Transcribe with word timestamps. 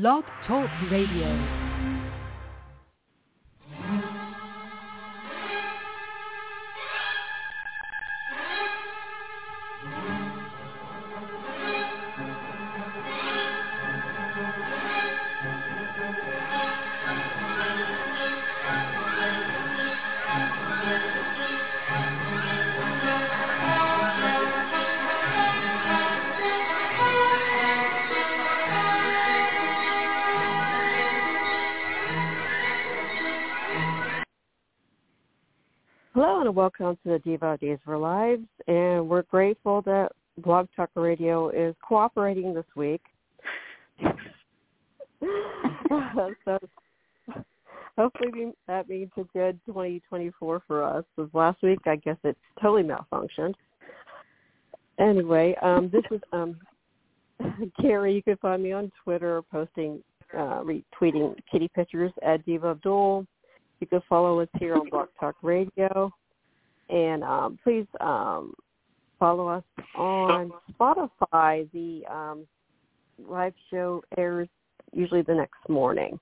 Blog 0.00 0.24
Talk 0.44 0.68
Radio. 0.90 1.63
Welcome 36.54 36.96
to 37.02 37.10
the 37.10 37.18
Diva 37.18 37.58
Days 37.60 37.78
for 37.84 37.98
Lives, 37.98 38.46
and 38.68 39.08
we're 39.08 39.22
grateful 39.22 39.82
that 39.82 40.12
Blog 40.38 40.68
Talk 40.76 40.88
Radio 40.94 41.48
is 41.48 41.74
cooperating 41.82 42.54
this 42.54 42.64
week. 42.76 43.00
so 46.44 46.58
hopefully 47.98 48.52
that 48.68 48.88
means 48.88 49.10
a 49.16 49.24
good 49.32 49.58
2024 49.66 50.62
for 50.64 50.84
us. 50.84 51.04
Because 51.16 51.28
last 51.34 51.60
week, 51.64 51.80
I 51.86 51.96
guess 51.96 52.18
it 52.22 52.36
totally 52.62 52.84
malfunctioned. 52.84 53.54
Anyway, 55.00 55.56
um, 55.60 55.90
this 55.92 56.04
is 56.12 56.20
um, 56.32 56.56
Carrie. 57.80 58.14
You 58.14 58.22
can 58.22 58.36
find 58.36 58.62
me 58.62 58.70
on 58.70 58.92
Twitter 59.02 59.42
posting, 59.50 60.04
uh, 60.32 60.62
retweeting 60.62 61.34
kitty 61.50 61.68
pictures 61.74 62.12
at 62.24 62.46
Diva 62.46 62.68
of 62.68 62.80
DOOL. 62.82 63.26
You 63.80 63.88
can 63.88 64.02
follow 64.08 64.38
us 64.38 64.48
here 64.60 64.76
on 64.76 64.88
Blog 64.88 65.08
Talk 65.18 65.34
Radio. 65.42 66.12
And 66.88 67.24
um, 67.24 67.58
please 67.62 67.86
um, 68.00 68.54
follow 69.18 69.48
us 69.48 69.64
on 69.96 70.52
Spotify. 70.72 71.70
The 71.72 72.02
um, 72.10 72.46
live 73.18 73.54
show 73.70 74.02
airs 74.16 74.48
usually 74.92 75.22
the 75.22 75.34
next 75.34 75.68
morning. 75.68 76.18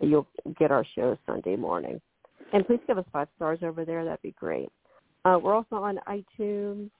You'll 0.00 0.26
get 0.58 0.70
our 0.70 0.84
show 0.94 1.16
Sunday 1.26 1.56
morning. 1.56 2.00
And 2.52 2.66
please 2.66 2.80
give 2.86 2.98
us 2.98 3.04
five 3.12 3.28
stars 3.36 3.60
over 3.62 3.84
there. 3.84 4.04
That'd 4.04 4.22
be 4.22 4.32
great. 4.32 4.68
Uh, 5.24 5.38
we're 5.42 5.54
also 5.54 5.76
on 5.76 6.00
iTunes. 6.08 6.90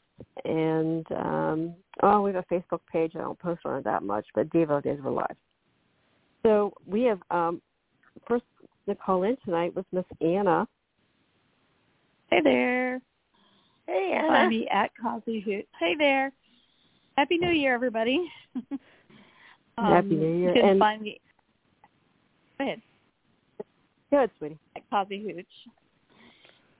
And, 0.44 1.06
um, 1.12 1.74
oh, 2.02 2.20
we 2.20 2.32
have 2.32 2.44
a 2.48 2.54
Facebook 2.54 2.80
page. 2.92 3.12
I 3.14 3.20
don't 3.20 3.38
post 3.38 3.62
on 3.64 3.78
it 3.78 3.84
that 3.84 4.02
much, 4.02 4.26
but 4.34 4.50
Devo 4.50 4.82
Days 4.82 5.00
Were 5.02 5.10
Live. 5.10 5.36
So 6.42 6.74
we 6.86 7.04
have 7.04 7.20
um, 7.30 7.62
first 8.28 8.44
to 8.88 8.94
call 8.94 9.22
in 9.22 9.36
tonight 9.44 9.74
was 9.74 9.84
Miss 9.92 10.04
Anna. 10.20 10.66
Hey 12.30 12.40
there. 12.42 13.00
Hey, 13.86 14.12
Anna. 14.16 14.28
Find 14.28 14.50
me 14.50 14.68
at 14.68 14.90
Cosy 15.02 15.40
Hoot. 15.40 15.66
Hey 15.78 15.94
there. 15.98 16.32
Happy 17.16 17.38
New 17.38 17.50
Year, 17.50 17.74
everybody. 17.74 18.30
um, 18.56 18.78
Happy 19.78 20.14
New 20.14 20.36
Year. 20.38 20.48
You 20.54 20.60
can 20.60 20.70
And- 20.70 20.78
find 20.78 21.02
me. 21.02 21.20
Go 22.58 22.64
ahead. 22.64 22.82
Go 24.10 24.16
ahead, 24.18 24.30
sweetie. 24.38 24.58
At 24.76 24.88
Cosy 24.90 25.22
Hooch. 25.22 25.72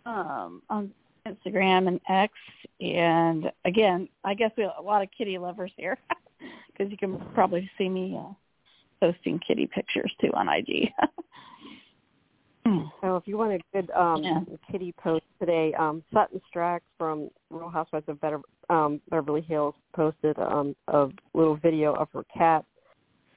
Um, 0.06 0.62
on 0.70 0.90
Instagram 1.26 1.86
and 1.88 2.00
X, 2.08 2.32
and 2.80 3.52
again, 3.66 4.08
I 4.24 4.32
guess 4.34 4.50
we 4.56 4.62
have 4.62 4.72
a 4.78 4.82
lot 4.82 5.02
of 5.02 5.08
kitty 5.16 5.36
lovers 5.36 5.70
here 5.76 5.98
because 6.72 6.90
you 6.90 6.96
can 6.96 7.20
probably 7.34 7.70
see 7.76 7.88
me 7.88 8.18
uh, 8.18 8.32
posting 9.00 9.38
kitty 9.46 9.66
pictures 9.66 10.10
too 10.20 10.30
on 10.32 10.48
IG. 10.48 10.90
So 12.64 13.16
if 13.16 13.26
you 13.26 13.38
want 13.38 13.52
a 13.52 13.60
good 13.72 13.90
um, 13.92 14.22
Yeah. 14.22 14.40
kitty 14.70 14.92
post 14.92 15.24
today, 15.38 15.72
um, 15.74 16.02
Sutton 16.12 16.40
Stracke 16.52 16.82
from 16.98 17.30
Real 17.50 17.68
Housewives 17.68 18.08
of 18.08 18.20
Better, 18.20 18.40
um, 18.68 19.00
Beverly 19.08 19.40
Hills 19.40 19.74
posted 19.94 20.38
um, 20.38 20.76
a 20.88 21.08
little 21.34 21.56
video 21.56 21.94
of 21.94 22.08
her 22.12 22.24
cat. 22.24 22.64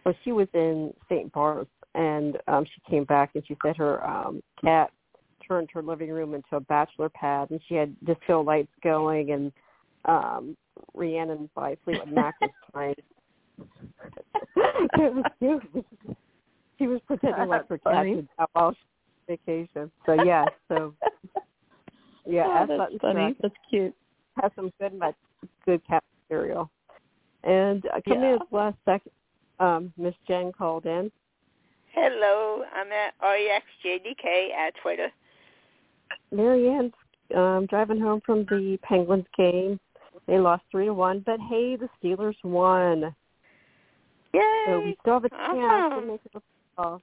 Well, 0.05 0.13
she 0.23 0.33
was 0.33 0.47
in 0.53 0.93
St. 1.09 1.31
Bart's, 1.31 1.71
and 1.95 2.37
um, 2.47 2.65
she 2.65 2.81
came 2.89 3.05
back 3.05 3.31
and 3.35 3.43
she 3.47 3.55
said 3.63 3.77
her 3.77 4.05
um, 4.05 4.43
cat 4.61 4.91
turned 5.47 5.69
her 5.71 5.81
living 5.81 6.09
room 6.11 6.33
into 6.33 6.55
a 6.55 6.59
bachelor 6.59 7.09
pad, 7.09 7.49
and 7.51 7.61
she 7.67 7.75
had 7.75 7.95
disco 8.05 8.41
lights 8.41 8.71
going 8.83 9.31
and 9.31 9.51
um, 10.05 10.57
Rhiannon 10.93 11.49
by 11.55 11.77
Fleetwood 11.83 12.11
Mac 12.11 12.35
was 12.41 12.51
playing. 12.73 12.95
it 14.55 15.13
was 15.13 15.25
cute. 15.39 15.85
She 16.77 16.87
was 16.87 16.99
pretending 17.07 17.47
like 17.47 17.67
her 17.69 17.77
cat 17.77 18.05
was 18.05 18.25
out 18.39 18.49
while 18.53 18.71
she 18.71 18.77
was 18.77 18.83
on 18.85 18.92
vacation. 19.27 19.91
So 20.05 20.13
yeah, 20.23 20.45
so 20.67 20.93
yeah, 22.25 22.45
oh, 22.47 22.51
ask 22.53 22.67
that's 22.69 22.79
Sutton 22.81 22.99
funny. 22.99 23.19
Stracke 23.19 23.35
That's 23.41 23.55
cute. 23.69 23.95
has 24.41 24.51
some 24.55 24.71
good 24.79 24.93
mat- 24.93 25.15
good 25.65 25.81
cat 25.87 26.03
material. 26.29 26.69
And 27.43 27.85
uh, 27.87 27.99
coming 28.07 28.23
Yeah. 28.23 28.33
in 28.35 28.39
last 28.51 28.77
second, 28.85 29.11
um, 29.59 29.93
Miss 29.97 30.13
Jen 30.27 30.51
called 30.51 30.85
in. 30.85 31.11
Hello, 31.93 32.63
I'm 32.73 32.87
at 32.91 33.13
REXJDK 33.21 34.51
at 34.51 34.73
Twitter. 34.81 35.09
Marianne's 36.31 36.93
um, 37.35 37.67
driving 37.69 37.99
home 37.99 38.21
from 38.25 38.45
the 38.45 38.77
Penguins 38.81 39.25
game. 39.37 39.79
They 40.27 40.39
lost 40.39 40.63
three 40.71 40.85
to 40.85 40.93
one, 40.93 41.19
but 41.25 41.39
hey, 41.49 41.75
the 41.75 41.89
Steelers 42.01 42.35
won, 42.43 43.13
Yay! 44.33 44.63
so 44.65 44.79
we 44.79 44.95
still 45.01 45.13
have 45.15 45.25
a 45.25 45.29
chance 45.29 45.93
to 45.95 46.01
make 46.07 46.21
it 46.25 46.31
to 46.33 46.39
the 46.39 46.41
playoffs. 46.81 47.01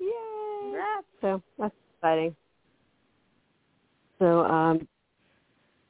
Yay! 0.00 0.80
So 1.20 1.42
that's 1.58 1.74
exciting. 1.96 2.34
So, 4.18 4.44
um, 4.44 4.88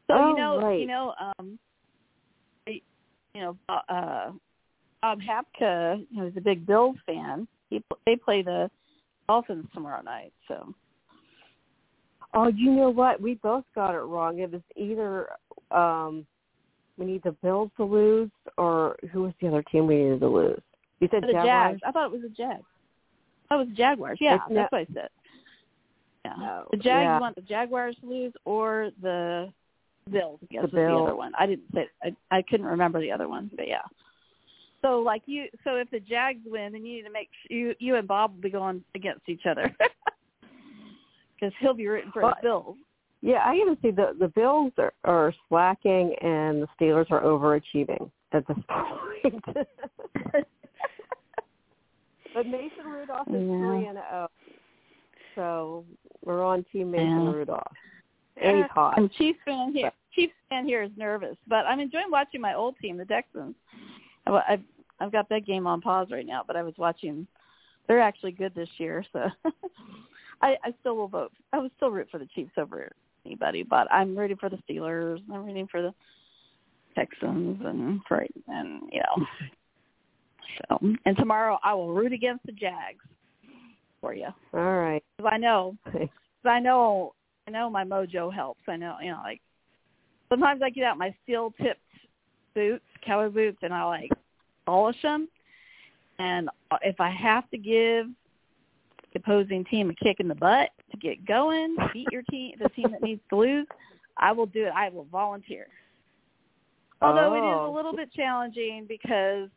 So 0.07 0.15
Oh, 0.15 0.29
you 0.31 0.37
know, 0.37 0.61
right. 0.61 0.81
you 0.81 0.87
know, 0.87 1.15
um, 1.21 1.59
I- 2.67 2.83
you 3.35 3.41
know, 3.43 3.59
uh, 3.69 4.33
Bob 5.03 5.21
Hapka, 5.21 6.07
you 6.11 6.23
know, 6.23 6.33
a 6.35 6.41
big 6.41 6.67
Bills 6.67 6.97
fan. 7.07 7.47
He 7.71 7.83
they 8.07 8.17
play 8.17 8.43
the 8.43 8.71
Dolphins 9.29 9.67
tomorrow 9.75 10.01
night. 10.03 10.33
So 10.49 10.75
oh, 12.35 12.49
you 12.49 12.73
know 12.73 12.91
what? 12.91 13.21
We 13.21 13.35
both 13.35 13.65
got 13.75 13.95
it 13.95 13.99
wrong. 14.01 14.39
It 14.39 14.51
was 14.51 14.63
either 14.77 15.29
um, 15.71 16.27
we 16.97 17.07
need 17.07 17.23
the 17.23 17.33
Bills 17.33 17.71
to 17.77 17.85
lose, 17.85 18.31
or 18.57 18.97
who 19.13 19.23
was 19.23 19.33
the 19.41 19.49
other 19.49 19.63
team 19.65 19.87
we 19.87 19.97
needed 19.97 20.21
to 20.21 20.29
lose? 20.29 20.63
You 21.01 21.09
said 21.11 21.23
the 21.23 21.33
Jaguars. 21.33 21.73
Jags. 21.73 21.83
I 21.87 21.93
thought 21.93 22.07
it 22.07 22.13
was 22.13 22.23
the 22.23 22.29
Jags. 22.31 22.65
Oh, 23.51 23.57
it 23.57 23.59
was 23.61 23.69
the 23.69 23.75
Jaguars. 23.75 24.19
Yeah, 24.21 24.35
It's 24.37 24.45
no- 24.49 24.55
that's 24.57 24.73
what 24.73 24.81
I 24.83 24.87
said. 24.95 25.09
Yeah, 26.25 26.35
No, 26.39 26.65
the 26.71 26.77
Jags 26.77 27.05
yeah. 27.07 27.21
want 27.21 27.37
the 27.37 27.43
Jaguars 27.43 27.97
to 28.01 28.07
lose 28.09 28.33
or 28.45 28.91
the 29.01 29.53
Bills. 30.11 30.41
I 30.43 30.47
guess 30.53 30.63
The 30.65 30.77
the 30.77 30.93
other 30.95 31.17
one. 31.17 31.33
I 31.39 31.47
didn't 31.47 31.67
say. 31.75 31.87
I 32.03 32.15
I 32.31 32.43
couldn't 32.43 32.67
remember 32.67 33.01
the 33.01 33.13
other 33.13 33.29
one, 33.29 33.51
but 33.57 33.69
yeah. 33.69 33.83
So 34.83 35.01
like 35.01 35.23
you, 35.27 35.47
so 35.65 35.75
if 35.77 35.91
the 35.91 36.01
Jags 36.01 36.41
win, 36.47 36.73
then 36.73 36.85
you 36.85 36.97
need 36.97 37.03
to 37.03 37.11
make 37.11 37.29
you 37.49 37.75
you 37.79 37.97
and 37.97 38.07
Bob 38.09 38.35
will 38.35 38.41
be 38.43 38.51
going 38.51 38.83
against 38.95 39.29
each 39.29 39.47
other 39.47 39.75
because 41.35 41.53
he'll 41.61 41.75
be 41.75 41.87
rooting 41.89 42.11
for 42.13 42.23
Well, 42.23 42.35
his 42.37 42.43
Bills. 42.43 42.77
Yeah, 43.21 43.39
I 43.45 43.55
even 43.57 43.77
see 43.83 43.91
the 43.91 44.15
the 44.19 44.29
Bills 44.29 44.73
are, 44.79 44.93
are 45.05 45.33
slacking 45.49 46.15
and 46.21 46.63
the 46.63 46.69
Steelers 46.81 47.11
are 47.11 47.23
overachieving 47.23 48.11
at 48.33 48.47
this 48.47 48.57
point. 48.69 49.45
but 52.39 52.47
Mason 52.47 52.87
Rudolph 52.87 53.27
is 53.29 53.43
Yeah. 53.43 53.59
three 53.59 53.87
and 53.87 53.99
zero, 53.99 54.31
so 55.35 55.85
we're 56.25 56.45
on 56.45 56.63
Team 56.65 56.93
Mason 56.93 57.25
Yeah. 57.25 57.33
Rudolph, 57.33 57.77
and 58.37 58.59
he's 58.59 58.71
hot. 58.71 58.97
And 58.97 59.11
Chiefs 59.13 59.41
fan 59.45 59.73
here, 59.73 59.91
Chiefs 60.13 60.35
fan 60.49 60.65
here 60.65 60.83
is 60.83 60.97
nervous, 60.97 61.37
but 61.49 61.67
I'm 61.67 61.81
enjoying 61.81 62.13
watching 62.13 62.41
my 62.41 62.55
old 62.55 62.79
team, 62.79 62.97
the 62.97 63.05
Texans. 63.05 63.57
I've 64.27 64.35
I've, 64.49 64.63
I've 65.01 65.13
got 65.13 65.29
that 65.31 65.47
game 65.47 65.67
on 65.67 65.81
pause 65.81 66.13
right 66.13 66.27
now, 66.27 66.45
but 66.47 66.55
I 66.55 66.63
was 66.63 66.79
watching. 66.79 67.27
They're 67.89 68.01
actually 68.01 68.33
good 68.33 68.55
this 68.55 68.69
year, 68.79 69.05
so 69.13 69.31
I, 70.43 70.57
I 70.63 70.75
still 70.79 70.95
will 70.95 71.09
vote. 71.09 71.33
I 71.53 71.59
would 71.59 71.73
still 71.77 71.91
root 71.91 72.09
for 72.09 72.19
the 72.19 72.27
Chiefs 72.27 72.53
over 72.57 72.93
anybody, 73.27 73.65
but 73.65 73.91
I'm 73.91 74.17
rooting 74.17 74.37
for 74.37 74.49
the 74.49 74.59
Steelers. 74.59 75.21
I'm 75.33 75.45
rooting 75.45 75.67
for 75.67 75.83
the 75.83 75.93
Texans, 76.95 77.61
and 77.65 78.01
for 78.07 78.25
and 78.47 78.83
you 78.93 79.01
know. 79.01 79.27
So 80.69 80.79
and 81.05 81.17
tomorrow 81.17 81.59
I 81.63 81.75
will 81.75 81.93
root 81.93 82.13
against 82.13 82.45
the 82.47 82.53
Jags 82.53 83.05
for 84.01 84.15
you 84.15 84.29
All 84.55 84.61
right. 84.79 85.03
because 85.17 85.31
I 85.33 85.37
know 85.39 85.77
Cause 85.93 86.09
I 86.45 86.61
know, 86.61 87.15
I 87.49 87.51
know 87.51 87.69
my 87.69 87.83
mojo 87.85 88.33
helps. 88.33 88.61
I 88.69 88.77
know, 88.77 88.97
you 89.03 89.11
know, 89.11 89.21
like 89.25 89.41
sometimes 90.29 90.63
I 90.63 90.71
get 90.71 90.85
out 90.85 90.97
my 90.99 91.15
steel 91.25 91.53
tipped 91.61 91.81
boots, 92.55 92.85
cowboy 93.05 93.31
boots, 93.31 93.59
and 93.63 93.75
I 93.75 93.85
like 93.85 94.13
polish 94.67 95.01
them. 95.03 95.29
And 96.21 96.49
if 96.83 97.01
I 97.01 97.11
have 97.11 97.51
to 97.51 97.59
give 97.59 98.07
the 99.13 99.19
opposing 99.19 99.65
team 99.65 99.91
a 99.91 99.95
kick 99.95 100.21
in 100.21 100.29
the 100.29 100.35
butt 100.35 100.71
to 100.91 100.97
get 100.97 101.27
going, 101.27 101.77
beat 101.93 102.09
your 102.13 102.23
team, 102.31 102.53
the 102.63 102.69
team 102.71 102.91
that 102.93 103.03
needs 103.03 103.21
to 103.31 103.37
lose, 103.37 103.67
I 104.17 104.33
will 104.33 104.47
do 104.47 104.67
it. 104.67 104.73
I 104.77 104.89
will 104.91 105.07
volunteer. 105.11 105.67
Although 107.03 107.35
it 107.35 107.39
is 107.39 107.45
Oh. 107.45 107.71
a 107.71 107.75
little 107.75 107.95
bit 107.95 108.13
challenging 108.13 108.87
because 108.89 109.49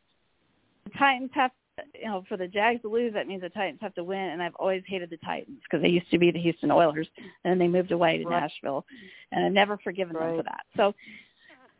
the 0.86 0.92
Titans 0.98 1.32
have 1.34 1.52
you 2.00 2.06
know, 2.06 2.24
for 2.28 2.38
the 2.38 2.48
Jags 2.48 2.82
to 2.82 2.90
lose, 2.90 3.14
that 3.14 3.28
means 3.28 3.42
the 3.42 3.50
Titans 3.50 3.80
have 3.82 3.96
to 3.96 4.04
win, 4.04 4.20
and 4.20 4.44
I've 4.44 4.56
always 4.56 4.84
hated 4.86 5.10
the 5.10 5.18
Titans 5.18 5.60
because 5.64 5.82
they 5.82 5.90
used 5.90 6.10
to 6.12 6.18
be 6.20 6.30
the 6.30 6.40
Houston 6.40 6.70
Oilers, 6.70 7.08
and 7.44 7.60
they 7.60 7.68
moved 7.68 7.92
away 7.92 8.18
to 8.18 8.26
Right. 8.26 8.42
Nashville, 8.42 8.86
and 9.32 9.46
I've 9.46 9.52
never 9.52 9.78
forgiven 9.78 10.16
them 10.16 10.36
for 10.38 10.44
that. 10.44 10.66
So 10.76 10.94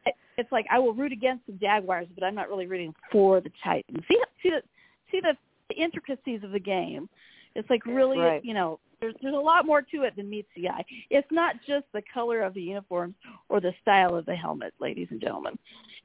it- 0.06 0.16
it's 0.38 0.52
like 0.52 0.66
I 0.70 0.80
will 0.80 0.94
root 0.94 1.12
against 1.12 1.46
the 1.46 1.54
Jaguars, 1.54 2.08
but 2.16 2.24
I'm 2.24 2.36
not 2.36 2.50
really 2.50 2.66
rooting 2.68 2.96
for 3.12 3.42
the 3.42 3.52
Titans. 3.64 4.04
See, 4.08 4.20
see 4.42 4.50
the 4.50 4.64
see 5.12 5.20
the, 5.20 5.38
the 5.70 5.76
intricacies 5.76 6.44
of 6.44 6.52
the 6.52 6.60
game. 6.60 7.10
It's 7.56 7.70
like 7.70 7.86
really, 7.86 8.20
Right. 8.20 8.44
you 8.44 8.54
know, 8.54 8.80
there's 9.00 9.16
there's 9.22 9.34
a 9.34 9.38
lot 9.38 9.66
more 9.66 9.82
to 9.82 10.04
it 10.04 10.16
than 10.16 10.30
meets 10.30 10.50
the 10.56 10.70
eye. 10.70 10.86
It's 11.10 11.30
not 11.32 11.56
just 11.68 11.86
the 11.92 12.04
color 12.14 12.42
of 12.42 12.54
the 12.54 12.62
uniforms 12.62 13.16
or 13.50 13.60
the 13.60 13.74
style 13.82 14.16
of 14.16 14.26
the 14.26 14.36
helmet, 14.36 14.74
ladies 14.80 15.08
and 15.10 15.20
gentlemen. 15.20 15.58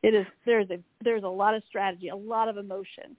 It 0.02 0.14
is 0.14 0.26
there's 0.44 0.70
a 0.70 0.78
there's 1.02 1.25
a 1.25 1.28
lot 1.28 1.54
of 1.54 1.62
strategy, 1.69 2.08
a 2.08 2.16
lot 2.16 2.48
of 2.48 2.56
emotion. 2.56 3.16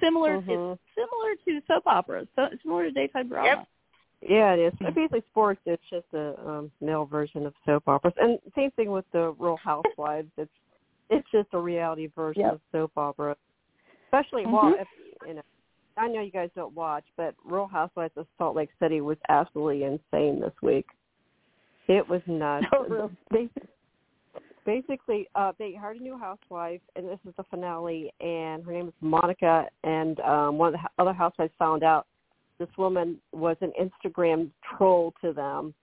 Similar 0.00 0.38
Mhm. 0.38 0.72
it's 0.74 0.82
similar 0.94 1.36
to 1.36 1.66
soap 1.66 1.86
operas, 1.86 2.28
so 2.36 2.48
similar 2.62 2.84
to 2.84 2.90
daytime 2.90 3.28
drama. 3.28 3.48
Yep. 3.48 3.68
Yeah, 4.24 4.54
it 4.54 4.60
is. 4.60 4.94
Basically, 4.94 5.22
sports. 5.30 5.60
It's 5.66 5.82
just 5.90 6.06
a 6.12 6.38
um, 6.48 6.70
male 6.80 7.04
version 7.06 7.44
of 7.44 7.54
soap 7.64 7.88
operas, 7.88 8.14
and 8.18 8.38
same 8.54 8.70
thing 8.72 8.90
with 8.92 9.04
the 9.12 9.32
Real 9.38 9.56
Housewives. 9.56 10.30
It's 10.36 10.52
it's 11.10 11.28
just 11.30 11.48
a 11.52 11.58
reality 11.58 12.06
version 12.06 12.42
Yep. 12.42 12.52
of 12.54 12.60
soap 12.70 12.92
opera. 12.96 13.36
Especially, 14.06 14.46
well, 14.46 14.72
Mhm. 14.72 14.80
if 14.80 14.88
you 15.26 15.34
know, 15.34 15.42
I 15.96 16.08
know 16.08 16.20
you 16.20 16.30
guys 16.30 16.50
don't 16.54 16.74
watch, 16.74 17.04
but 17.16 17.34
Real 17.44 17.66
Housewives 17.66 18.14
of 18.16 18.26
Salt 18.38 18.56
Lake 18.56 18.70
City 18.80 19.00
was 19.00 19.18
absolutely 19.28 19.84
insane 19.84 20.40
this 20.40 20.54
week. 20.62 20.86
It 21.88 22.08
was 22.08 22.22
nuts. 22.26 22.66
Oh, 22.72 22.86
really? 22.88 23.10
Basi- 23.32 23.68
Basically, 24.64 25.28
uh, 25.34 25.52
they 25.58 25.74
hired 25.74 25.96
a 25.96 26.02
new 26.02 26.16
housewife, 26.16 26.80
and 26.94 27.08
this 27.08 27.18
is 27.26 27.34
the 27.36 27.42
finale. 27.50 28.12
And 28.20 28.64
her 28.64 28.72
name 28.72 28.86
is 28.88 28.94
Monica. 29.00 29.66
And 29.82 30.20
um, 30.20 30.56
one 30.56 30.72
of 30.72 30.80
the 30.80 31.02
other 31.02 31.12
housewives 31.12 31.52
found 31.58 31.82
out 31.82 32.06
this 32.60 32.68
woman 32.78 33.18
was 33.32 33.56
an 33.60 33.72
Instagram 33.80 34.50
troll 34.76 35.12
to 35.20 35.32
them, 35.32 35.74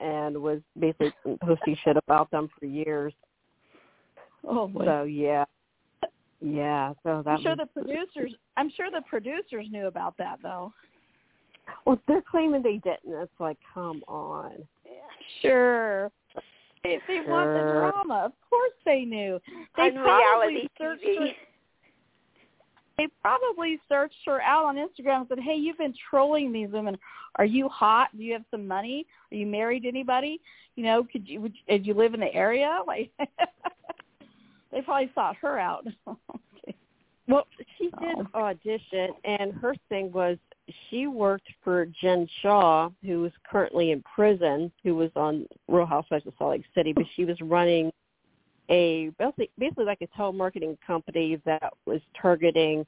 and 0.00 0.36
was 0.36 0.60
basically 0.78 1.12
posting 1.44 1.76
shit 1.84 1.96
about 1.96 2.28
them 2.32 2.48
for 2.58 2.66
years. 2.66 3.12
Oh 4.44 4.66
boy. 4.66 4.84
So 4.84 5.02
yeah, 5.04 5.44
yeah. 6.40 6.92
So 7.02 7.22
that 7.24 7.30
I'm 7.30 7.42
sure 7.42 7.56
was, 7.56 7.68
the 7.74 7.82
producers 7.82 8.34
I'm 8.56 8.70
sure 8.76 8.90
the 8.90 9.02
producers 9.08 9.66
knew 9.70 9.86
about 9.86 10.16
that 10.18 10.38
though. 10.42 10.72
well, 11.84 12.00
they're 12.08 12.22
claiming 12.28 12.62
they 12.62 12.78
didn't. 12.78 12.98
It's 13.06 13.32
like, 13.38 13.58
come 13.74 14.02
on. 14.08 14.52
Yeah. 14.84 14.92
Sure. 15.42 16.12
If 16.84 17.02
they 17.08 17.20
want 17.28 17.48
the 17.50 17.72
drama, 17.72 18.22
of 18.26 18.32
course 18.48 18.72
they 18.84 19.04
knew. 19.04 19.40
They 19.76 19.90
On 19.90 19.94
probably 19.94 20.70
searched 20.78 21.04
TV. 21.04 21.18
her, 21.18 21.26
they 22.96 23.08
probably 23.20 23.78
searched 23.88 24.16
her 24.26 24.40
out 24.42 24.64
on 24.64 24.76
Instagram 24.76 25.20
and 25.20 25.28
said, 25.28 25.38
"Hey, 25.40 25.54
you've 25.54 25.78
been 25.78 25.94
trolling 26.10 26.52
these 26.52 26.68
women. 26.70 26.96
Are 27.36 27.44
you 27.44 27.68
hot? 27.68 28.08
Do 28.16 28.22
you 28.22 28.32
have 28.32 28.44
some 28.50 28.66
money? 28.66 29.06
Are 29.30 29.36
you 29.36 29.46
married 29.46 29.82
to 29.82 29.88
anybody? 29.88 30.40
You 30.76 30.84
know, 30.84 31.04
could 31.10 31.28
you 31.28 31.40
would, 31.40 31.54
did 31.68 31.86
you 31.86 31.94
live 31.94 32.14
in 32.14 32.20
the 32.20 32.34
area?" 32.34 32.80
Like 32.86 33.10
they 34.72 34.82
probably 34.82 35.10
sought 35.14 35.36
her 35.36 35.58
out. 35.58 35.86
Okay. 36.64 36.74
Well, 37.28 37.46
she 37.76 37.90
um, 37.98 38.04
did 38.16 38.26
Oh. 38.34 38.40
audition, 38.44 39.10
and 39.24 39.52
her 39.52 39.74
thing 39.90 40.10
was 40.12 40.38
she 40.88 41.06
worked 41.06 41.46
for 41.62 41.86
Jen 42.00 42.26
Shah, 42.40 42.88
who 43.04 43.24
is 43.26 43.32
currently 43.48 43.90
in 43.92 44.02
prison, 44.02 44.72
who 44.82 44.94
was 44.96 45.10
on 45.14 45.46
Real 45.68 45.84
Housewives 45.86 46.26
of 46.26 46.32
Salt 46.38 46.52
Lake 46.52 46.64
City, 46.74 46.92
but 46.94 47.04
she 47.16 47.24
was 47.26 47.38
running 47.42 47.92
a 48.70 49.10
basically, 49.18 49.50
basically 49.58 49.84
like 49.84 50.00
a 50.02 50.06
telemarketing 50.18 50.76
company 50.86 51.40
that 51.44 51.72
was 51.86 52.00
targeting 52.20 52.86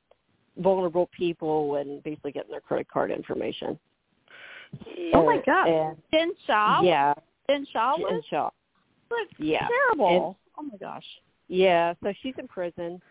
vulnerable 0.58 1.08
people 1.16 1.76
and 1.76 2.02
basically 2.02 2.32
getting 2.32 2.50
their 2.50 2.60
credit 2.60 2.88
card 2.90 3.10
information. 3.10 3.78
Oh 5.14 5.24
my 5.26 5.34
And- 5.34 5.44
God. 5.44 5.68
And, 5.68 5.96
Jen 6.12 6.32
Shah. 6.46 6.80
yeah, 6.82 7.14
Jen 7.48 7.66
Shah 7.72 7.96
Jen 7.96 8.02
was 8.06 8.24
Shah. 8.30 8.50
was 9.10 9.28
Yeah. 9.38 9.66
terrible. 9.68 10.38
oh 10.58 10.62
my 10.62 10.76
gosh. 10.78 11.04
Yeah, 11.50 11.94
so 12.00 12.12
she's 12.23 12.35
in 12.38 12.47
prison, 12.47 13.02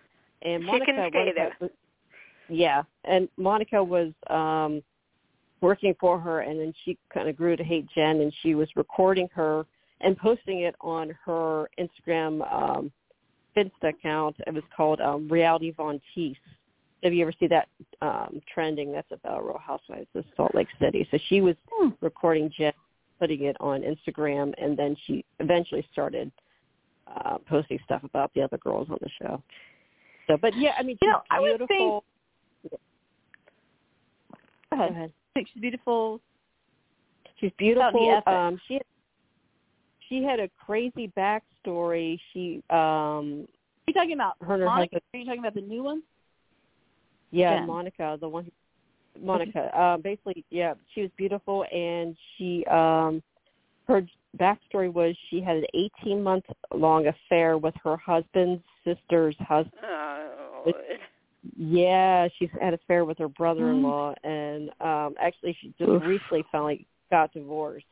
and 0.44 0.64
She 0.64 0.66
Monica. 0.68 0.86
can 0.86 1.10
stay 1.10 1.20
Monica 1.20 1.34
there. 1.36 1.58
was- 1.60 1.72
yeah, 2.48 2.84
and 3.04 3.28
Monica 3.36 3.84
was 3.84 4.14
um 4.28 4.82
working 5.62 5.94
for 6.00 6.18
her, 6.18 6.40
and 6.40 6.58
then 6.58 6.74
she 6.86 6.98
kind 7.14 7.28
of 7.28 7.36
grew 7.36 7.58
to 7.58 7.64
hate 7.64 7.86
Jen, 7.94 8.22
and 8.22 8.34
she 8.42 8.56
was 8.56 8.74
recording 8.78 9.28
her 9.34 9.66
and 10.00 10.18
posting 10.18 10.62
it 10.62 10.74
on 10.80 11.10
her 11.26 11.70
Instagram 11.78 12.42
um 12.52 12.92
Finsta 13.58 13.90
account. 13.90 14.38
It 14.48 14.54
was 14.54 14.64
called 14.76 15.02
um 15.02 15.28
Reality 15.28 15.72
Von 15.72 16.00
Tease. 16.16 16.38
Have 17.04 17.14
you 17.14 17.24
ever 17.24 17.34
see 17.42 17.48
that 17.48 17.68
um 18.02 18.42
trending? 18.54 18.94
That's 18.94 19.12
about 19.12 19.46
Real 19.46 19.58
Housewives 19.58 20.08
of 20.16 20.24
Salt 20.38 20.56
Lake 20.56 20.70
City. 20.80 21.06
So 21.12 21.18
she 21.28 21.42
was 21.42 21.58
Hmm. 21.70 21.90
recording 22.00 22.50
Jen, 22.58 22.72
putting 23.20 23.44
it 23.44 23.58
on 23.60 23.82
Instagram, 23.82 24.54
and 24.58 24.78
then 24.78 24.96
she 25.06 25.26
eventually 25.40 25.86
started 25.92 26.32
uh, 27.16 27.38
posting 27.48 27.80
stuff 27.86 28.04
about 28.04 28.32
the 28.34 28.42
other 28.42 28.58
girls 28.58 28.88
on 28.90 28.98
the 29.02 29.10
show. 29.22 29.42
So, 30.28 30.38
but 30.38 30.56
yeah, 30.58 30.72
I 30.78 30.84
mean, 30.84 30.98
You 31.02 31.08
she's 31.08 31.12
know, 31.12 31.22
I 31.32 31.40
would 31.40 31.58
beautiful. 31.58 32.04
Go 32.70 32.78
Go 34.72 34.78
ahead. 34.84 34.92
ahead. 34.92 35.12
I 35.12 35.34
think 35.34 35.48
she's 35.54 35.62
beautiful. 35.62 36.22
She's 37.40 37.52
beautiful. 37.58 38.22
Um, 38.28 38.60
she 38.68 38.76
had, 38.76 38.84
she 40.08 40.24
had 40.24 40.40
a 40.40 40.50
crazy 40.66 41.12
backstory. 41.18 42.20
She, 42.34 42.62
um, 42.70 42.78
Are 42.78 43.88
you 43.88 43.94
talking 43.94 44.14
about 44.14 44.34
her 44.42 44.58
Monica? 44.58 44.96
husband, 44.96 45.02
Are 45.14 45.18
you 45.18 45.26
talking 45.26 45.40
about 45.40 45.56
the 45.56 45.62
new 45.62 45.84
one? 45.84 46.04
yeah, 47.32 47.60
Jen. 47.60 47.68
Monica, 47.68 48.18
the 48.20 48.28
one, 48.28 48.46
who, 48.46 49.26
Monica. 49.26 49.80
Um, 49.80 50.02
basically, 50.02 50.44
yeah, 50.50 50.74
she 50.94 51.02
was 51.02 51.10
beautiful, 51.18 51.64
and 51.74 52.16
she, 52.38 52.66
um, 52.66 53.22
her 53.88 54.02
backstory 54.38 54.92
was 54.92 55.16
she 55.30 55.42
had 55.42 55.58
an 55.58 55.66
18 55.74 56.22
month 56.22 56.46
long 56.74 57.08
affair 57.08 57.58
with 57.58 57.74
her 57.84 57.98
husband's 57.98 58.64
sister's 58.84 59.36
husband. 59.40 59.82
Oh, 59.84 60.72
Yeah, 61.58 62.28
she's 62.38 62.50
had 62.52 62.70
an 62.70 62.74
affair 62.76 63.06
with 63.06 63.18
her 63.18 63.30
brother-in-law, 63.30 64.14
Mm. 64.14 64.30
and 64.30 64.70
um 64.82 65.16
actually 65.20 65.54
she 65.60 65.74
just 65.80 65.90
Oof. 65.90 66.04
recently 66.04 66.44
finally 66.52 66.86
got 67.10 67.32
divorced. 67.34 67.86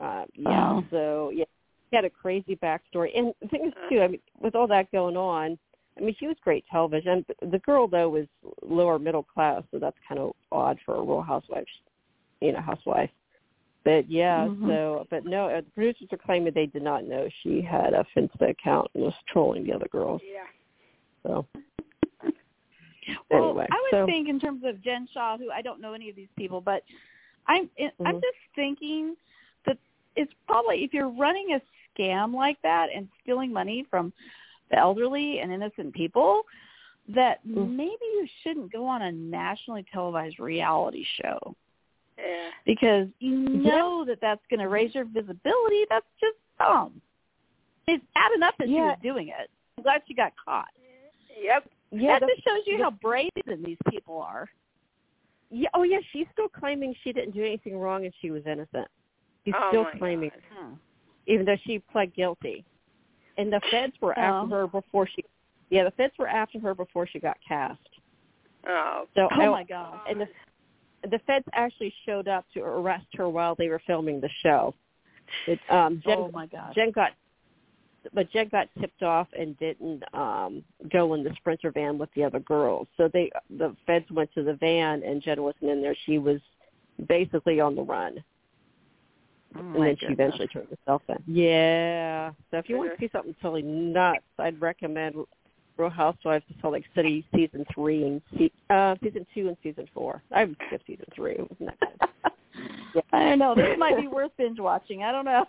Uh, 0.00 0.24
yeah, 0.34 0.50
Wow. 0.50 0.84
so 0.90 1.30
yeah, 1.30 1.44
she 1.90 1.96
had 1.96 2.04
a 2.04 2.10
crazy 2.10 2.56
backstory. 2.56 3.10
And 3.18 3.34
the 3.42 3.48
thing 3.48 3.66
is, 3.66 3.72
too, 3.90 4.00
I 4.00 4.08
mean, 4.08 4.20
with 4.38 4.54
all 4.54 4.66
that 4.68 4.90
going 4.92 5.16
on, 5.16 5.58
I 5.98 6.00
mean, 6.02 6.14
she 6.18 6.26
was 6.26 6.36
great 6.42 6.64
television. 6.70 7.24
The 7.42 7.58
girl 7.60 7.88
though 7.88 8.08
was 8.10 8.26
lower 8.62 8.98
middle 8.98 9.24
class, 9.24 9.62
so 9.70 9.78
that's 9.78 9.96
kind 10.08 10.20
of 10.20 10.32
odd 10.52 10.78
for 10.86 10.96
a 10.96 11.00
Real 11.02 11.20
Housewife, 11.22 11.66
you 12.40 12.52
know, 12.52 12.60
housewife. 12.60 13.10
But 13.84 14.10
yeah, 14.10 14.46
Mhm. 14.46 14.66
so 14.66 15.06
but 15.10 15.24
no, 15.24 15.48
uh, 15.48 15.62
the 15.62 15.70
producers 15.70 16.08
are 16.12 16.18
claiming 16.18 16.52
they 16.52 16.66
did 16.66 16.82
not 16.82 17.04
know 17.04 17.28
she 17.42 17.62
had 17.62 17.94
a 17.94 18.04
Finsta 18.14 18.50
account 18.50 18.90
and 18.94 19.04
was 19.04 19.14
trolling 19.26 19.64
the 19.64 19.72
other 19.72 19.88
girls. 19.88 20.20
yeah. 20.24 20.46
So 21.22 21.46
Well, 23.30 23.44
anyway, 23.44 23.66
I 23.70 23.80
would 23.82 23.90
so 24.00 24.06
think 24.06 24.28
in 24.28 24.38
terms 24.38 24.62
of 24.64 24.80
Jen 24.82 25.08
Shah, 25.12 25.38
who 25.38 25.50
I 25.50 25.62
don't 25.62 25.80
know 25.80 25.94
any 25.94 26.10
of 26.10 26.16
these 26.16 26.28
people, 26.36 26.60
but 26.60 26.82
I'm 27.46 27.70
I'm 27.78 28.16
Mhm. 28.16 28.20
just 28.20 28.38
thinking 28.54 29.16
that 29.64 29.78
it's 30.16 30.32
probably 30.46 30.84
if 30.84 30.92
you're 30.92 31.08
running 31.08 31.54
a 31.54 31.62
scam 31.94 32.34
like 32.34 32.60
that 32.62 32.90
and 32.94 33.08
stealing 33.22 33.52
money 33.52 33.82
from 33.84 34.12
the 34.70 34.78
elderly 34.78 35.40
and 35.40 35.50
innocent 35.50 35.94
people, 35.94 36.42
that 37.08 37.44
Mm. 37.46 37.76
maybe 37.76 38.04
you 38.04 38.26
shouldn't 38.42 38.70
go 38.70 38.86
on 38.86 39.02
a 39.02 39.10
nationally 39.10 39.82
televised 39.84 40.38
reality 40.38 41.02
show 41.02 41.56
Yeah. 42.22 42.50
because 42.66 43.08
you 43.18 43.38
know 43.38 44.04
that 44.06 44.18
that's 44.20 44.42
going 44.50 44.60
to 44.60 44.68
raise 44.68 44.94
your 44.94 45.04
visibility. 45.04 45.84
That's 45.88 46.06
just 46.20 46.36
dumb. 46.58 47.00
It's 47.86 48.04
bad 48.14 48.32
enough 48.36 48.54
that 48.58 48.68
she 48.68 48.74
was 48.74 48.98
doing 49.02 49.28
it. 49.28 49.50
I'm 49.78 49.82
glad 49.84 50.02
she 50.06 50.14
got 50.14 50.32
caught. 50.44 50.68
Yep. 51.42 51.70
yeah, 51.92 52.18
that 52.18 52.28
just 52.28 52.44
shows 52.46 52.62
you 52.66 52.82
how 52.82 52.90
brazen 52.90 53.62
these 53.64 53.78
people 53.88 54.20
are. 54.20 54.48
yeah, 55.50 55.68
oh 55.74 55.82
yeah, 55.84 55.98
she's 56.12 56.26
still 56.32 56.48
claiming 56.48 56.94
she 57.02 57.12
didn't 57.12 57.32
do 57.32 57.42
anything 57.44 57.78
wrong 57.78 58.04
and 58.04 58.12
she 58.20 58.30
was 58.30 58.42
innocent. 58.46 58.86
She's 59.44 59.54
oh 59.56 59.68
still 59.70 59.86
claiming, 59.98 60.30
God. 60.30 60.66
Hmm. 60.68 60.74
even 61.26 61.46
though 61.46 61.56
she 61.64 61.78
pled 61.78 62.14
guilty. 62.14 62.64
And 63.38 63.50
the 63.50 63.60
feds 63.70 63.94
were 64.02 64.16
Oh. 64.18 64.22
after 64.22 64.56
her 64.56 64.66
before 64.66 65.06
she. 65.08 65.24
Yeah, 65.70 65.84
the 65.84 65.92
feds 65.92 66.12
were 66.18 66.28
after 66.28 66.60
her 66.60 66.74
before 66.74 67.06
she 67.06 67.18
got 67.18 67.38
cast. 67.46 67.78
Oh. 68.68 69.06
So 69.14 69.28
Oh 69.32 69.50
my 69.52 69.64
god. 69.64 70.00
and 70.08 70.20
the 70.20 70.28
the 71.08 71.18
feds 71.26 71.44
actually 71.52 71.92
showed 72.06 72.28
up 72.28 72.44
to 72.54 72.60
arrest 72.60 73.06
her 73.14 73.28
while 73.28 73.54
they 73.54 73.68
were 73.68 73.80
filming 73.86 74.20
the 74.20 74.28
show. 74.42 74.74
It, 75.46 75.58
um, 75.70 76.02
Jen, 76.04 76.18
oh 76.18 76.30
my 76.32 76.46
god. 76.46 76.74
Jen 76.74 76.90
got, 76.90 77.12
but 78.12 78.30
Jen 78.32 78.48
got 78.48 78.68
tipped 78.80 79.02
off 79.02 79.28
and 79.38 79.58
didn't 79.58 80.02
um 80.14 80.64
go 80.92 81.14
in 81.14 81.22
the 81.22 81.32
sprinter 81.36 81.70
van 81.70 81.98
with 81.98 82.10
the 82.14 82.24
other 82.24 82.40
girls. 82.40 82.88
So 82.96 83.08
they, 83.12 83.30
the 83.58 83.74
feds 83.86 84.10
went 84.10 84.32
to 84.34 84.42
the 84.42 84.54
van 84.54 85.02
and 85.02 85.22
Jen 85.22 85.42
wasn't 85.42 85.70
in 85.70 85.82
there. 85.82 85.96
She 86.06 86.18
was 86.18 86.40
basically 87.08 87.60
on 87.60 87.76
the 87.76 87.82
run, 87.82 88.22
Oh 89.56 89.60
and 89.60 89.74
then 89.76 89.96
she 89.98 90.06
goodness. 90.06 90.34
eventually 90.34 90.48
turned 90.48 90.68
herself 90.68 91.02
in. 91.08 91.16
Yeah. 91.26 92.30
So 92.50 92.58
if 92.58 92.68
you 92.68 92.76
want 92.76 92.92
to 92.92 93.00
see 93.00 93.08
something 93.12 93.34
totally 93.40 93.62
nuts, 93.62 94.24
I'd 94.38 94.60
recommend 94.60 95.14
Real 95.80 95.90
Housewives 95.90 96.44
of 96.50 96.56
Salt 96.60 96.74
Lake 96.74 96.84
City 96.94 97.24
season 97.34 97.64
three 97.74 98.04
and 98.04 98.22
se- 98.36 98.52
uh, 98.68 98.94
season 99.02 99.26
two 99.34 99.48
and 99.48 99.56
season 99.62 99.88
four. 99.94 100.22
I 100.30 100.40
haven't 100.40 100.58
skipped 100.66 100.86
season 100.86 101.06
three. 101.14 101.36
Wasn't 101.38 101.58
that 101.80 101.80
good. 101.80 102.08
Yeah. 102.92 103.02
I 103.12 103.20
don't 103.20 103.38
know. 103.38 103.54
This 103.54 103.78
might 103.78 103.96
be 103.96 104.08
worth 104.08 104.32
binge 104.36 104.58
watching. 104.58 105.04
I 105.04 105.12
don't 105.12 105.24
know. 105.24 105.46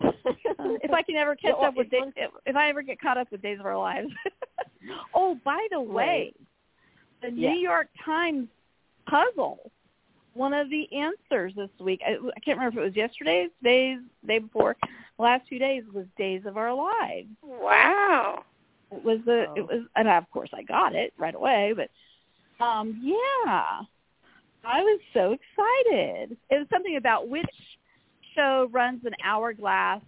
if 0.00 0.92
I 0.92 1.02
can 1.02 1.16
ever 1.16 1.34
catch 1.34 1.56
up 1.60 1.74
with 1.76 1.88
it's 1.90 2.14
Day- 2.14 2.28
if 2.46 2.54
I 2.54 2.68
ever 2.68 2.82
get 2.82 3.00
caught 3.00 3.18
up 3.18 3.32
with 3.32 3.42
Days 3.42 3.58
of 3.58 3.66
Our 3.66 3.76
Lives. 3.76 4.10
oh, 5.14 5.36
by 5.44 5.66
the 5.72 5.80
way, 5.80 6.32
the 7.20 7.30
New 7.30 7.50
York 7.50 7.88
Times 8.04 8.46
puzzle. 9.08 9.72
One 10.34 10.54
of 10.54 10.70
the 10.70 10.88
answers 10.96 11.52
this 11.56 11.70
week, 11.80 12.00
I, 12.06 12.12
I 12.12 12.40
can't 12.40 12.56
remember 12.58 12.78
if 12.80 12.84
it 12.84 12.86
was 12.86 12.96
yesterday, 12.96 13.48
days, 13.64 13.98
day 14.24 14.38
before, 14.38 14.76
last 15.18 15.48
few 15.48 15.58
days 15.58 15.82
was 15.92 16.06
Days 16.16 16.42
of 16.46 16.56
Our 16.56 16.72
Lives. 16.72 17.28
Wow. 17.42 18.44
It 18.90 19.04
was 19.04 19.18
the 19.24 19.46
Oh. 19.48 19.54
it 19.56 19.62
was 19.62 19.86
and 19.96 20.08
of 20.08 20.28
course 20.30 20.50
I 20.52 20.62
got 20.62 20.94
it 20.94 21.12
right 21.18 21.34
away, 21.34 21.74
but 21.76 21.90
um 22.64 22.98
yeah. 23.02 23.82
I 24.64 24.82
was 24.82 25.00
so 25.14 25.32
excited. 25.32 26.36
It 26.50 26.58
was 26.58 26.66
something 26.70 26.96
about 26.96 27.28
which 27.28 27.46
show 28.34 28.68
runs 28.72 29.04
an 29.04 29.14
hourglass 29.24 30.02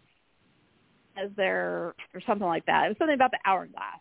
as 1.16 1.30
their 1.37 1.94
or 2.14 2.20
something 2.26 2.46
like 2.46 2.66
that. 2.66 2.87
It 2.87 2.88
was 2.88 2.96
something 2.99 3.14
about 3.14 3.30
the 3.30 3.38
hourglass. 3.44 4.00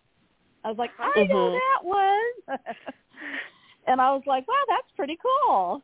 I 0.63 0.69
was 0.69 0.77
like, 0.77 0.91
I 0.99 1.23
know 1.23 1.35
Mhm. 1.35 1.53
that 1.53 1.85
one. 1.85 2.57
and 3.87 4.01
I 4.01 4.11
was 4.11 4.23
like, 4.25 4.47
wow, 4.47 4.63
that's 4.67 4.91
pretty 4.95 5.17
cool. 5.17 5.83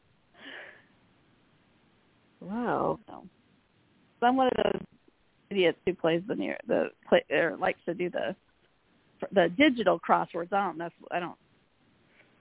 Wow. 2.42 3.00
So, 3.08 3.28
so 4.20 4.26
I'm 4.28 4.36
one 4.36 4.48
of 4.48 4.64
those 4.64 4.82
idiots 5.50 5.80
who 5.86 5.94
plays 5.94 6.22
the 6.28 6.36
near 6.36 6.58
the 6.68 6.90
play, 7.08 7.24
or 7.32 7.56
likes 7.58 7.80
to 7.86 7.94
do 7.94 8.10
the 8.10 8.36
the 9.32 9.50
digital 9.58 10.00
crosswords. 10.00 10.54
I 10.54 10.66
don't 10.66 10.78
mess. 10.78 10.92
I 11.12 11.20
don't. 11.20 11.38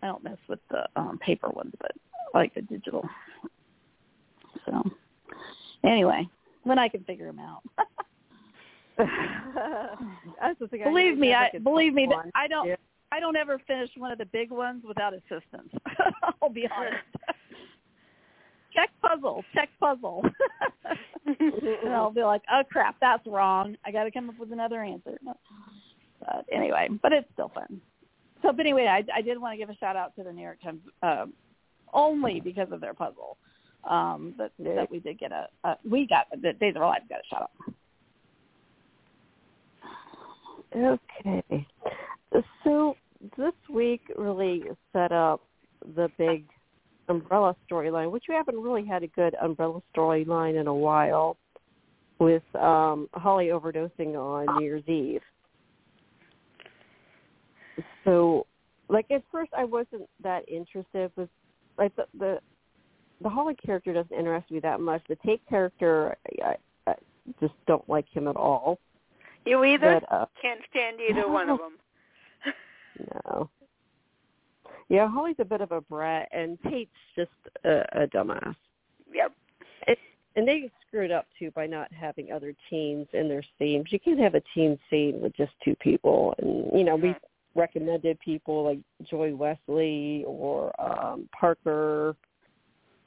I 0.03 0.07
don't 0.07 0.23
mess 0.23 0.38
with 0.49 0.61
the 0.71 0.87
um, 0.97 1.19
paper 1.19 1.49
ones, 1.49 1.73
but 1.81 1.93
I 2.35 2.38
like 2.38 2.55
the 2.55 2.62
digital. 2.62 3.09
So, 4.67 4.83
anyway, 5.83 6.29
when 6.64 6.79
I 6.79 6.88
can 6.88 7.05
figure 7.05 7.26
them 7.26 7.38
out. 7.38 7.62
That's 8.99 10.59
the 10.61 10.69
thing. 10.69 10.85
Believe 10.85 11.14
know 11.14 11.21
me, 11.21 11.35
I 11.35 11.50
believe 11.62 11.95
me. 11.95 12.07
That. 12.09 12.31
I 12.35 12.47
don't. 12.49 12.69
Yeah. 12.69 12.76
I 13.12 13.21
don't 13.21 13.37
ever 13.37 13.61
finish 13.67 13.91
one 13.97 14.11
of 14.11 14.19
the 14.19 14.26
big 14.26 14.50
ones 14.50 14.83
without 14.87 15.14
assistance. 15.14 15.73
I'll 16.43 16.49
be 16.49 16.67
honest. 16.76 16.97
check 18.75 18.91
puzzle. 19.00 19.45
Check 19.55 19.69
puzzle. 19.79 20.25
and 21.26 21.93
I'll 21.93 22.11
be 22.11 22.25
like, 22.25 22.43
oh 22.53 22.62
crap, 22.71 22.97
that's 23.00 23.25
wrong. 23.26 23.76
I 23.85 23.93
got 23.93 24.05
to 24.05 24.11
come 24.11 24.29
up 24.31 24.38
with 24.38 24.53
another 24.53 24.83
answer. 24.83 25.17
But 26.25 26.47
anyway, 26.52 26.88
but 27.02 27.12
it's 27.12 27.28
still 27.33 27.50
fun. 27.54 27.81
So, 28.43 28.52
but 28.52 28.61
anyway, 28.61 28.87
I, 28.87 29.04
I 29.16 29.23
did 29.23 29.40
want 29.40 29.52
to 29.54 29.59
give 29.59 29.71
a 29.71 29.76
shout 29.76 29.97
out 29.97 30.14
to 30.16 30.23
the 30.23 30.33
New 30.33 30.43
York 30.43 30.61
Times 30.62 30.81
um, 31.02 31.33
only 31.93 32.40
because 32.40 32.69
of 32.73 32.81
their 32.81 32.95
puzzle. 32.95 33.37
Um, 33.88 34.35
that 34.38 34.52
Yeah. 34.59 34.76
that 34.76 34.90
we 34.90 34.99
did 34.99 35.19
get 35.19 35.31
a, 35.31 35.49
a 35.64 35.76
we 35.88 36.07
got 36.07 36.26
the 36.31 36.54
Days 36.54 36.75
of 36.75 36.83
Our 36.83 36.88
Lives 36.88 37.04
got 37.09 37.19
a 37.19 37.26
shout 37.31 37.43
out. 37.43 37.50
Okay. 40.76 41.66
So 42.64 42.97
this 43.37 43.52
week 43.71 44.00
really 44.16 44.64
set 44.93 45.12
up 45.12 45.43
the 45.95 46.09
big 46.16 46.47
umbrella 47.09 47.54
storyline, 47.71 48.11
which 48.11 48.25
we 48.28 48.35
haven't 48.35 48.57
really 48.57 48.87
had 48.87 49.02
a 49.02 49.09
good 49.09 49.35
umbrella 49.43 49.83
storyline 49.95 50.59
in 50.59 50.66
a 50.66 50.75
while 50.75 51.37
with 52.19 52.43
um 52.54 53.09
Holly 53.12 53.49
overdosing 53.49 54.16
on 54.16 54.57
New 54.57 54.64
Year's 54.64 54.88
Eve. 54.88 55.21
So 58.04 58.46
like 58.88 59.11
at 59.11 59.23
first 59.32 59.50
I 59.56 59.64
wasn't 59.64 60.08
that 60.23 60.49
interested 60.49 61.11
with 61.16 61.28
like 61.78 61.94
the 61.96 62.06
the, 62.18 62.38
the 63.23 63.28
Holly 63.28 63.54
character 63.54 63.92
doesn't 63.92 64.16
interest 64.16 64.50
me 64.50 64.61
that 64.61 64.80
much. 64.80 65.02
The 65.08 65.16
Tate 65.25 65.42
character 65.49 66.16
I, 66.44 66.56
I 66.87 66.94
just 67.40 67.54
don't 67.66 67.88
like 67.88 68.06
him 68.08 68.28
at 68.28 68.37
all. 68.37 68.78
You 69.44 69.64
either 69.64 70.00
But 70.00 70.14
uh 70.14 70.26
can't 70.40 70.61
stand 70.70 70.99
either 71.00 71.28
one 71.30 71.50
of 71.50 71.58
them. 71.58 71.73
No. 73.26 73.50
Yeah, 74.88 75.08
Holly's 75.08 75.34
a 75.40 75.44
bit 75.44 75.61
of 75.61 75.73
a 75.73 75.80
brat, 75.80 76.28
and 76.30 76.56
Tate's 76.62 76.92
just 77.16 77.30
a, 77.64 78.02
a 78.02 78.06
dumbass. 78.06 78.54
Yep. 79.12 79.32
And 80.37 80.49
they 80.49 80.70
screwed 80.87 81.12
up 81.12 81.26
too 81.38 81.50
by 81.52 81.66
not 81.66 81.92
having 81.92 82.32
other 82.32 82.54
teens 82.68 83.06
in 83.12 83.28
their 83.28 83.42
scenes. 83.58 83.87
You 83.90 84.00
can't 84.00 84.18
have 84.18 84.34
a 84.34 84.42
teen 84.54 84.78
scene 84.90 85.20
with 85.20 85.37
just 85.37 85.52
two 85.64 85.76
people. 85.76 86.34
And 86.38 86.76
you 86.76 86.84
know, 86.84 86.96
we 86.96 87.14
recommended 87.54 88.18
people 88.20 88.64
like 88.64 88.78
Joy 89.08 89.34
Wesley 89.34 90.25
or 90.26 90.73
um 90.80 91.28
Parker, 91.38 92.16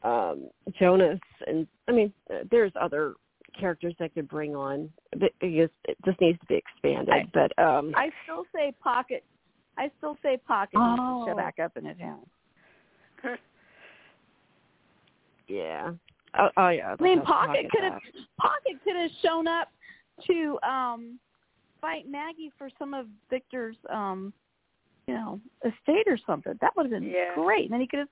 um 0.04 0.50
Jonas, 0.80 1.20
and 1.46 1.68
I 1.88 1.92
mean, 1.92 2.14
there's 2.52 2.72
other 2.80 3.16
characters 3.60 3.96
that 4.00 4.14
could 4.14 4.28
bring 4.28 4.56
on. 4.56 4.90
But 5.18 5.32
it 5.42 5.68
just, 5.68 5.74
it 5.86 5.98
just 6.06 6.22
needs 6.22 6.40
to 6.40 6.46
be 6.48 6.56
expanded. 6.56 7.10
I- 7.14 7.28
but 7.34 7.58
um 7.64 7.94
I 7.96 8.10
still 8.24 8.46
say 8.56 8.74
Pocket. 8.82 9.24
I 9.78 9.92
still 9.98 10.18
say 10.24 10.38
Pocket 10.38 10.78
needs 10.80 10.98
to 10.98 11.02
Oh. 11.02 11.26
show 11.28 11.36
back 11.36 11.60
up 11.60 11.78
in 11.78 11.86
his 11.86 12.00
house. 12.00 12.28
yeah. 15.48 15.92
Oh, 16.38 16.50
oh 16.58 16.70
yeah. 16.70 16.96
I 17.00 17.04
mean, 17.04 17.22
Pocket 17.22 17.70
could 17.72 17.84
have. 17.84 18.00
Pocket 18.40 18.74
could 18.84 18.96
have 18.96 19.12
shown 19.24 19.48
up 19.48 19.70
to 20.28 20.60
um 20.68 21.20
fight 21.82 22.10
Maggie 22.10 22.52
for 22.58 22.70
some 22.80 22.94
of 22.94 23.08
Victor's 23.30 23.78
um 23.90 24.34
you 25.08 25.14
know 25.14 25.40
estate 25.64 26.08
or 26.08 26.18
something. 26.26 26.54
That 26.62 26.76
would 26.76 26.86
have 26.86 26.92
been 26.92 27.10
Yeah. 27.10 27.36
great. 27.36 27.66
And 27.66 27.74
then 27.74 27.82
he 27.82 27.88
could 27.88 28.00
have 28.00 28.10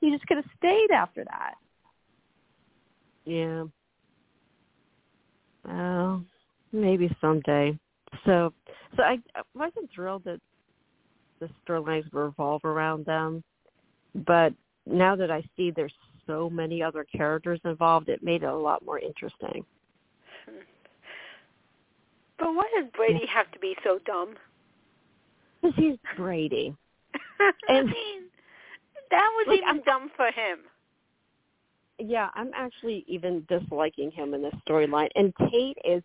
he 0.00 0.10
just 0.10 0.26
could 0.26 0.36
have 0.36 0.46
stayed 0.56 0.90
after 0.90 1.24
that. 1.24 1.54
Yeah. 3.24 3.64
Well, 5.66 6.24
maybe 6.72 7.14
someday. 7.20 7.78
So, 8.24 8.52
so 8.96 9.02
I, 9.02 9.18
I 9.34 9.42
wasn't 9.54 9.90
thrilled 9.94 10.24
that 10.24 10.40
the 11.40 11.50
storylines 11.68 12.10
revolve 12.12 12.64
around 12.64 13.04
them, 13.04 13.44
but 14.26 14.54
now 14.86 15.14
that 15.14 15.30
I 15.30 15.44
see 15.56 15.70
there's 15.70 15.92
so 16.26 16.48
many 16.48 16.82
other 16.82 17.04
characters 17.04 17.60
involved, 17.64 18.08
it 18.08 18.22
made 18.22 18.42
it 18.42 18.46
a 18.46 18.56
lot 18.56 18.84
more 18.84 18.98
interesting. 18.98 19.64
But 22.38 22.54
why 22.54 22.64
does 22.76 22.88
Brady 22.94 23.26
have 23.26 23.50
to 23.52 23.58
be 23.58 23.76
so 23.84 23.98
dumb? 24.06 24.34
Because 25.60 25.76
he's 25.76 25.96
Brady. 26.16 26.74
I 27.68 27.82
mean, 27.82 28.22
that 29.10 29.28
was 29.36 29.46
Like, 29.48 29.56
even 29.58 29.68
I'm- 29.68 29.82
dumb 29.84 30.10
for 30.16 30.26
him. 30.26 30.58
Yeah, 32.00 32.30
I'm 32.34 32.52
actually 32.54 33.04
even 33.08 33.44
disliking 33.48 34.12
him 34.12 34.32
in 34.32 34.40
this 34.42 34.54
storyline. 34.68 35.08
And 35.16 35.34
Tate 35.50 35.78
is 35.84 36.02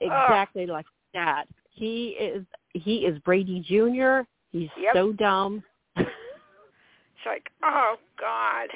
exactly 0.00 0.66
like 0.66 0.84
that. 1.14 1.46
He 1.70 2.08
is 2.20 2.44
he 2.74 3.06
is 3.06 3.18
Brady 3.20 3.60
Jr. 3.60 4.28
He's 4.52 4.68
Yep. 4.78 4.94
so 4.94 5.12
dumb. 5.14 5.62
It's 5.96 7.24
like, 7.24 7.50
oh 7.64 7.96
God. 8.20 8.68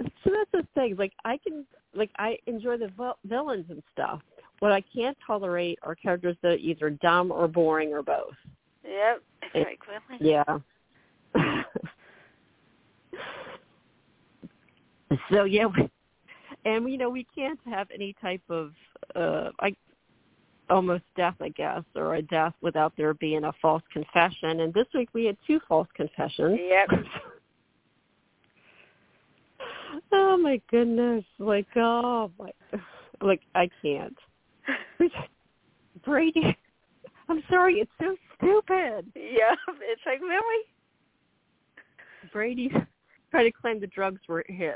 So 0.00 0.30
that's 0.30 0.50
the 0.52 0.66
thing. 0.74 0.96
Like 0.96 1.12
I 1.24 1.38
can 1.38 1.64
like 1.94 2.10
I 2.18 2.38
enjoy 2.46 2.76
the 2.76 2.88
vil- 2.96 3.18
villains 3.24 3.66
and 3.70 3.82
stuff. 3.92 4.20
What 4.60 4.72
I 4.72 4.82
can't 4.94 5.16
tolerate 5.26 5.78
are 5.82 5.94
characters 5.94 6.36
that 6.42 6.52
are 6.52 6.56
either 6.56 6.90
dumb 6.90 7.30
or 7.30 7.46
boring 7.48 7.92
or 7.92 8.02
both. 8.02 8.34
Yep. 8.84 9.22
It's 9.54 9.54
like 9.54 9.80
really. 9.86 10.32
Yeah. 10.32 10.44
so 15.30 15.44
yeah, 15.44 15.66
we, 15.66 15.90
and 16.64 16.90
you 16.90 16.98
know 16.98 17.10
we 17.10 17.26
can't 17.34 17.60
have 17.66 17.88
any 17.92 18.14
type 18.20 18.42
of 18.48 18.72
uh 19.14 19.50
like 19.60 19.76
almost 20.68 21.04
death, 21.16 21.36
I 21.40 21.50
guess, 21.50 21.82
or 21.94 22.16
a 22.16 22.22
death 22.22 22.54
without 22.60 22.92
there 22.96 23.14
being 23.14 23.44
a 23.44 23.52
false 23.62 23.82
confession. 23.92 24.60
And 24.60 24.74
this 24.74 24.86
week 24.94 25.08
we 25.12 25.24
had 25.24 25.36
two 25.46 25.60
false 25.68 25.88
confessions. 25.94 26.58
Yep. 26.60 26.88
oh 30.16 30.36
my 30.36 30.60
goodness! 30.70 31.24
Like 31.38 31.66
oh 31.76 32.30
my, 32.38 32.50
like 33.20 33.42
I 33.54 33.68
can't. 33.82 34.16
Brady, 36.04 36.56
I'm 37.28 37.42
sorry, 37.50 37.76
it's 37.76 37.90
so 38.00 38.16
stupid. 38.36 39.06
Yeah, 39.14 39.54
It's 39.80 40.02
like 40.06 40.20
really. 40.20 40.64
Brady 42.32 42.70
tried 43.30 43.44
to 43.44 43.52
claim 43.52 43.80
the 43.80 43.86
drugs 43.88 44.20
were 44.28 44.44
his. 44.48 44.74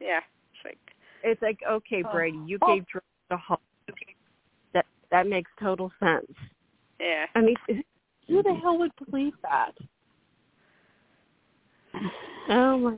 Yeah. 0.00 0.20
It's 0.54 0.64
like. 0.64 0.78
It's 1.24 1.42
like, 1.42 1.58
okay, 1.68 2.02
Oh. 2.06 2.12
Brady, 2.12 2.38
you 2.46 2.58
Oh. 2.62 2.74
gave 2.74 2.86
drugs 2.86 3.06
to 3.30 3.36
Hulk. 3.36 3.60
That 4.74 4.86
that 5.10 5.26
makes 5.26 5.50
total 5.60 5.92
sense. 6.00 6.32
Yeah. 7.00 7.26
I 7.34 7.40
mean, 7.40 7.56
who 8.28 8.42
the 8.42 8.54
hell 8.54 8.78
would 8.78 8.92
believe 9.10 9.34
that? 9.42 9.72
Oh 12.48 12.76
my! 12.76 12.96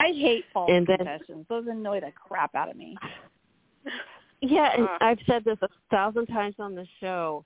I 0.00 0.08
hate 0.12 0.44
false 0.52 0.70
And 0.72 0.86
then- 0.86 0.98
confessions. 0.98 1.46
Those 1.48 1.66
annoy 1.68 2.00
the 2.00 2.10
crap 2.12 2.54
out 2.54 2.70
of 2.70 2.76
me. 2.76 2.96
Yeah, 4.40 4.72
and 4.74 4.88
Uh. 4.88 4.98
I've 5.00 5.18
said 5.26 5.44
this 5.44 5.58
a 5.62 5.68
thousand 5.90 6.26
times 6.26 6.54
on 6.58 6.74
the 6.74 6.86
show. 7.00 7.44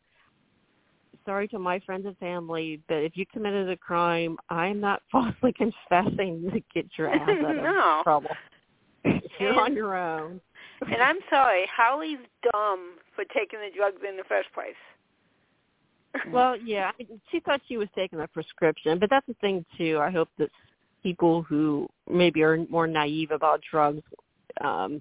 Sorry 1.27 1.49
to 1.49 1.59
my 1.59 1.81
friends 1.81 2.07
and 2.07 2.17
family, 2.19 2.81
but 2.87 2.99
if 2.99 3.17
you 3.17 3.25
committed 3.27 3.69
a 3.71 3.77
crime, 3.77 4.39
I'm 4.51 4.79
not 4.81 5.03
falsely 5.11 5.53
confessing 5.53 6.51
to 6.53 6.61
get 6.73 6.87
your 6.97 7.09
ass 7.09 7.29
out 7.29 7.51
of 7.51 7.57
No. 7.63 8.01
trouble. 8.05 8.31
You're 9.41 9.51
And- 9.51 9.59
on 9.59 9.75
your 9.75 9.97
own. 9.97 10.41
And 10.87 11.01
I'm 11.03 11.19
sorry, 11.31 11.67
Holly's 11.75 12.19
dumb 12.53 12.99
for 13.15 13.25
taking 13.27 13.59
the 13.61 13.71
drugs 13.75 14.03
in 14.07 14.17
the 14.17 14.25
first 14.25 14.53
place. 14.53 14.75
Well, 16.31 16.57
yeah, 16.59 16.93
she 17.31 17.41
thought 17.41 17.61
she 17.67 17.77
was 17.77 17.89
taking 17.95 18.21
a 18.21 18.29
prescription, 18.29 18.99
but 19.01 19.09
that's 19.11 19.27
the 19.27 19.35
thing 19.35 19.65
too. 19.77 19.99
I 20.01 20.11
hope 20.11 20.29
that 20.39 20.51
people 21.05 21.43
who 21.43 21.89
maybe 22.11 22.43
are 22.43 22.59
more 22.69 22.89
naive 22.89 23.31
about 23.31 23.61
drugs 23.71 24.03
um 24.63 25.01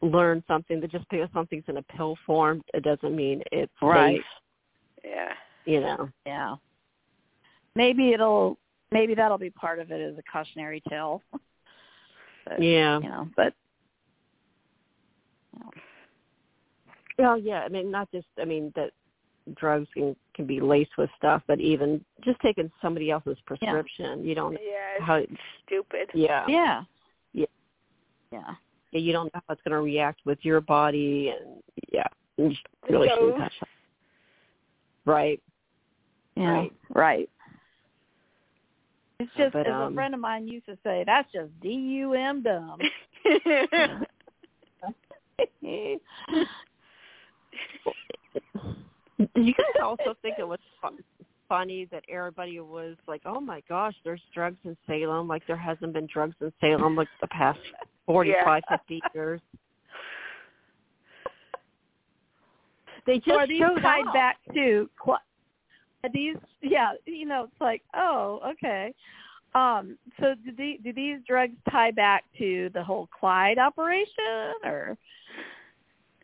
learn 0.00 0.42
something 0.46 0.80
that 0.80 0.90
just 0.90 1.08
because 1.10 1.28
something's 1.32 1.64
in 1.68 1.78
a 1.78 1.82
pill 1.82 2.14
form, 2.26 2.62
it 2.74 2.82
doesn't 2.82 3.14
mean 3.16 3.42
it's 3.52 3.72
Right. 3.82 4.16
safe. 4.16 4.24
yeah. 5.04 5.32
You 5.64 5.80
know. 5.80 6.08
Yeah. 6.26 6.56
Maybe 7.74 8.12
it'll 8.12 8.58
maybe 8.92 9.14
that'll 9.14 9.38
be 9.38 9.50
part 9.50 9.78
of 9.78 9.90
it 9.90 10.00
as 10.00 10.16
a 10.18 10.22
cautionary 10.30 10.82
tale. 10.88 11.22
but, 12.46 12.62
Yeah. 12.62 13.00
You 13.00 13.08
know, 13.08 13.28
but 13.36 13.54
Well, 17.18 17.38
yeah. 17.38 17.60
I 17.60 17.68
mean, 17.68 17.90
not 17.90 18.10
just. 18.10 18.26
I 18.40 18.44
mean 18.44 18.72
that 18.76 18.90
drugs 19.56 19.88
can 19.94 20.16
can 20.34 20.46
be 20.46 20.60
laced 20.60 20.96
with 20.98 21.10
stuff, 21.16 21.42
but 21.46 21.60
even 21.60 22.04
just 22.24 22.40
taking 22.40 22.70
somebody 22.82 23.10
else's 23.10 23.38
prescription, 23.46 24.24
you 24.24 24.34
don't 24.34 24.54
know 24.54 24.60
Yeah, 24.62 25.16
it's 25.18 25.32
stupid. 25.66 26.10
Yeah. 26.14 26.44
yeah. 26.48 26.82
Yeah. 27.32 27.46
Yeah. 28.32 28.54
You 28.92 29.12
don't 29.12 29.32
know 29.34 29.40
how 29.46 29.52
it's 29.54 29.62
going 29.62 29.72
to 29.72 29.80
react 29.80 30.20
with 30.24 30.38
your 30.42 30.60
body, 30.60 31.30
and 31.30 31.62
yeah, 31.92 32.06
you 32.36 32.52
really 32.88 33.08
So- 33.08 33.14
shouldn't 33.16 33.38
touch 33.38 33.52
that. 33.60 33.68
Right. 35.06 35.42
Yeah. 36.36 36.50
Right. 36.50 36.72
Right. 36.94 37.30
It's 39.20 39.30
just 39.36 39.52
But, 39.52 39.66
as 39.66 39.72
um, 39.72 39.92
a 39.92 39.94
friend 39.94 40.14
of 40.14 40.20
mine 40.20 40.48
used 40.48 40.66
to 40.66 40.76
say, 40.82 41.04
that's 41.06 41.30
just 41.32 41.48
D 41.60 41.68
U 41.70 42.14
M 42.14 42.42
dumb. 42.42 42.78
Did 49.18 49.28
you 49.34 49.54
guys 49.54 49.82
also 49.82 50.16
think 50.22 50.36
it 50.38 50.46
was 50.46 50.58
fun, 50.80 50.98
funny 51.48 51.86
that 51.92 52.04
everybody 52.08 52.58
was 52.60 52.96
like, 53.06 53.22
"Oh 53.24 53.40
my 53.40 53.62
gosh, 53.68 53.94
there's 54.04 54.20
drugs 54.34 54.56
in 54.64 54.76
Salem"? 54.86 55.28
Like 55.28 55.46
there 55.46 55.56
hasn't 55.56 55.92
been 55.92 56.08
drugs 56.12 56.34
in 56.40 56.52
Salem 56.60 56.96
like 56.96 57.08
the 57.20 57.28
past 57.28 57.60
forty-five, 58.06 58.62
fifty 58.68 59.00
years. 59.14 59.40
They 63.06 63.18
just 63.18 63.28
so 63.28 63.38
are 63.38 63.46
these 63.46 63.60
tied 63.82 64.06
up. 64.06 64.14
back 64.14 64.38
to 64.54 64.88
cl- 65.04 65.20
are 66.04 66.10
these 66.12 66.36
yeah 66.62 66.92
you 67.06 67.26
know 67.26 67.44
it's 67.44 67.60
like 67.60 67.82
oh 67.94 68.40
okay 68.46 68.94
um 69.54 69.96
so 70.20 70.34
do 70.44 70.52
the 70.56 70.78
do 70.82 70.92
these 70.92 71.18
drugs 71.26 71.54
tie 71.70 71.90
back 71.90 72.24
to 72.38 72.70
the 72.74 72.82
whole 72.82 73.08
clyde 73.18 73.58
operation 73.58 74.54
or 74.64 74.96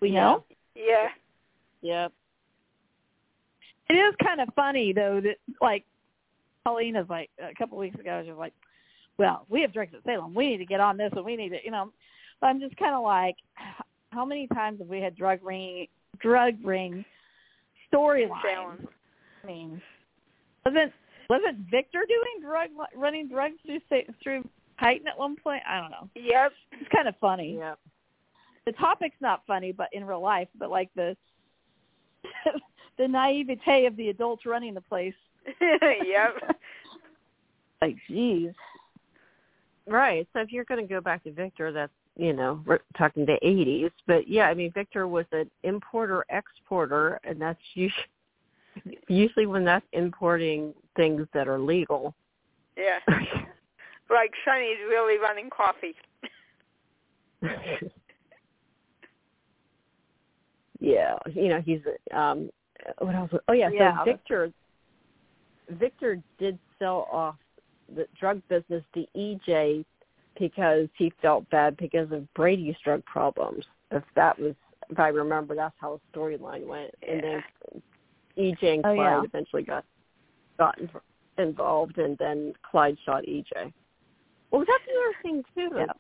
we 0.00 0.10
know 0.10 0.44
yeah. 0.74 1.08
Yep. 1.82 2.12
It 3.90 3.96
is 3.96 4.14
kind 4.24 4.40
of 4.40 4.48
funny 4.54 4.92
though 4.92 5.20
that 5.20 5.36
like 5.60 5.84
paulina's 6.64 7.08
like 7.08 7.30
a 7.42 7.54
couple 7.54 7.76
of 7.78 7.80
weeks 7.80 7.98
ago 7.98 8.22
she 8.24 8.30
was 8.30 8.38
like 8.38 8.54
well 9.18 9.46
we 9.48 9.60
have 9.60 9.72
drugs 9.72 9.92
at 9.94 10.04
salem 10.04 10.34
we 10.34 10.48
need 10.48 10.58
to 10.58 10.66
get 10.66 10.80
on 10.80 10.96
this 10.96 11.12
and 11.14 11.24
we 11.24 11.36
need 11.36 11.50
to 11.50 11.58
you 11.64 11.70
know 11.70 11.90
but 12.40 12.48
i'm 12.48 12.60
just 12.60 12.76
kind 12.76 12.94
of 12.94 13.02
like 13.02 13.36
how 14.10 14.24
many 14.24 14.46
times 14.48 14.78
have 14.78 14.88
we 14.88 15.00
had 15.00 15.16
drug 15.16 15.38
ring 15.42 15.86
drug 16.20 16.54
ring 16.62 17.04
storylines. 17.92 18.86
I 19.42 19.46
mean, 19.46 19.80
wasn't 20.64 20.92
wasn't 21.28 21.58
Victor 21.70 22.04
doing 22.08 22.48
drug 22.48 22.70
running 22.96 23.28
drugs 23.28 23.56
through 23.64 23.80
through 24.22 24.48
Titan 24.78 25.08
at 25.08 25.18
one 25.18 25.36
point? 25.36 25.62
I 25.68 25.80
don't 25.80 25.90
know. 25.90 26.08
Yep. 26.14 26.52
It's 26.72 26.90
kind 26.94 27.08
of 27.08 27.14
funny. 27.20 27.56
Yep. 27.58 27.78
The 28.66 28.72
topic's 28.72 29.20
not 29.20 29.42
funny, 29.46 29.72
but 29.72 29.88
in 29.92 30.04
real 30.04 30.20
life, 30.20 30.48
but 30.58 30.70
like 30.70 30.90
the 30.94 31.16
the 32.98 33.08
naivete 33.08 33.86
of 33.86 33.96
the 33.96 34.08
adults 34.08 34.46
running 34.46 34.74
the 34.74 34.80
place. 34.80 35.14
yep. 35.60 36.36
Like, 37.82 37.96
geez. 38.08 38.52
Right. 39.86 40.28
So 40.34 40.40
if 40.40 40.52
you're 40.52 40.66
going 40.66 40.86
to 40.86 40.94
go 40.94 41.00
back 41.00 41.24
to 41.24 41.32
Victor, 41.32 41.72
that's 41.72 41.92
you 42.16 42.32
know 42.34 42.62
we're 42.66 42.80
talking 42.98 43.24
the 43.24 43.38
80s. 43.42 43.90
But 44.06 44.28
yeah, 44.28 44.48
I 44.48 44.54
mean 44.54 44.70
Victor 44.72 45.08
was 45.08 45.24
an 45.32 45.50
importer 45.62 46.24
exporter, 46.28 47.18
and 47.24 47.40
that's 47.40 47.58
usually 47.74 48.04
usually 49.08 49.46
when 49.46 49.64
that's 49.64 49.86
importing 49.92 50.74
things 50.96 51.26
that 51.32 51.48
are 51.48 51.58
legal. 51.58 52.14
Yeah. 52.76 52.98
Like 54.10 54.32
Sonny's 54.44 54.78
really 54.88 55.18
running 55.18 55.48
coffee. 55.50 55.94
yeah, 60.80 61.16
you 61.32 61.48
know 61.48 61.62
he's 61.64 61.80
um 62.14 62.50
what 62.98 63.14
else? 63.14 63.30
Oh 63.48 63.52
yeah, 63.52 63.68
so 63.68 63.74
Yeah. 63.74 64.04
Victor 64.04 64.52
Victor 65.68 66.20
did 66.38 66.58
sell 66.78 67.08
off 67.12 67.36
the 67.94 68.06
drug 68.18 68.42
business 68.48 68.82
to 68.94 69.06
EJ 69.16 69.84
because 70.38 70.88
he 70.96 71.12
felt 71.20 71.48
bad 71.50 71.76
because 71.76 72.10
of 72.12 72.32
Brady's 72.34 72.76
drug 72.84 73.04
problems. 73.04 73.64
If 73.90 74.02
that 74.14 74.38
was, 74.38 74.54
if 74.88 74.98
I 74.98 75.08
remember, 75.08 75.54
that's 75.54 75.74
how 75.80 76.00
the 76.12 76.18
storyline 76.18 76.66
went. 76.66 76.94
And 77.06 77.22
then 77.22 77.44
EJ 78.38 78.74
and 78.74 78.86
Oh, 78.86 78.94
Clyde 78.94 78.96
yeah. 78.96 79.22
eventually 79.24 79.62
got 79.62 79.84
got 80.58 80.78
involved, 81.38 81.98
and 81.98 82.16
then 82.18 82.52
Clyde 82.68 82.96
shot 83.04 83.24
EJ. 83.24 83.72
Well, 84.50 84.64
that's 84.66 84.84
another 84.88 85.16
thing 85.22 85.44
too. 85.54 85.76
Yeah. 85.76 85.92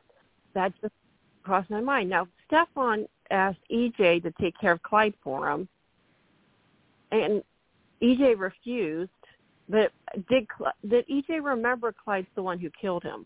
That 0.54 0.72
just 0.80 0.94
crossed 1.42 1.70
my 1.70 1.80
mind. 1.80 2.10
Now, 2.10 2.26
Stefan 2.46 3.06
asked 3.30 3.58
EJ 3.70 4.22
to 4.22 4.32
take 4.40 4.58
care 4.58 4.72
of 4.72 4.82
Clyde 4.82 5.14
for 5.22 5.48
him, 5.50 5.68
and 7.12 7.42
EJ 8.02 8.38
refused. 8.38 9.10
But 9.68 9.92
did 10.28 10.46
Cl- 10.58 10.72
did 10.88 11.06
EJ 11.08 11.42
remember 11.44 11.92
Clyde's 11.92 12.26
the 12.34 12.42
one 12.42 12.58
who 12.58 12.70
killed 12.80 13.02
him? 13.04 13.24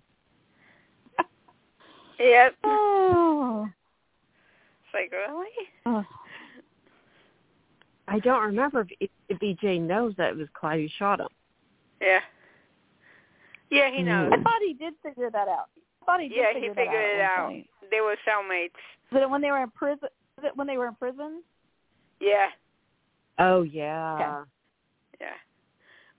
Yep. 2.19 2.55
Oh. 2.63 3.67
It's 4.85 4.95
like, 4.95 5.11
really? 5.13 5.49
oh. 5.87 6.05
I 8.07 8.19
don't 8.21 8.43
remember 8.43 8.87
if, 9.01 9.11
if 9.29 9.39
EJ 9.39 9.81
knows 9.81 10.15
that 10.19 10.31
it 10.31 10.37
was 10.37 10.49
Clyde 10.55 10.81
who 10.81 10.89
shot 10.99 11.21
him. 11.21 11.29
Yeah. 12.01 12.21
Yeah, 13.71 13.91
he 13.91 14.03
knows. 14.03 14.31
I 14.33 14.37
thought 14.43 14.61
he 14.61 14.75
did 14.75 14.95
figure 15.03 15.31
that 15.31 15.49
out. 15.49 15.71
I 16.03 16.05
thought 16.05 16.21
he 16.21 16.29
did 16.29 16.37
Yeah, 16.37 16.49
he 16.49 16.55
figure 16.69 16.75
figured 16.75 16.95
it 16.95 17.17
that 17.19 17.23
out. 17.25 17.33
at 17.33 17.41
out. 17.41 17.49
point. 17.49 17.67
They 17.91 18.01
were 18.01 18.17
cellmates. 18.29 18.71
Was 19.11 19.23
it 19.23 19.31
when 19.31 19.41
they 19.41 19.51
were 19.51 19.63
in 19.63 19.71
prison? 19.71 20.09
Was 20.37 20.45
it 20.45 20.57
when 20.57 20.67
they 20.67 20.77
were 20.77 20.87
in 20.89 20.95
prison? 20.95 21.43
Yeah. 22.21 22.49
Oh 23.39 23.63
yeah. 23.63 24.45
Yeah. 25.21 25.27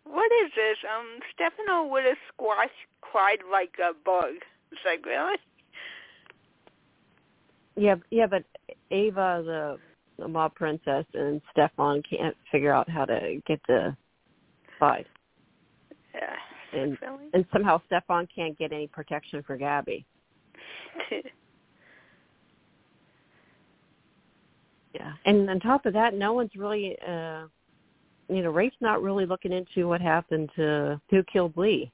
What 0.04 0.32
is 0.44 0.52
this? 0.56 0.78
Um, 0.86 1.20
Stefano 1.34 1.88
would 1.88 2.06
have 2.06 2.18
squashed 2.34 2.72
Clyde 3.02 3.40
like 3.52 3.74
a 3.80 3.94
bug. 4.06 4.36
It's 4.72 4.82
like, 4.86 5.06
really? 5.06 5.38
Yeah, 7.76 7.96
yeah, 8.10 8.28
but 8.28 8.44
Ava, 8.92 9.42
the, 9.46 9.78
the 10.18 10.28
mob 10.28 10.56
princess, 10.56 11.06
and 11.14 11.42
Stefan 11.52 12.02
can't 12.10 12.36
figure 12.52 12.74
out 12.74 12.90
how 12.90 13.06
to 13.06 13.42
get 13.48 13.60
the 13.68 13.96
Clyde, 14.78 15.06
Yeah. 16.14 16.36
and 16.80 16.98
Really? 17.02 17.26
and 17.34 17.46
somehow 17.52 17.82
Stefan 17.88 18.28
can't 18.34 18.58
get 18.58 18.72
any 18.72 18.88
protection 18.88 19.44
for 19.44 19.58
Gabby. 19.58 20.06
Yeah, 24.96 25.12
and 25.26 25.50
on 25.50 25.60
top 25.60 25.86
of 25.86 25.94
that, 25.94 26.14
no 26.14 26.34
one's 26.34 26.56
really, 26.56 26.98
uh 27.08 27.44
you 28.28 28.42
know, 28.42 28.50
Rafe's 28.50 28.76
not 28.82 29.04
really 29.04 29.26
looking 29.28 29.52
into 29.52 29.88
what 29.88 30.02
happened 30.02 30.50
to 30.56 31.00
who 31.12 31.22
killed 31.32 31.56
Lee. 31.58 31.92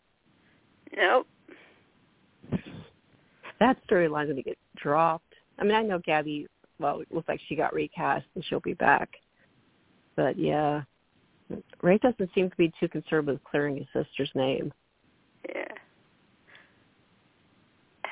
nope. 0.95 1.27
That 3.59 3.77
storyline's 3.85 4.27
going 4.27 4.37
to 4.37 4.41
get 4.41 4.57
dropped. 4.75 5.33
I 5.59 5.63
mean, 5.63 5.75
I 5.75 5.83
know 5.83 5.99
Gabby. 5.99 6.47
Well, 6.79 7.01
it 7.01 7.07
looks 7.13 7.27
like 7.27 7.39
she 7.47 7.55
got 7.55 7.73
recast 7.73 8.25
and 8.35 8.43
she'll 8.45 8.59
be 8.61 8.73
back. 8.73 9.09
But 10.15 10.37
yeah, 10.39 10.81
Rafe 11.81 12.01
doesn't 12.01 12.29
seem 12.33 12.49
to 12.49 12.55
be 12.55 12.71
too 12.79 12.87
concerned 12.87 13.27
with 13.27 13.43
clearing 13.43 13.75
his 13.77 13.85
sister's 13.93 14.31
name. 14.35 14.71
Yeah. 15.53 15.65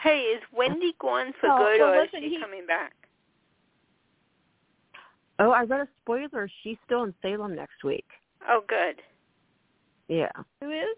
Hey, 0.04 0.20
is 0.36 0.42
Wendy 0.54 0.94
gone 1.00 1.34
for 1.40 1.48
Oh, 1.50 1.58
good, 1.58 1.80
well, 1.80 1.94
or 1.94 2.04
is 2.04 2.10
she 2.12 2.30
he- 2.30 2.40
coming 2.40 2.66
back? 2.68 2.94
Oh, 5.40 5.52
I 5.52 5.64
read 5.64 5.82
a 5.82 5.88
spoiler. 6.04 6.50
She's 6.64 6.78
still 6.86 7.04
in 7.04 7.14
Salem 7.22 7.56
next 7.56 7.84
week. 7.84 8.06
Oh, 8.48 8.62
good. 8.68 9.02
Yeah. 10.08 10.32
Who 10.62 10.72
is? 10.72 10.98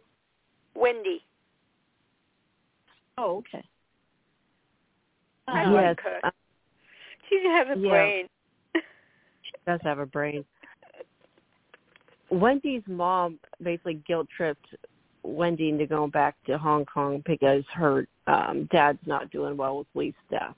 Wendy. 0.76 1.24
Oh, 3.18 3.38
okay. 3.38 3.64
I 5.48 5.66
Uh, 5.66 5.72
like 5.72 5.84
yes. 5.84 5.96
her. 6.04 6.20
uh, 6.24 6.32
She 7.30 7.44
has 7.48 7.68
a 7.70 7.80
Yeah. 7.80 7.90
brain. 7.90 8.28
She 8.76 9.54
does 9.66 9.82
have 9.84 10.00
a 10.00 10.06
brain. 10.06 10.44
Wendy's 12.30 12.84
mom 12.88 13.40
basically 13.62 13.96
guilt 14.08 14.28
tripped 14.36 14.76
Wendy 15.24 15.70
into 15.70 15.86
going 15.86 16.10
back 16.10 16.36
to 16.46 16.58
Hong 16.58 16.86
Kong 16.86 17.22
because 17.26 17.64
her 17.74 18.08
um 18.28 18.66
dad's 18.72 19.06
not 19.06 19.30
doing 19.30 19.58
well 19.58 19.80
with 19.80 19.88
Lee's 19.94 20.14
death. 20.30 20.56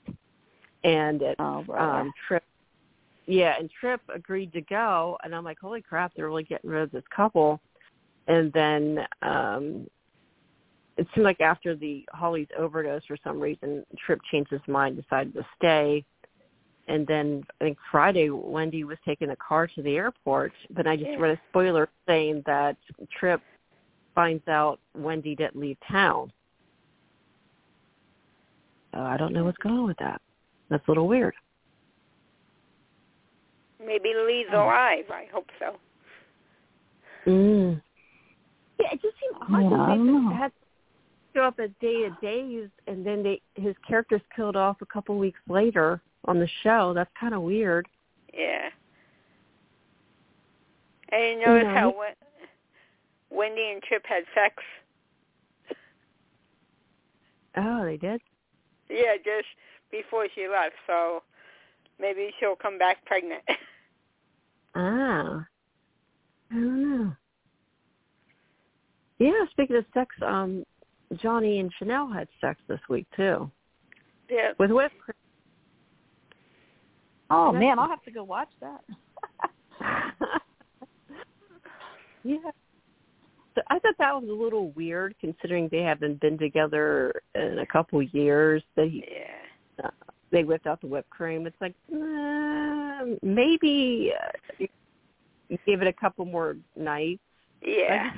And 0.84 1.22
it, 1.22 1.36
Oh, 1.38 1.62
brother. 1.64 2.00
um 2.00 2.12
Tripp 2.28 2.44
yeah, 3.26 3.54
and 3.58 3.70
Tripp 3.80 4.00
agreed 4.14 4.52
to 4.52 4.60
go 4.62 5.16
and 5.24 5.34
I'm 5.34 5.44
like, 5.44 5.58
Holy 5.60 5.82
crap, 5.82 6.12
they're 6.14 6.28
really 6.28 6.44
getting 6.44 6.70
rid 6.70 6.82
of 6.82 6.90
this 6.92 7.04
couple 7.14 7.60
and 8.26 8.52
then 8.52 9.06
um 9.22 9.86
it 10.96 11.06
seemed 11.14 11.24
like 11.24 11.40
after 11.40 11.74
the 11.74 12.04
Holly's 12.12 12.48
overdose 12.56 13.04
for 13.06 13.16
some 13.24 13.40
reason, 13.40 13.84
Tripp 14.06 14.20
changed 14.30 14.50
his 14.50 14.60
mind, 14.68 14.96
decided 14.96 15.34
to 15.34 15.44
stay. 15.56 16.04
And 16.86 17.06
then 17.06 17.42
I 17.60 17.64
think 17.64 17.78
Friday, 17.90 18.30
Wendy 18.30 18.84
was 18.84 18.98
taking 19.04 19.30
a 19.30 19.36
car 19.36 19.66
to 19.66 19.82
the 19.82 19.96
airport, 19.96 20.52
but 20.70 20.86
I 20.86 20.96
just 20.96 21.10
Yeah. 21.10 21.20
read 21.20 21.38
a 21.38 21.40
spoiler 21.48 21.88
saying 22.06 22.42
that 22.46 22.76
Tripp 23.10 23.42
finds 24.14 24.46
out 24.46 24.78
Wendy 24.94 25.34
didn't 25.34 25.56
leave 25.56 25.78
town. 25.80 26.32
Uh, 28.92 29.00
I 29.00 29.16
don't 29.16 29.32
know 29.32 29.44
what's 29.44 29.58
going 29.58 29.76
on 29.76 29.86
with 29.86 29.98
that. 29.98 30.22
That's 30.68 30.86
a 30.86 30.90
little 30.90 31.08
weird. 31.08 31.34
Maybe 33.84 34.12
Lee's 34.14 34.46
Oh. 34.52 34.64
alive. 34.64 35.10
I 35.10 35.26
hope 35.32 35.50
so. 35.58 35.76
Mm. 37.26 37.82
Yeah, 38.78 38.88
it 38.92 39.02
just 39.02 39.16
seemed 39.20 39.36
odd 39.42 39.62
Yeah, 39.62 39.68
that 39.70 39.80
I 39.80 39.90
they 39.92 39.96
don't 39.96 40.06
just 40.06 40.24
know. 40.30 40.36
had 40.36 40.48
to 40.52 40.54
show 41.34 41.44
up 41.44 41.60
at 41.60 41.78
Day 41.80 42.04
of 42.04 42.20
Days, 42.20 42.68
and 42.86 43.04
then 43.06 43.22
they 43.22 43.40
his 43.54 43.74
character's 43.86 44.20
killed 44.34 44.56
off 44.56 44.80
a 44.82 44.86
couple 44.86 45.16
weeks 45.18 45.40
later 45.48 46.00
on 46.26 46.38
the 46.38 46.48
show. 46.62 46.92
That's 46.92 47.10
kind 47.18 47.34
of 47.34 47.42
weird. 47.42 47.88
Yeah. 48.32 48.70
And 51.10 51.40
you 51.40 51.46
notice 51.46 51.64
know, 51.64 51.74
how 51.74 51.90
he- 51.90 51.96
Wen- 51.96 52.14
Wendy 53.30 53.70
and 53.72 53.82
Chip 53.84 54.04
had 54.06 54.24
sex? 54.34 54.62
Oh, 57.56 57.84
they 57.84 57.96
did. 57.96 58.20
Yeah, 58.88 59.16
just 59.16 59.46
before 59.90 60.26
she 60.34 60.48
left. 60.48 60.74
So 60.86 61.22
maybe 62.00 62.34
she'll 62.40 62.56
come 62.56 62.78
back 62.78 63.04
pregnant. 63.04 63.42
Ah, 64.74 65.46
I 66.50 66.54
don't 66.54 66.98
know. 66.98 67.12
Yeah, 69.18 69.44
speaking 69.50 69.76
of 69.76 69.84
sex, 69.94 70.14
um, 70.26 70.64
Johnny 71.22 71.60
and 71.60 71.72
Chanel 71.78 72.10
had 72.10 72.26
sex 72.40 72.60
this 72.68 72.80
week 72.88 73.06
too 73.16 73.50
yeah. 74.28 74.52
with 74.58 74.70
whipped 74.70 74.98
cream. 74.98 75.14
oh 77.30 77.52
that's- 77.52 77.60
man, 77.60 77.78
I'll 77.78 77.88
have 77.88 78.02
to 78.04 78.10
go 78.10 78.24
watch 78.24 78.48
that. 78.60 78.80
yeah. 82.24 82.38
So 83.54 83.62
I 83.70 83.78
thought 83.78 83.94
that 83.98 84.14
was 84.14 84.28
a 84.28 84.32
little 84.32 84.70
weird 84.72 85.14
considering 85.20 85.68
they 85.70 85.82
haven't 85.82 86.20
been 86.20 86.36
together 86.36 87.22
in 87.36 87.60
a 87.60 87.66
couple 87.66 88.02
years. 88.02 88.62
They 88.74 89.04
Yeah. 89.08 89.84
uh, 89.86 89.90
they 90.32 90.42
whipped 90.42 90.66
out 90.66 90.80
the 90.80 90.88
whipped 90.88 91.10
cream. 91.10 91.46
It's 91.46 91.60
like 91.60 91.74
uh, 93.04 93.16
maybe 93.22 94.12
uh, 94.18 94.66
give 95.66 95.82
it 95.82 95.86
a 95.86 95.92
couple 95.92 96.24
more 96.24 96.56
nights. 96.76 97.20
Yeah. 97.62 98.10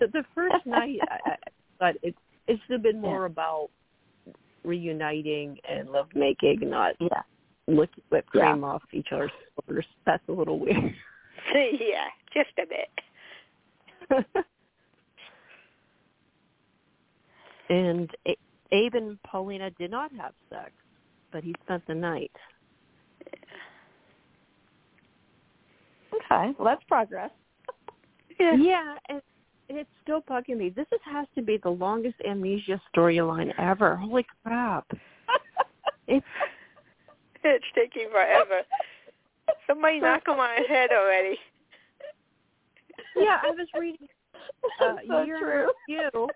The, 0.00 0.06
the 0.08 0.24
first 0.34 0.56
night, 0.66 0.98
I, 1.08 1.30
I 1.30 1.36
thought 1.78 1.94
it 2.02 2.14
it 2.46 2.60
should 2.66 2.72
have 2.72 2.82
been 2.82 3.00
more 3.00 3.24
about 3.24 3.70
reuniting 4.64 5.58
and 5.68 5.88
love 5.90 6.08
making, 6.14 6.60
not 6.68 6.94
Yeah. 7.00 7.22
whipped 7.66 7.98
Yeah. 8.10 8.20
cream 8.50 8.64
off 8.64 8.82
each 8.92 9.08
other's 9.12 9.30
shoulders. 9.54 9.86
That's 10.04 10.22
a 10.28 10.32
little 10.32 10.58
weird. 10.58 10.76
yeah, 11.54 12.08
just 12.32 12.50
a 12.58 12.66
bit. 12.66 12.90
and 17.70 18.10
A- 18.28 18.36
Abe 18.72 18.94
and 18.94 19.22
Paulina 19.22 19.70
did 19.70 19.90
not 19.90 20.12
have 20.12 20.32
sex, 20.50 20.72
but 21.32 21.42
he 21.44 21.54
spent 21.64 21.86
the 21.86 21.94
night. 21.94 22.32
Okay, 26.16 26.52
well 26.58 26.64
that's 26.64 26.84
progress. 26.84 27.30
Yeah. 28.40 28.56
Yeah, 28.56 28.94
and, 29.08 29.22
and 29.68 29.78
it's 29.78 29.88
still 30.02 30.20
bugging 30.22 30.56
me. 30.56 30.68
This 30.68 30.86
is, 30.90 30.98
has 31.04 31.28
to 31.36 31.42
be 31.42 31.56
the 31.56 31.70
longest 31.70 32.16
amnesia 32.28 32.80
storyline 32.92 33.52
ever. 33.58 33.94
Holy 33.94 34.26
crap! 34.44 34.90
It's 36.08 36.26
It's 37.44 37.64
taking 37.76 38.08
forever. 38.10 38.62
Somebody 39.68 40.00
knock 40.00 40.22
on 40.28 40.36
my 40.36 40.60
head 40.68 40.90
already. 40.92 41.38
yeah. 43.16 43.38
I 43.42 43.50
was 43.50 43.68
reading 43.78 44.08
uh, 44.82 44.96
so 45.06 45.24
true. 45.24 45.36
in 45.36 45.66
review. 45.88 46.28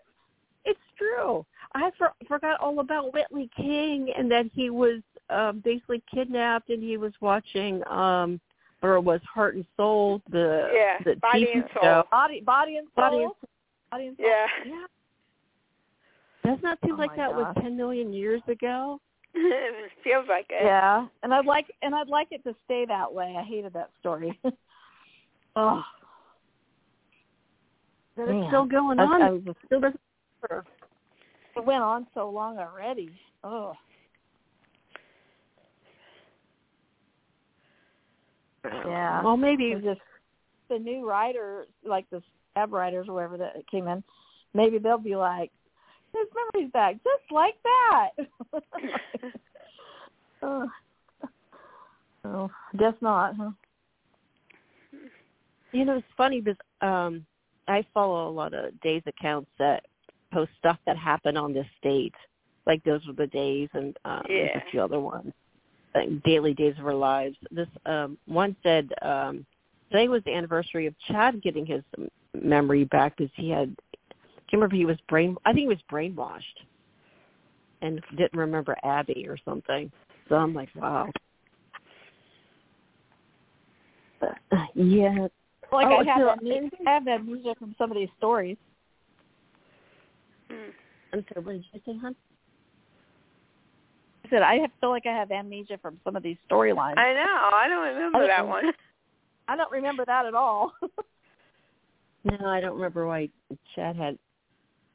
It's 0.64 0.80
true. 0.96 1.44
I 1.74 1.90
for, 1.96 2.12
forgot 2.26 2.60
all 2.60 2.80
about 2.80 3.12
Whitley 3.12 3.50
King 3.56 4.12
and 4.16 4.30
that 4.30 4.46
he 4.52 4.70
was 4.70 5.00
um, 5.30 5.60
basically 5.64 6.02
kidnapped 6.12 6.68
and 6.70 6.82
he 6.82 6.96
was 6.96 7.12
watching, 7.20 7.82
um, 7.88 8.40
or 8.82 9.00
was 9.00 9.20
Heart 9.32 9.56
and 9.56 9.64
Soul, 9.76 10.22
the 10.30 10.70
Yeah, 10.72 10.98
the 11.04 11.16
Body 11.20 11.46
TV 11.46 11.54
and 11.54 11.64
Soul. 11.74 11.82
show. 11.82 12.04
Body, 12.10 12.40
body 12.40 12.76
and 12.76 12.86
soul. 12.94 13.04
Body 13.10 13.22
and 13.24 13.32
Body 13.90 14.06
and 14.08 14.16
soul. 14.16 14.26
Yeah. 14.26 14.46
Yeah. 14.66 14.86
Doesn't 16.44 16.62
that 16.62 16.78
seem 16.84 16.94
Oh 16.94 16.98
like 16.98 17.10
my 17.10 17.16
that 17.16 17.34
was 17.34 17.54
ten 17.60 17.76
million 17.76 18.12
years 18.12 18.42
ago? 18.48 19.00
It 19.34 19.90
feels 20.02 20.24
like 20.28 20.46
it. 20.48 20.64
Yeah, 20.64 21.06
and 21.22 21.34
I'd 21.34 21.44
like 21.44 21.66
and 21.82 21.94
I'd 21.94 22.08
like 22.08 22.28
it 22.30 22.42
to 22.44 22.54
stay 22.64 22.86
that 22.86 23.12
way. 23.12 23.36
I 23.38 23.42
hated 23.42 23.72
that 23.74 23.90
story. 24.00 24.38
oh, 25.54 25.82
That 28.16 28.26
Man. 28.28 28.36
it's 28.38 28.48
still 28.48 28.64
going 28.64 28.98
I, 28.98 29.04
on. 29.04 29.22
I 29.22 29.30
was 29.30 29.42
just, 29.44 29.58
still 29.66 29.80
doesn't. 29.80 30.00
it 31.56 31.64
went 31.64 31.82
on 31.82 32.06
so 32.14 32.30
long 32.30 32.58
already. 32.58 33.10
Oh, 33.44 33.74
Yeah. 38.86 39.22
Well, 39.22 39.36
maybe 39.36 39.74
just 39.82 40.00
the 40.68 40.78
new 40.78 41.08
writer, 41.08 41.66
like 41.84 42.08
the 42.10 42.22
stab 42.52 42.72
writers 42.72 43.06
or 43.08 43.14
whatever 43.14 43.36
that 43.38 43.66
came 43.70 43.88
in. 43.88 44.02
Maybe 44.54 44.78
they'll 44.78 44.98
be 44.98 45.16
like, 45.16 45.50
"His 46.14 46.26
memory's 46.34 46.72
back, 46.72 46.96
just 47.04 47.30
like 47.30 47.54
that." 47.62 48.10
oh. 50.42 50.68
oh, 52.24 52.50
guess 52.76 52.94
not, 53.00 53.36
huh? 53.36 53.50
You 55.72 55.84
know, 55.84 55.98
it's 55.98 56.06
funny 56.16 56.40
because 56.40 56.58
um 56.80 57.26
I 57.66 57.84
follow 57.92 58.28
a 58.28 58.32
lot 58.32 58.54
of 58.54 58.78
days 58.80 59.02
accounts 59.06 59.50
that 59.58 59.84
post 60.32 60.50
stuff 60.58 60.78
that 60.86 60.96
happened 60.96 61.36
on 61.36 61.52
this 61.52 61.66
date. 61.82 62.14
Like 62.66 62.82
those 62.84 63.06
were 63.06 63.12
the 63.12 63.26
days 63.26 63.68
and 63.74 63.96
um 64.04 64.22
Yeah. 64.28 64.58
a 64.58 64.70
few 64.70 64.80
other 64.80 65.00
ones. 65.00 65.32
Like 65.94 66.22
daily 66.22 66.54
days 66.54 66.74
of 66.78 66.86
our 66.86 66.94
lives. 66.94 67.36
This 67.50 67.68
um 67.86 68.18
one 68.26 68.54
said 68.62 68.90
um 69.02 69.44
today 69.90 70.08
was 70.08 70.22
the 70.24 70.34
anniversary 70.34 70.86
of 70.86 70.94
Chad 71.06 71.42
getting 71.42 71.64
his 71.66 71.82
memory 72.40 72.84
back 72.84 73.16
because 73.16 73.32
he 73.36 73.50
had 73.50 73.74
I 73.90 74.50
can't 74.50 74.52
remember 74.54 74.76
he 74.76 74.84
was 74.84 74.98
brain 75.08 75.36
I 75.44 75.52
think 75.52 75.62
he 75.62 75.68
was 75.68 75.78
brainwashed 75.90 76.42
and 77.82 78.02
didn't 78.16 78.38
remember 78.38 78.76
Abby 78.84 79.26
or 79.28 79.38
something. 79.44 79.90
So 80.28 80.34
I'm 80.36 80.52
like, 80.54 80.68
wow. 80.74 81.08
But, 84.20 84.36
yeah, 84.74 85.28
Like 85.72 85.86
Oh, 85.86 85.96
I 85.98 86.04
have 86.04 86.18
so- 86.20 86.26
that 86.26 86.42
mu- 86.42 86.70
I 86.86 86.90
have 86.90 87.04
that 87.04 87.24
music 87.24 87.58
from 87.58 87.74
some 87.78 87.90
of 87.90 87.96
these 87.96 88.08
stories. 88.18 88.56
Hmm. 90.50 90.70
I'm 91.12 91.24
sorry, 91.32 91.44
what 91.44 91.52
did 91.52 91.64
you 91.72 91.80
say, 91.86 91.98
hon? 91.98 92.16
I 94.28 94.30
said 94.30 94.42
I 94.42 94.58
feel 94.80 94.90
like 94.90 95.06
I 95.06 95.12
have 95.12 95.30
amnesia 95.30 95.78
from 95.80 95.98
some 96.04 96.14
of 96.16 96.22
these 96.22 96.36
storylines. 96.50 96.98
I 96.98 97.14
know. 97.14 97.50
I 97.56 97.66
don't 97.68 97.94
remember 97.94 98.18
I 98.18 98.26
that 98.26 98.38
don't- 98.38 98.48
one. 98.48 98.72
I 99.48 99.56
don't 99.56 99.72
remember 99.72 100.04
that 100.06 100.26
at 100.26 100.34
all. 100.34 100.72
No, 102.24 102.46
I 102.46 102.60
don't 102.60 102.74
remember 102.74 103.06
why 103.06 103.28
Chad 103.74 103.94
had. 103.96 104.18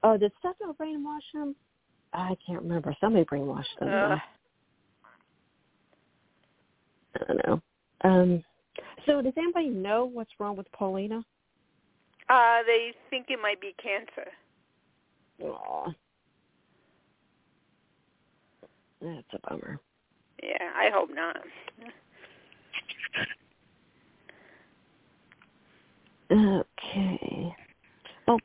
Oh, 0.04 0.18
did 0.18 0.32
Stefano 0.40 0.74
brainwash 0.80 1.22
him? 1.34 1.56
I 2.14 2.36
can't 2.46 2.62
remember. 2.62 2.94
Somebody 3.00 3.24
brainwashed 3.26 3.80
him. 3.80 3.88
Uh, 3.88 4.18
I 7.16 7.24
don't 7.28 7.48
know. 7.48 7.62
Um, 8.04 8.44
so 9.06 9.22
does 9.22 9.34
anybody 9.38 9.70
know 9.70 10.06
what's 10.06 10.32
wrong 10.38 10.58
with 10.58 10.70
Paulina? 10.74 11.24
uh, 12.30 12.58
they 12.68 12.92
think 13.10 13.28
it 13.30 13.40
might 13.42 13.62
be 13.62 13.74
cancer. 13.82 14.30
Aw. 15.44 15.92
That's 19.04 19.28
a 19.34 19.50
bummer. 19.50 19.80
Yeah, 20.42 20.72
I 20.76 20.90
hope 20.94 21.10
not. 21.14 21.38
Okay. 26.32 27.56
Well, 28.28 28.40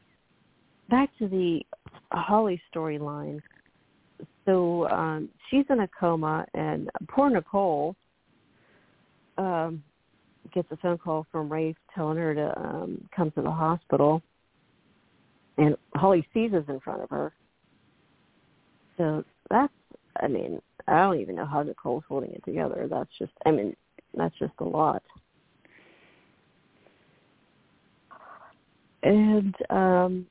back 0.90 1.10
to 1.18 1.28
the 1.28 1.60
Holly 2.10 2.60
storyline. 2.74 3.40
So 4.44 4.88
um, 4.88 5.28
she's 5.48 5.64
in 5.70 5.80
a 5.80 5.88
coma, 5.88 6.44
and 6.54 6.90
poor 7.08 7.30
Nicole. 7.30 7.94
Um, 9.36 9.84
gets 10.52 10.68
a 10.72 10.76
phone 10.78 10.98
call 10.98 11.26
from 11.30 11.52
Rafe 11.52 11.76
telling 11.94 12.16
her 12.16 12.34
to 12.34 12.58
um 12.58 13.08
come 13.14 13.30
to 13.32 13.42
the 13.42 13.50
hospital, 13.50 14.22
and 15.58 15.76
Holly 15.94 16.26
seizes 16.34 16.64
in 16.68 16.80
front 16.80 17.02
of 17.02 17.10
her. 17.10 17.32
So 18.96 19.24
that's, 19.50 19.72
I 20.20 20.28
mean, 20.28 20.60
I 20.86 21.00
don't 21.00 21.20
even 21.20 21.36
know 21.36 21.46
how 21.46 21.62
Nicole's 21.62 22.04
holding 22.08 22.30
it 22.32 22.44
together. 22.44 22.86
That's 22.90 23.10
just, 23.18 23.32
I 23.46 23.50
mean, 23.50 23.76
that's 24.14 24.36
just 24.38 24.54
a 24.60 24.64
lot. 24.64 25.02
And 29.02 29.54
um 29.70 30.26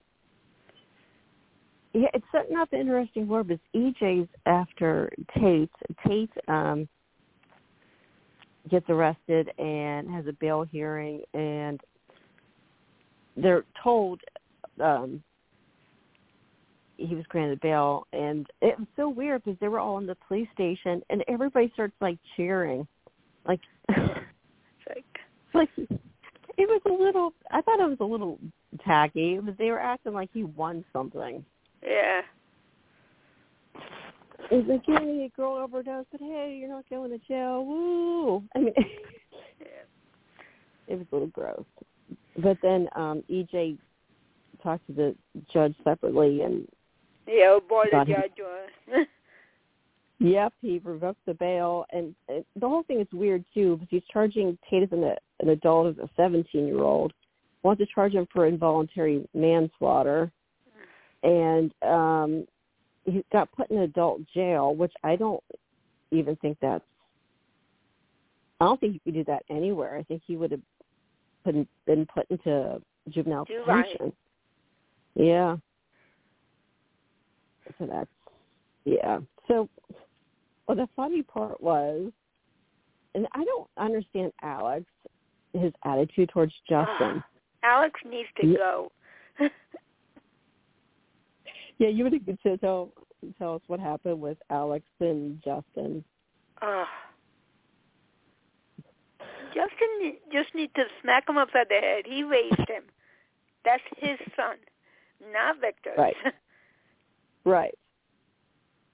yeah, 1.93 2.10
it's 2.13 2.26
setting 2.32 2.58
up 2.58 2.73
interesting 2.73 3.28
war 3.28 3.43
because 3.43 3.63
EJ's 3.76 4.30
after 4.45 5.10
Tate. 5.39 5.71
Tate 6.06 6.30
um 6.47 6.88
gets 8.69 8.89
arrested 8.89 9.50
and 9.58 10.12
has 10.12 10.28
a 10.28 10.34
bail 10.34 10.63
hearing 10.63 11.21
and 11.34 11.80
they're 13.38 13.63
told 13.82 14.19
um 14.84 15.23
he 16.98 17.16
was 17.16 17.26
granted 17.30 17.60
bail 17.62 18.08
and 18.14 18.48
it 18.62 18.78
was 18.78 18.88
so 18.96 19.08
weird 19.08 19.44
because 19.44 19.60
they 19.60 19.68
were 19.68 19.80
all 19.80 19.98
in 19.98 20.06
the 20.06 20.18
police 20.28 20.48
station 20.54 21.02
and 21.10 21.24
everybody 21.28 21.70
starts 21.74 21.94
like 22.02 22.18
cheering. 22.36 22.88
Like 23.48 23.62
like 23.90 25.06
like 25.54 25.70
it 25.78 26.68
was 26.68 26.82
a 26.86 26.92
little 26.92 27.34
i 27.52 27.62
thought 27.62 27.80
it 27.80 27.88
was 27.88 27.98
a 28.00 28.06
little 28.06 28.40
tacky 28.86 29.36
it 29.36 29.44
was 29.44 29.54
they 29.58 29.70
were 29.70 29.80
acting 29.80 30.14
like 30.14 30.30
he 30.34 30.44
won 30.44 30.84
something. 30.92 31.44
Yeah. 31.84 32.22
it's 34.52 34.68
like 34.68 35.36
girl 35.36 35.56
overdosed, 35.56 36.08
but 36.12 36.22
hey 36.22 36.58
you're 36.60 36.70
not 36.70 36.90
going 36.90 37.12
to 37.12 37.20
jail. 37.28 37.66
Woo. 37.66 38.44
I 38.56 38.60
mean 38.60 38.74
Yeah. 39.60 39.68
it 40.88 40.98
was 40.98 41.08
a 41.12 41.16
little 41.16 41.30
gross. 41.30 41.66
But 42.38 42.58
then 42.62 42.88
um 42.96 43.24
ej 43.30 43.78
talked 44.64 44.88
to 44.88 44.94
the 44.94 45.16
judge 45.54 45.76
separately 45.84 46.42
and 46.42 46.68
Yeah, 47.28 47.60
boy, 47.68 47.86
the 47.92 48.06
judge 48.06 48.32
was. 48.40 49.08
Yep, 50.20 50.54
he 50.62 50.82
revoked 50.84 51.24
the 51.28 51.36
bail, 51.36 51.86
and 51.92 52.16
the 52.28 52.68
whole 52.68 52.84
thing 52.84 53.00
is 53.02 53.08
weird 53.13 53.46
too 53.54 53.76
because 53.76 53.88
he's 53.92 54.04
charging 54.12 54.58
Tate 54.68 54.84
as 54.84 54.90
an, 54.92 55.04
an 55.42 55.50
adult 55.50 55.96
as 55.96 56.04
a 56.04 56.22
17-year-old. 56.22 57.13
Wants 57.62 57.80
to 57.82 57.88
charge 57.94 58.13
him 58.13 58.28
for 58.34 58.48
involuntary 58.48 59.28
manslaughter, 59.36 60.32
and 61.24 61.72
um 61.84 62.48
he 63.06 63.24
got 63.32 63.52
put 63.54 63.70
in 63.72 63.80
adult 63.80 64.22
jail, 64.34 64.76
which 64.76 64.94
I 65.04 65.16
don't 65.16 65.44
even 66.12 66.36
think 66.38 66.58
that's. 66.62 66.84
I 68.60 68.66
don't 68.66 68.80
think 68.80 68.94
you 68.94 69.00
could 69.00 69.13
do 69.13 69.24
that 69.26 69.44
anywhere. 69.50 69.98
I 69.98 70.04
think 70.04 70.24
he 70.26 70.36
would 70.36 70.52
have 70.52 70.62
been 71.46 71.68
been 71.86 72.06
put 72.06 72.26
into 72.30 72.82
juvenile 73.10 73.46
Juvenile. 73.46 73.84
detention. 73.84 74.13
Yeah. 75.16 75.58
So 77.78 77.86
that's 77.86 78.10
yeah. 78.86 79.20
So 79.48 79.70
well 80.68 80.78
the 80.78 80.88
funny 80.96 81.24
part 81.24 81.62
was 81.62 82.12
and 83.16 83.28
I 83.34 83.44
don't 83.44 83.68
understand 83.78 84.32
Alex, 84.44 84.86
his 85.54 85.74
attitude 85.84 86.30
towards 86.30 86.54
Justin. 86.70 87.24
Alex 87.64 88.00
needs 88.08 88.30
to 88.40 88.48
Yeah. 88.48 88.58
go. 88.58 88.92
yeah, 91.80 91.88
you 91.90 92.04
would 92.04 92.26
to 92.44 92.58
tell 92.58 92.92
tell 93.40 93.56
us 93.56 93.62
what 93.68 93.80
happened 93.80 94.22
with 94.22 94.38
Alex 94.52 94.86
and 95.00 95.42
Justin. 95.44 96.04
Ugh. 96.62 96.88
Justin 99.48 100.18
just 100.32 100.54
needs 100.54 100.72
to 100.76 100.84
smack 101.02 101.28
him 101.28 101.38
upside 101.38 101.70
the 101.70 101.76
head. 101.76 102.06
He 102.06 102.24
raised 102.24 102.70
him. 102.70 102.84
That's 103.66 103.82
his 103.98 104.20
son, 104.36 104.58
not 105.34 105.60
Victor's. 105.60 105.98
Right. 105.98 106.16
Right. 107.48 107.78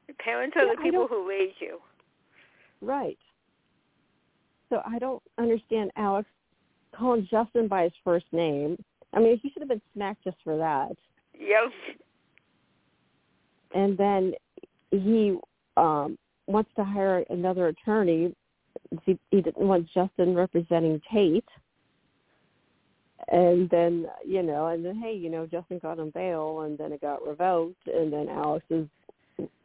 the 0.08 0.13
parents 0.13 0.56
are 0.56 0.66
Yeah, 0.66 0.76
the 0.76 0.82
people 0.82 1.08
who 1.08 1.28
raise 1.28 1.54
you. 1.60 1.80
Right. 2.82 3.18
So 4.70 4.82
I 4.86 5.00
don't 5.00 5.24
understand 5.38 5.92
Alex 5.96 6.30
calling 6.96 7.28
Justin 7.30 7.68
by 7.68 7.84
his 7.84 7.94
first 8.04 8.26
name. 8.32 8.78
I 9.13 9.20
mean, 9.20 9.39
he 9.42 9.50
should 9.50 9.62
have 9.62 9.70
been 9.70 9.82
smacked 9.94 10.24
just 10.24 10.38
for 10.44 10.58
that. 10.58 10.96
Yep. 11.39 11.72
And 13.74 13.98
then 13.98 14.34
he 14.92 15.38
um 15.78 16.18
wants 16.46 16.70
to 16.76 16.84
hire 16.84 17.26
another 17.30 17.68
attorney. 17.70 18.36
He, 19.04 19.18
he 19.32 19.42
didn't 19.42 19.66
want 19.66 19.88
Justin 19.94 20.36
representing 20.36 21.02
Tate. 21.12 21.48
And 23.30 23.70
then, 23.70 24.08
you 24.26 24.44
know, 24.44 24.68
and 24.68 24.84
then 24.86 24.96
hey, 24.96 25.14
you 25.14 25.30
know, 25.30 25.46
Justin 25.46 25.80
got 25.80 26.00
on 26.00 26.10
bail 26.12 26.62
and 26.62 26.78
then 26.78 26.92
it 26.92 27.02
got 27.02 27.26
revoked 27.26 27.88
and 27.88 28.12
then 28.12 28.28
Alex 28.30 28.66
is 28.70 28.88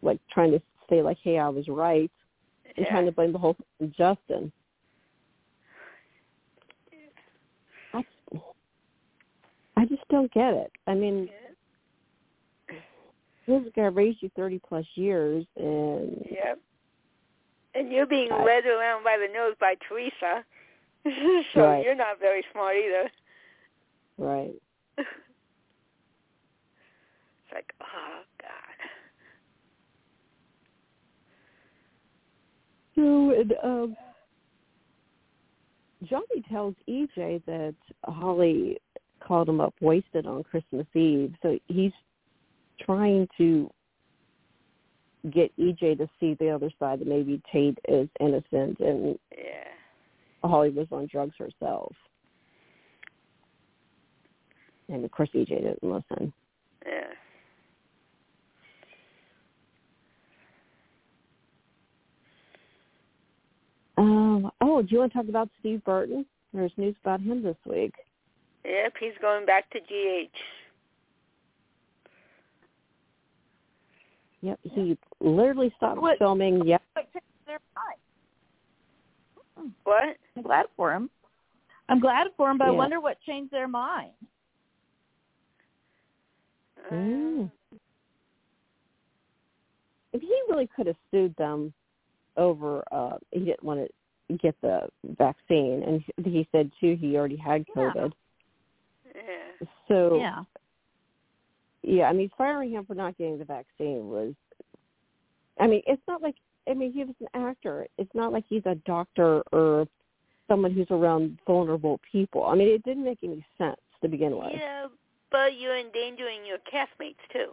like 0.02 0.20
trying 0.30 0.52
to 0.52 0.60
say 0.88 1.02
like, 1.02 1.18
Hey, 1.22 1.38
I 1.38 1.48
was 1.48 1.66
right 1.68 2.10
and 2.76 2.86
Yeah. 2.86 2.90
trying 2.90 3.06
to 3.06 3.12
blame 3.12 3.32
the 3.32 3.38
whole 3.38 3.56
thing 3.78 3.92
Justin. 3.96 4.52
I, 7.94 8.04
I 9.76 9.84
just 9.86 10.06
don't 10.08 10.32
get 10.32 10.54
it. 10.54 10.72
I 10.86 10.94
mean, 10.94 11.28
this 13.46 13.62
guy 13.74 13.82
raised 13.86 14.22
you 14.22 14.30
thirty 14.36 14.60
plus 14.68 14.84
years, 14.94 15.46
and 15.56 16.22
Yep. 16.30 16.58
And 17.74 17.90
you're 17.92 18.06
being 18.06 18.30
I- 18.30 18.44
led 18.44 18.66
around 18.66 19.04
by 19.04 19.16
the 19.16 19.32
nose 19.32 19.54
by 19.58 19.74
Teresa. 19.88 20.44
so 21.54 21.60
Right. 21.62 21.84
you're 21.84 21.94
not 21.94 22.20
very 22.20 22.44
smart 22.52 22.76
either. 22.76 23.10
Right, 24.18 24.54
it's 24.98 25.08
like, 27.52 27.72
oh 27.80 28.22
God. 28.40 28.78
so 32.94 33.30
and, 33.38 33.54
um, 33.62 33.96
Johnny 36.04 36.42
tells 36.50 36.74
EJ 36.88 37.44
that 37.46 37.74
Holly 38.04 38.78
called 39.20 39.48
him 39.48 39.60
up 39.60 39.74
wasted 39.80 40.26
on 40.26 40.42
Christmas 40.44 40.86
Eve, 40.94 41.34
so 41.42 41.58
he's 41.66 41.92
trying 42.80 43.28
to 43.36 43.70
get 45.30 45.56
EJ 45.58 45.98
to 45.98 46.08
see 46.20 46.34
the 46.34 46.48
other 46.48 46.70
side 46.78 47.00
that 47.00 47.08
maybe 47.08 47.42
Tate 47.52 47.78
is 47.88 48.08
innocent 48.20 48.78
and 48.80 49.18
Yeah. 49.36 49.64
Holly 50.44 50.70
was 50.70 50.86
on 50.92 51.06
drugs 51.06 51.36
herself. 51.36 51.94
And 54.88 55.04
of 55.04 55.10
course 55.10 55.28
EJ 55.34 55.48
didn't 55.48 55.82
listen. 55.82 56.32
Yeah. 56.86 57.08
Um, 63.96 64.50
oh, 64.60 64.82
do 64.82 64.88
you 64.90 64.98
want 65.00 65.12
to 65.12 65.18
talk 65.18 65.28
about 65.28 65.48
Steve 65.60 65.84
Burton? 65.84 66.24
There's 66.54 66.72
news 66.76 66.94
about 67.02 67.20
him 67.20 67.42
this 67.42 67.56
week. 67.66 67.94
Yep, 68.64 68.94
he's 69.00 69.12
going 69.20 69.44
back 69.44 69.68
to 69.70 69.80
GH. 69.80 70.30
Yep, 74.40 74.60
he 74.62 74.96
literally 75.20 75.72
stopped 75.76 76.00
What- 76.00 76.18
filming. 76.18 76.64
Yep, 76.64 76.82
What 76.92 77.12
changed 77.12 77.26
their 77.46 77.60
mind? 77.74 79.72
What? 79.82 80.16
I'm 80.36 80.42
glad 80.42 80.66
for 80.76 80.92
him. 80.92 81.10
I'm 81.88 81.98
glad 81.98 82.28
for 82.36 82.50
him, 82.50 82.58
but 82.58 82.68
I 82.68 82.70
wonder 82.70 83.00
what 83.00 83.20
changed 83.22 83.50
their 83.50 83.66
mind. 83.66 84.12
Mm. 86.92 87.50
if 90.12 90.20
he 90.20 90.40
really 90.48 90.68
could 90.74 90.86
have 90.86 90.96
sued 91.10 91.34
them 91.36 91.72
over, 92.36 92.82
uh, 92.92 93.18
he 93.30 93.40
didn't 93.40 93.62
want 93.62 93.80
to 93.80 94.38
get 94.38 94.54
the 94.60 94.88
vaccine, 95.18 95.82
and 95.82 96.26
he 96.26 96.48
said 96.52 96.70
too 96.80 96.96
he 96.96 97.16
already 97.16 97.36
had 97.36 97.66
Yeah. 97.68 97.74
COVID. 97.74 98.12
Yeah. 99.14 99.66
So 99.88 100.20
Yeah. 100.20 100.44
yeah, 101.82 102.08
I 102.08 102.12
mean, 102.12 102.30
firing 102.36 102.70
him 102.70 102.84
for 102.84 102.94
not 102.94 103.16
getting 103.16 103.38
the 103.38 103.44
vaccine 103.44 104.08
was. 104.08 104.34
I 105.60 105.66
mean, 105.66 105.82
it's 105.86 106.06
not 106.06 106.22
like 106.22 106.36
I 106.68 106.74
mean 106.74 106.92
he 106.92 107.04
was 107.04 107.16
an 107.20 107.28
actor. 107.34 107.86
It's 107.96 108.14
not 108.14 108.32
like 108.32 108.44
he's 108.48 108.66
a 108.66 108.76
doctor 108.76 109.42
or 109.52 109.88
someone 110.46 110.72
who's 110.72 110.90
around 110.90 111.38
vulnerable 111.46 112.00
people. 112.10 112.44
I 112.44 112.54
mean, 112.54 112.68
it 112.68 112.82
didn't 112.84 113.04
make 113.04 113.22
any 113.22 113.44
sense 113.56 113.80
to 114.02 114.08
begin 114.08 114.36
with. 114.36 114.52
Yeah, 114.54 114.86
but 115.30 115.58
you're 115.58 115.76
endangering 115.78 116.44
your 116.46 116.58
castmates 116.58 117.22
too. 117.32 117.52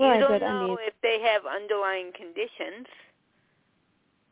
Right, 0.00 0.14
you 0.14 0.20
don't 0.20 0.40
but 0.40 0.42
I 0.42 0.60
know 0.60 0.68
mean- 0.68 0.78
if 0.82 0.94
they 1.02 1.20
have 1.20 1.42
underlying 1.46 2.12
conditions. 2.12 2.86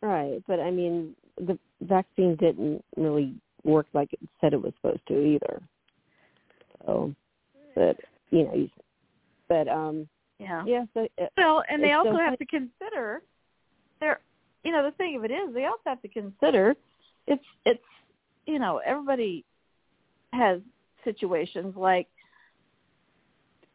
Right, 0.03 0.43
but 0.47 0.61
I 0.61 0.71
mean, 0.71 1.17
the 1.39 1.59
vaccine 1.81 2.37
didn't 2.37 2.85
really 2.97 3.35
work 3.65 3.87
like 3.95 4.13
it 4.13 4.21
said 4.41 4.53
it 4.53 4.63
was 4.63 4.73
supposed 4.77 5.07
to 5.09 5.19
either. 5.25 5.63
So, 6.85 7.15
but 7.75 7.97
you 8.31 8.45
know, 8.45 8.51
he's, 8.53 8.71
but 9.49 9.67
um, 9.69 10.09
Yeah. 10.39 10.65
yeah. 10.67 10.85
So 10.95 11.09
uh, 11.21 11.27
Well, 11.37 11.65
and 11.69 11.83
they 11.83 11.93
also 11.93 12.13
so 12.13 12.19
have 12.19 12.39
to 12.39 12.47
consider 12.47 13.23
their 14.01 14.21
you 14.63 14.73
know, 14.73 14.83
the 14.85 14.93
thing 14.93 15.17
of 15.17 15.25
it 15.25 15.31
is 15.31 15.55
they 15.55 15.65
also 15.65 15.83
have 15.87 16.03
to 16.03 16.09
consider 16.09 16.77
it's 17.27 17.45
it's 17.65 17.83
you 18.47 18.59
know, 18.61 18.79
everybody 18.79 19.45
has 20.33 20.61
situations 21.07 21.75
like 21.77 22.09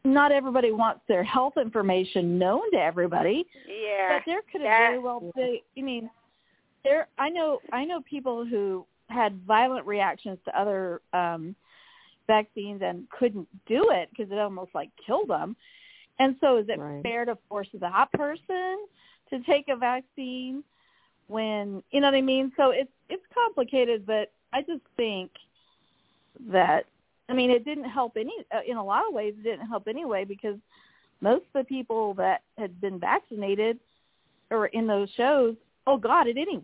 not 0.04 0.32
everybody 0.32 0.72
wants 0.72 1.00
their 1.08 1.22
health 1.22 1.54
information 1.56 2.38
known 2.38 2.70
to 2.72 2.78
everybody. 2.78 3.46
Yeah. 3.66 4.18
But 4.18 4.22
there 4.26 4.42
could 4.50 4.60
have 4.62 4.90
very 4.90 4.98
well 4.98 5.32
been. 5.34 5.58
I 5.78 5.80
mean, 5.80 6.10
there. 6.84 7.08
I 7.18 7.28
know. 7.28 7.60
I 7.72 7.84
know 7.84 8.00
people 8.02 8.44
who 8.44 8.84
had 9.08 9.40
violent 9.46 9.86
reactions 9.86 10.38
to 10.44 10.58
other 10.58 11.00
um 11.12 11.54
vaccines 12.26 12.82
and 12.84 13.08
couldn't 13.10 13.48
do 13.66 13.90
it 13.90 14.08
because 14.10 14.30
it 14.32 14.38
almost 14.38 14.70
like 14.74 14.90
killed 15.06 15.28
them. 15.28 15.56
And 16.18 16.36
so, 16.40 16.56
is 16.56 16.66
it 16.68 16.78
Right. 16.78 17.02
fair 17.02 17.24
to 17.24 17.36
force 17.48 17.68
that 17.74 18.12
person 18.12 18.86
to 19.30 19.40
take 19.46 19.68
a 19.68 19.76
vaccine 19.76 20.62
when 21.28 21.82
you 21.90 22.00
know 22.00 22.08
what 22.08 22.14
I 22.16 22.22
mean? 22.22 22.52
So 22.56 22.70
it's 22.70 22.90
it's 23.08 23.24
complicated, 23.32 24.04
but 24.06 24.32
I 24.52 24.62
just 24.62 24.82
think 24.96 25.30
that 26.50 26.86
I 27.32 27.34
mean 27.34 27.50
it 27.50 27.64
didn't 27.64 27.88
help 27.88 28.18
any 28.18 28.34
uh, 28.54 28.60
in 28.66 28.76
a 28.76 28.84
lot 28.84 29.08
of 29.08 29.14
ways. 29.14 29.32
It 29.38 29.42
didn't 29.42 29.66
help 29.66 29.88
anyway 29.88 30.24
because 30.24 30.56
most 31.22 31.44
of 31.54 31.62
the 31.62 31.64
people 31.64 32.12
that 32.14 32.42
had 32.58 32.78
been 32.78 33.00
vaccinated 33.00 33.78
or 34.50 34.66
in 34.66 34.86
those 34.86 35.08
shows, 35.16 35.54
oh, 35.86 35.96
got 35.96 36.28
it 36.28 36.36
anyway. 36.36 36.62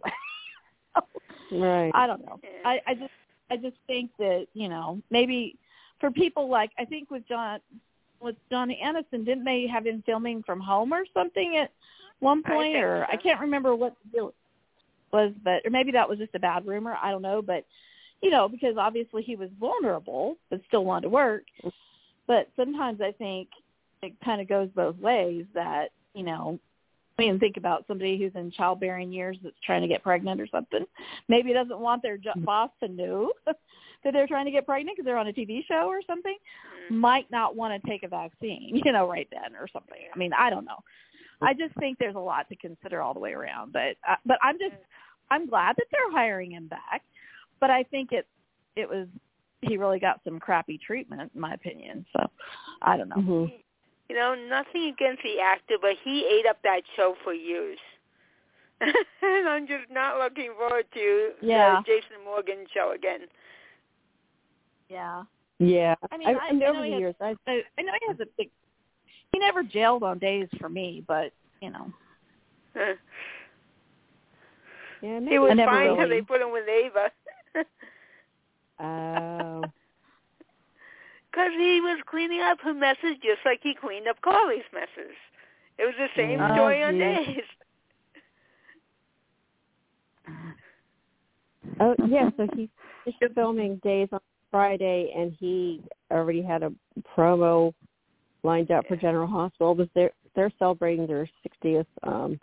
Right. 1.50 1.90
I 1.94 2.07
don't 2.07 2.22
know. 2.26 2.38
I, 2.66 2.78
I 2.87 2.92
just 2.92 3.12
I 3.50 3.57
just 3.57 3.76
think 3.87 4.11
that 4.18 4.48
you 4.52 4.68
know 4.68 5.00
maybe 5.11 5.57
for 5.98 6.11
people 6.11 6.50
like 6.50 6.70
I 6.78 6.85
think 6.85 7.11
with 7.11 7.26
John 7.26 7.61
with 8.20 8.37
Johnny 8.50 8.78
Aniston, 8.85 9.24
didn't 9.24 9.44
they 9.44 9.66
have 9.66 9.87
him 9.87 10.02
filming 10.04 10.42
from 10.42 10.61
home 10.61 10.92
or 10.92 11.04
something 11.14 11.57
at 11.57 11.70
one 12.20 12.42
point? 12.42 12.74
think 12.74 12.85
or 12.85 13.07
so. 13.09 13.12
I 13.12 13.16
can't 13.16 13.40
remember 13.40 13.74
what 13.74 13.94
the 14.04 14.11
deal 14.11 14.35
was, 15.11 15.33
but 15.42 15.62
or 15.64 15.70
maybe 15.70 15.92
that 15.92 16.07
was 16.07 16.18
just 16.18 16.35
a 16.35 16.38
bad 16.38 16.66
rumor. 16.66 16.98
I 17.00 17.11
don't 17.11 17.22
know, 17.22 17.40
but 17.40 17.64
you 18.22 18.31
know 18.31 18.48
because 18.48 18.76
obviously 18.76 19.22
he 19.22 19.37
was 19.37 19.50
vulnerable 19.59 20.37
but 20.50 20.61
still 20.66 20.85
wanted 20.85 21.02
to 21.02 21.09
work. 21.09 21.44
But 22.26 22.48
sometimes 22.57 23.00
I 23.00 23.12
think 23.12 23.48
it 24.02 24.12
kind 24.24 24.40
of 24.40 24.48
goes 24.48 24.68
both 24.74 24.96
ways. 24.98 25.46
That 25.54 25.88
you 26.14 26.24
know 26.24 26.59
I 27.18 27.22
mean, 27.22 27.40
think 27.40 27.57
about 27.57 27.85
somebody 27.88 28.16
who's 28.16 28.33
in 28.37 28.52
childbearing 28.52 29.12
years 29.12 29.37
that's 29.42 29.57
trying 29.64 29.83
to 29.83 29.88
get 29.88 30.04
pregnant 30.04 30.40
or 30.40 30.46
something. 30.46 30.85
Maybe 31.28 31.52
doesn't 31.52 31.78
want 31.78 32.00
their 32.00 32.16
jo- 32.16 32.31
boss 32.37 32.70
to 32.81 32.88
know 32.88 33.33
that 33.46 33.57
they're 34.12 34.28
trying 34.28 34.44
to 34.44 34.52
get 34.52 34.66
pregnant 34.66 34.96
because 34.96 35.04
they're 35.04 35.18
on 35.18 35.26
a 35.26 35.33
TV 35.33 35.66
show 35.66 35.88
or 35.88 36.00
something. 36.07 36.37
Mm. 36.92 36.96
Might 36.96 37.28
not 37.31 37.57
want 37.57 37.83
to 37.83 37.90
take 37.90 38.04
a 38.04 38.09
vaccine, 38.09 38.81
you 38.85 38.92
know, 38.92 39.09
right 39.09 39.28
then 39.33 39.57
or 39.57 39.66
something. 39.72 39.98
I 40.14 40.16
mean, 40.16 40.33
I 40.33 40.48
don't 40.48 40.64
know. 40.64 40.78
I 41.42 41.54
just 41.54 41.74
think 41.78 41.98
there's 41.98 42.16
a 42.16 42.20
lot 42.20 42.48
to 42.50 42.57
consider 42.57 43.02
all 43.02 43.14
the 43.14 43.20
way 43.20 43.33
around. 43.33 43.72
But 43.72 43.96
uh, 44.09 44.16
but 44.24 44.38
I'm 44.42 44.59
just 44.59 44.76
I'm 45.31 45.48
glad 45.48 45.74
that 45.76 45.87
they're 45.90 46.12
hiring 46.12 46.52
him 46.52 46.68
back. 46.68 47.02
But 47.60 47.70
I 47.70 47.82
think 47.84 48.12
it 48.12 48.26
it 48.76 48.88
was 48.88 49.06
he 49.62 49.76
really 49.76 49.98
got 49.98 50.20
some 50.24 50.38
crappy 50.38 50.78
treatment 50.78 51.32
in 51.34 51.40
my 51.40 51.54
opinion. 51.54 52.06
So 52.12 52.26
I 52.82 52.96
don't 52.96 53.08
know. 53.08 53.16
Mhm. 53.16 53.52
You 54.08 54.16
know, 54.16 54.34
nothing 54.34 54.88
against 54.94 55.22
the 55.22 55.40
actor, 55.40 55.74
but 55.80 55.92
he 56.04 56.24
ate 56.26 56.46
up 56.46 56.58
that 56.62 56.82
show 56.96 57.14
for 57.24 57.34
years. 57.34 57.78
and 58.80 59.48
I'm 59.48 59.66
just 59.66 59.90
not 59.90 60.18
looking 60.18 60.52
forward 60.56 60.86
to 60.94 61.32
Yeah. 61.42 61.80
the 61.80 61.84
Jason 61.86 62.24
Morgan 62.24 62.64
show 62.72 62.92
again. 62.92 63.22
Yeah. 64.88 65.24
Yeah. 65.58 65.96
I 66.12 66.16
mean, 66.16 66.28
I- 66.28 66.30
I, 66.30 66.52
mean, 66.52 66.62
I 66.62 66.66
know 66.66 66.70
over 66.78 66.84
he 66.84 66.90
the 66.90 66.94
has- 66.94 67.00
years, 67.00 67.14
I 67.20 67.36
I, 67.48 67.62
I 67.78 67.82
know 67.82 67.92
he 68.00 68.06
has 68.06 68.20
a 68.20 68.26
big. 68.38 68.50
He 69.32 69.38
never 69.40 69.62
jailed 69.62 70.02
on 70.04 70.18
days 70.18 70.48
for 70.60 70.68
me, 70.68 71.04
but 71.06 71.32
you 71.60 71.70
know, 71.70 71.92
Huh. 72.74 72.94
yeah, 75.02 75.18
he 75.18 75.24
maybe 75.24 75.38
was 75.38 75.50
I 75.50 75.54
never 75.54 75.72
fine 75.72 75.82
until 75.90 75.96
really- 76.04 76.20
they 76.20 76.24
put 76.24 76.40
him 76.40 76.52
with 76.52 76.68
Ava. 76.68 77.10
Oh. 78.80 79.70
Because 81.30 81.52
he 81.58 81.80
was 81.82 82.00
cleaning 82.06 82.40
up 82.40 82.58
her 82.62 82.72
messes 82.72 83.16
just 83.22 83.40
like 83.44 83.61
he 83.62 83.74
cleaned 83.74 84.08
up 84.08 84.16
Carly's 84.22 84.64
messes. 84.72 85.14
It 85.78 85.84
was 85.84 85.94
the 85.98 86.08
same 86.16 86.40
Oh, 86.40 86.54
story 86.54 86.82
on 86.82 86.96
days. 86.98 87.44
Oh 91.80 91.94
yeah, 92.08 92.30
so 92.37 92.48
he 92.56 92.68
finished 93.04 93.34
filming 93.34 93.76
Days 93.84 94.08
on 94.12 94.20
Friday, 94.50 95.12
and 95.16 95.37
he 95.38 95.80
already 96.11 96.42
had 96.42 96.62
a 96.62 96.72
promo 97.16 97.72
lined 98.42 98.70
up 98.70 98.87
for 98.88 98.96
General 98.96 99.26
Hospital. 99.28 99.72
It 99.72 99.78
was 99.78 99.88
they're 99.94 100.11
they're 100.34 100.52
celebrating 100.58 101.06
their 101.06 101.28
60th 101.64 101.87
um 102.02 102.38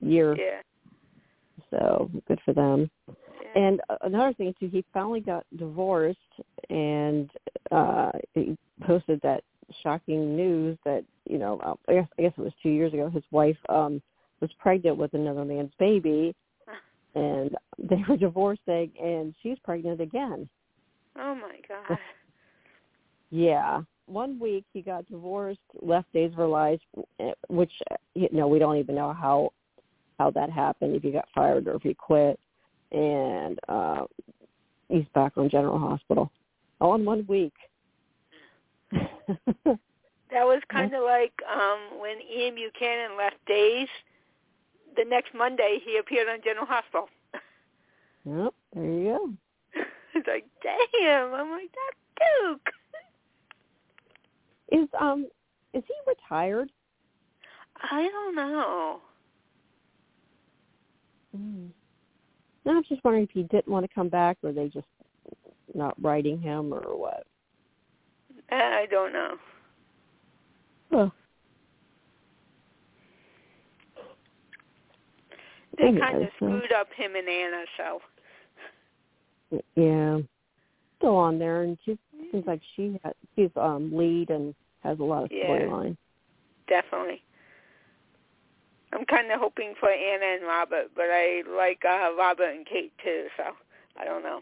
year, 0.00 0.36
Yeah. 0.38 0.60
so 1.70 2.10
good 2.26 2.40
for 2.44 2.54
them. 2.54 2.90
And 3.54 3.80
another 4.02 4.32
thing 4.34 4.54
too, 4.58 4.68
he 4.68 4.84
finally 4.92 5.20
got 5.20 5.44
divorced, 5.56 6.18
and 6.68 7.30
uh 7.70 8.12
he 8.34 8.56
posted 8.86 9.20
that 9.22 9.42
shocking 9.82 10.36
news 10.36 10.76
that 10.84 11.04
you 11.28 11.38
know 11.38 11.58
uh, 11.60 11.74
I 11.88 11.94
guess 11.94 12.08
I 12.18 12.22
guess 12.22 12.32
it 12.36 12.42
was 12.42 12.52
two 12.62 12.70
years 12.70 12.92
ago. 12.92 13.10
His 13.10 13.24
wife 13.30 13.58
um 13.68 14.02
was 14.40 14.50
pregnant 14.58 14.96
with 14.96 15.14
another 15.14 15.44
man's 15.44 15.72
baby, 15.78 16.34
and 17.14 17.54
they 17.78 18.02
were 18.08 18.16
divorcing, 18.16 18.90
and 19.02 19.34
she's 19.42 19.58
pregnant 19.64 20.00
again. 20.00 20.48
oh 21.16 21.34
my 21.34 21.56
God. 21.68 21.98
Yeah. 23.30 23.82
One 24.06 24.40
week 24.40 24.64
he 24.72 24.82
got 24.82 25.06
divorced, 25.06 25.60
left 25.80 26.12
Days 26.12 26.32
of 26.32 26.40
Our 26.40 26.48
Lives, 26.48 26.82
eh, 27.20 27.30
which 27.48 27.70
you 28.14 28.28
know 28.32 28.48
we 28.48 28.58
don't 28.58 28.76
even 28.76 28.96
know 28.96 29.12
how 29.12 29.52
how 30.18 30.30
that 30.32 30.50
happened 30.50 30.96
if 30.96 31.02
he 31.02 31.12
got 31.12 31.28
fired 31.34 31.68
or 31.68 31.76
if 31.76 31.82
he 31.82 31.94
quit, 31.94 32.38
and 32.92 33.58
uh 33.68 34.04
he's 34.88 35.06
back 35.14 35.32
on 35.36 35.48
General 35.48 35.78
Hospital, 35.78 36.30
all 36.80 36.94
in 36.94 37.04
one 37.04 37.24
week. 37.28 37.54
That 40.32 40.44
was 40.44 40.62
kind 40.70 40.94
of 40.94 41.02
like 41.02 41.32
um 41.50 42.00
when 42.00 42.18
Ian 42.20 42.54
Buchanan 42.54 43.16
left 43.16 43.36
Days. 43.46 43.88
The 44.96 45.04
next 45.04 45.34
Monday, 45.34 45.78
he 45.84 45.98
appeared 45.98 46.28
on 46.28 46.38
General 46.42 46.66
Hospital. 46.66 47.08
yep, 48.24 48.54
there 48.74 48.84
you 48.84 49.04
go. 49.04 49.80
it's 50.14 50.26
like, 50.26 50.44
damn! 50.62 51.34
I'm 51.34 51.50
like 51.50 51.70
that 51.72 52.22
Duke. 52.42 52.70
Is 54.72 54.88
um 55.00 55.26
is 55.74 55.82
he 55.86 55.94
retired? 56.06 56.70
I 57.82 58.08
don't 58.08 58.34
know. 58.36 59.00
Mm. 61.36 61.68
No, 62.64 62.76
I'm 62.76 62.82
just 62.88 63.02
wondering 63.04 63.24
if 63.24 63.30
he 63.30 63.42
didn't 63.44 63.68
want 63.68 63.84
to 63.88 63.94
come 63.94 64.08
back, 64.08 64.36
or 64.42 64.52
they 64.52 64.68
just 64.68 64.86
not 65.74 65.94
writing 66.02 66.40
him, 66.40 66.72
or 66.72 66.96
what. 66.96 67.26
I 68.50 68.86
don't 68.90 69.12
know. 69.12 69.36
Well, 70.90 71.12
They 75.78 75.84
Anyways, 75.84 76.02
kind 76.02 76.22
of 76.22 76.28
screwed 76.36 76.72
up 76.72 76.88
him 76.94 77.14
and 77.16 77.28
Anna, 77.28 77.64
so 77.76 78.00
yeah, 79.76 80.18
still 80.98 81.16
on 81.16 81.38
there, 81.38 81.62
and 81.62 81.78
she 81.84 81.98
seems 82.30 82.46
like 82.46 82.60
she 82.76 83.00
ha 83.02 83.12
she's 83.34 83.50
um 83.56 83.90
lead 83.96 84.30
and 84.30 84.54
has 84.82 84.98
a 84.98 85.02
lot 85.02 85.24
of 85.24 85.30
Yeah. 85.32 85.46
storyline. 85.46 85.96
definitely. 86.68 87.22
I'm 89.10 89.16
kind 89.16 89.32
of 89.32 89.40
hoping 89.40 89.74
for 89.78 89.90
Anna 89.90 90.36
and 90.36 90.42
Robert, 90.42 90.90
but 90.94 91.06
I 91.08 91.42
like 91.56 91.82
uh 91.84 92.14
Robert 92.16 92.50
and 92.50 92.66
Kate 92.66 92.92
too, 93.02 93.26
so 93.36 93.44
I 93.96 94.04
don't 94.04 94.22
know. 94.22 94.40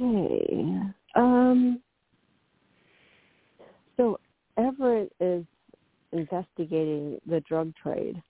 Okay. 0.00 0.80
Um. 1.14 1.80
So 3.96 4.18
Everett 4.58 5.12
is 5.20 5.44
investigating 6.12 7.18
the 7.26 7.40
drug 7.40 7.72
trade 7.82 8.22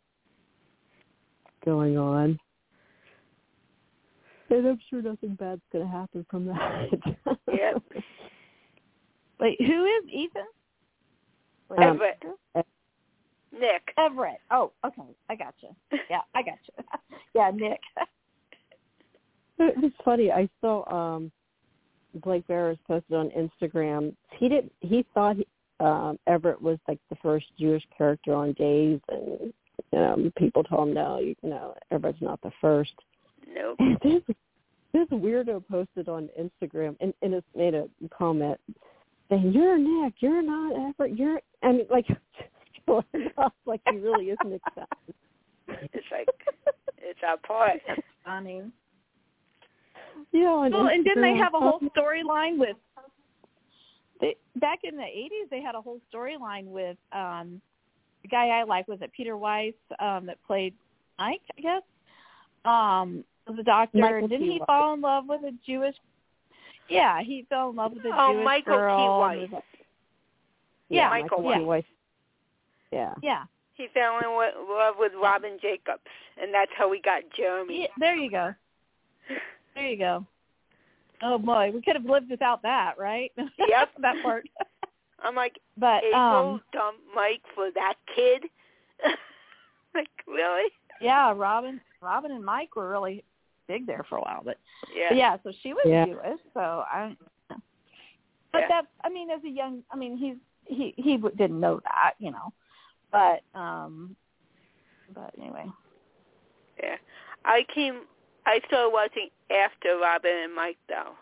going 1.65 1.99
on. 1.99 2.39
And 4.49 4.67
I'm 4.67 4.79
sure 4.89 5.03
nothing 5.03 5.35
bad's 5.35 5.61
going 5.73 5.85
to 5.85 5.91
happen 5.91 6.25
from 6.31 6.47
that. 6.47 6.89
Yep. 7.53 7.83
wait, 9.41 9.61
who 9.61 9.85
is 9.85 10.05
Ethan? 10.11 10.47
Wait, 11.69 11.79
Um, 11.81 11.97
Everett. 11.97 12.23
Nick. 13.59 13.93
Everett. 13.99 14.41
Oh, 14.51 14.73
okay, 14.85 15.03
I 15.29 15.35
gotcha. 15.35 15.69
Yeah, 16.11 16.21
I 16.35 16.43
gotcha. 16.43 16.73
yeah, 17.35 17.51
Nick. 17.55 17.81
it's 19.59 19.97
funny. 20.05 20.31
I 20.31 20.49
saw 20.61 20.85
um 20.93 21.33
Blake 22.23 22.47
Berris 22.47 22.79
posted 22.87 23.17
on 23.17 23.31
Instagram. 23.31 24.15
He 24.39 24.49
did. 24.49 24.71
He 24.81 25.05
thought 25.15 25.37
he, 25.37 25.47
um 25.81 26.19
Everett 26.27 26.61
was 26.61 26.79
like 26.87 26.99
the 27.11 27.17
first 27.23 27.47
Jewish 27.59 27.85
character 27.97 28.35
on 28.35 28.53
Days, 28.53 29.01
and 29.09 29.53
um 29.97 30.33
people 30.37 30.63
told 30.63 30.89
him 30.89 30.95
no, 30.95 31.19
you 31.19 31.37
know, 31.43 31.75
Everett's 31.91 32.21
not 32.21 32.41
the 32.43 32.53
first. 32.61 32.95
Nope. 33.49 33.77
And 33.79 33.99
this 34.03 34.23
this 34.93 35.09
weirdo 35.09 35.63
posted 35.71 36.09
on 36.09 36.29
Instagram 36.41 36.97
and, 37.01 37.13
and 37.21 37.35
it's 37.35 37.47
made 37.55 37.75
a 37.75 37.87
comment 38.17 38.59
saying, 39.29 39.53
"You're 39.53 39.79
Nick. 39.79 40.15
You're 40.19 40.43
not 40.43 40.89
Everett. 40.89 41.17
You're." 41.17 41.41
I 41.63 41.73
mean, 41.73 41.87
like 41.91 42.07
like 43.67 43.81
he 43.91 43.97
really 43.97 44.27
is 44.27 44.39
Nick 44.45 44.63
Fallon. 44.75 44.89
It's 45.93 46.07
like 46.11 46.29
it's 46.99 47.21
our 47.27 47.37
part. 47.39 47.81
That's 47.87 48.01
funny. 48.25 48.63
Yeah, 50.33 50.47
on 50.47 50.73
Well, 50.73 50.89
and 50.89 51.05
didn't 51.05 51.23
they 51.23 51.37
have 51.37 51.55
a 51.55 51.59
whole 51.59 51.81
storyline 51.97 52.59
with? 52.59 52.77
They, 54.21 54.37
back 54.57 54.81
in 54.85 54.97
the 54.97 55.03
'80s, 55.03 55.51
they 55.51 55.61
had 55.61 55.75
a 55.75 55.81
whole 55.81 56.01
storyline 56.13 56.67
with 56.67 56.97
um 57.13 57.61
the 58.23 58.29
guy 58.29 58.49
I 58.49 58.65
like 58.65 58.89
was 58.89 58.99
it 59.03 59.11
Peter 59.13 59.37
Weiss 59.37 59.75
um 60.01 60.27
that 60.27 60.39
played 60.47 60.75
Mike, 61.19 61.43
I 61.57 61.61
guess. 61.61 61.83
Um, 62.65 63.25
was 63.47 63.59
a 63.61 63.63
doctor, 63.63 63.99
Michael 63.99 64.29
didn't 64.29 64.47
T. 64.47 64.53
he 64.55 64.59
Weiss. 64.59 64.67
fall 64.67 64.95
in 64.95 65.01
love 65.01 65.25
with 65.29 65.43
a 65.45 65.53
Jewish? 65.65 65.95
Yeah, 66.89 67.21
he 67.23 67.45
fell 67.49 67.71
in 67.71 67.77
love 67.77 67.93
with 67.95 68.05
a 68.05 68.11
Oh, 68.15 68.33
Jewish 68.33 68.45
Michael 68.45 68.73
T. 68.73 68.79
girl. 68.79 69.21
Weiss. 69.21 69.43
and 69.43 69.51
was- 69.53 69.63
Yeah, 70.89 71.09
Michael 71.09 71.43
Michael 71.43 71.43
Weiss. 71.45 71.59
T. 71.59 71.65
Weiss. 71.65 71.85
Yeah. 72.93 73.15
Yeah, 73.23 73.45
He 73.75 73.89
fell 73.89 74.19
in 74.19 74.67
love 74.69 74.95
with 74.99 75.13
Robin 75.21 75.59
Jacobs, 75.61 76.03
and 76.41 76.55
that's 76.55 76.71
how 76.77 76.89
we 76.89 77.01
got 77.01 77.23
Jeremy. 77.37 77.83
yeah, 77.83 77.87
there 77.99 78.15
you 78.17 78.31
go. 78.31 78.55
There 79.75 79.87
you 79.87 79.97
go. 79.99 80.25
Oh 81.23 81.39
boy, 81.39 81.71
we 81.75 81.81
could 81.83 81.97
have 81.97 82.05
lived 82.05 82.31
without 82.31 82.63
that, 82.63 82.99
right? 82.99 83.33
Yep. 83.59 83.91
that 84.01 84.23
part. 84.23 84.49
I'm 85.23 85.35
like, 85.35 85.59
But 85.77 86.05
April 86.05 86.23
um 86.23 86.63
dumped 86.73 87.01
Mike 87.15 87.43
for 87.55 87.71
that 87.75 87.95
kid. 88.15 88.45
like 89.95 90.09
really? 90.27 90.71
yeah, 91.01 91.33
Robin, 91.35 91.81
Robin 92.01 92.31
and 92.31 92.45
Mike 92.45 92.77
were 92.77 92.89
really 92.89 93.25
big 93.69 93.87
there 93.87 94.05
for 94.09 94.17
a 94.19 94.21
while, 94.23 94.43
but 94.45 94.59
Yeah. 94.95 95.09
But 95.11 95.17
yeah, 95.19 95.37
so 95.43 95.53
she 95.63 95.73
was 95.75 95.85
Yeah. 95.87 96.07
Jewish, 96.07 96.41
so 96.55 96.61
I. 96.61 97.17
But 98.53 98.61
Yeah. 98.63 98.69
that's, 98.69 98.87
I 99.05 99.09
mean, 99.11 99.31
as 99.31 99.43
a 99.45 99.49
young, 99.51 99.83
I 99.91 99.97
mean, 99.97 100.17
he's 100.17 100.37
he 100.65 100.95
he 100.97 101.17
didn't 101.17 101.61
know 101.61 101.81
that, 101.81 102.15
you 102.19 102.31
know, 102.31 102.53
but 103.13 103.43
um, 103.55 104.17
but 105.15 105.33
anyway, 105.39 105.67
Yeah. 106.83 106.97
I 107.45 107.65
came. 107.75 108.03
I 108.47 108.61
started 108.67 108.91
watching 108.93 109.29
after 109.51 109.99
Robin 109.99 110.35
and 110.45 110.55
Mike 110.55 110.79
though. 110.89 111.15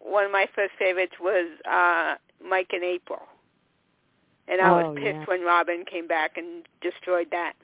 One 0.00 0.24
of 0.26 0.30
my 0.30 0.46
first 0.54 0.72
favorites 0.78 1.14
was 1.20 1.46
uh 1.64 2.16
Mike 2.44 2.70
and 2.72 2.84
April, 2.84 3.22
and 4.48 4.60
I 4.60 4.68
Oh, 4.70 4.90
was 4.90 4.98
pissed 4.98 5.16
yeah. 5.18 5.24
when 5.26 5.42
Robin 5.42 5.84
came 5.84 6.06
back 6.06 6.36
and 6.36 6.68
destroyed 6.80 7.28
that. 7.30 7.54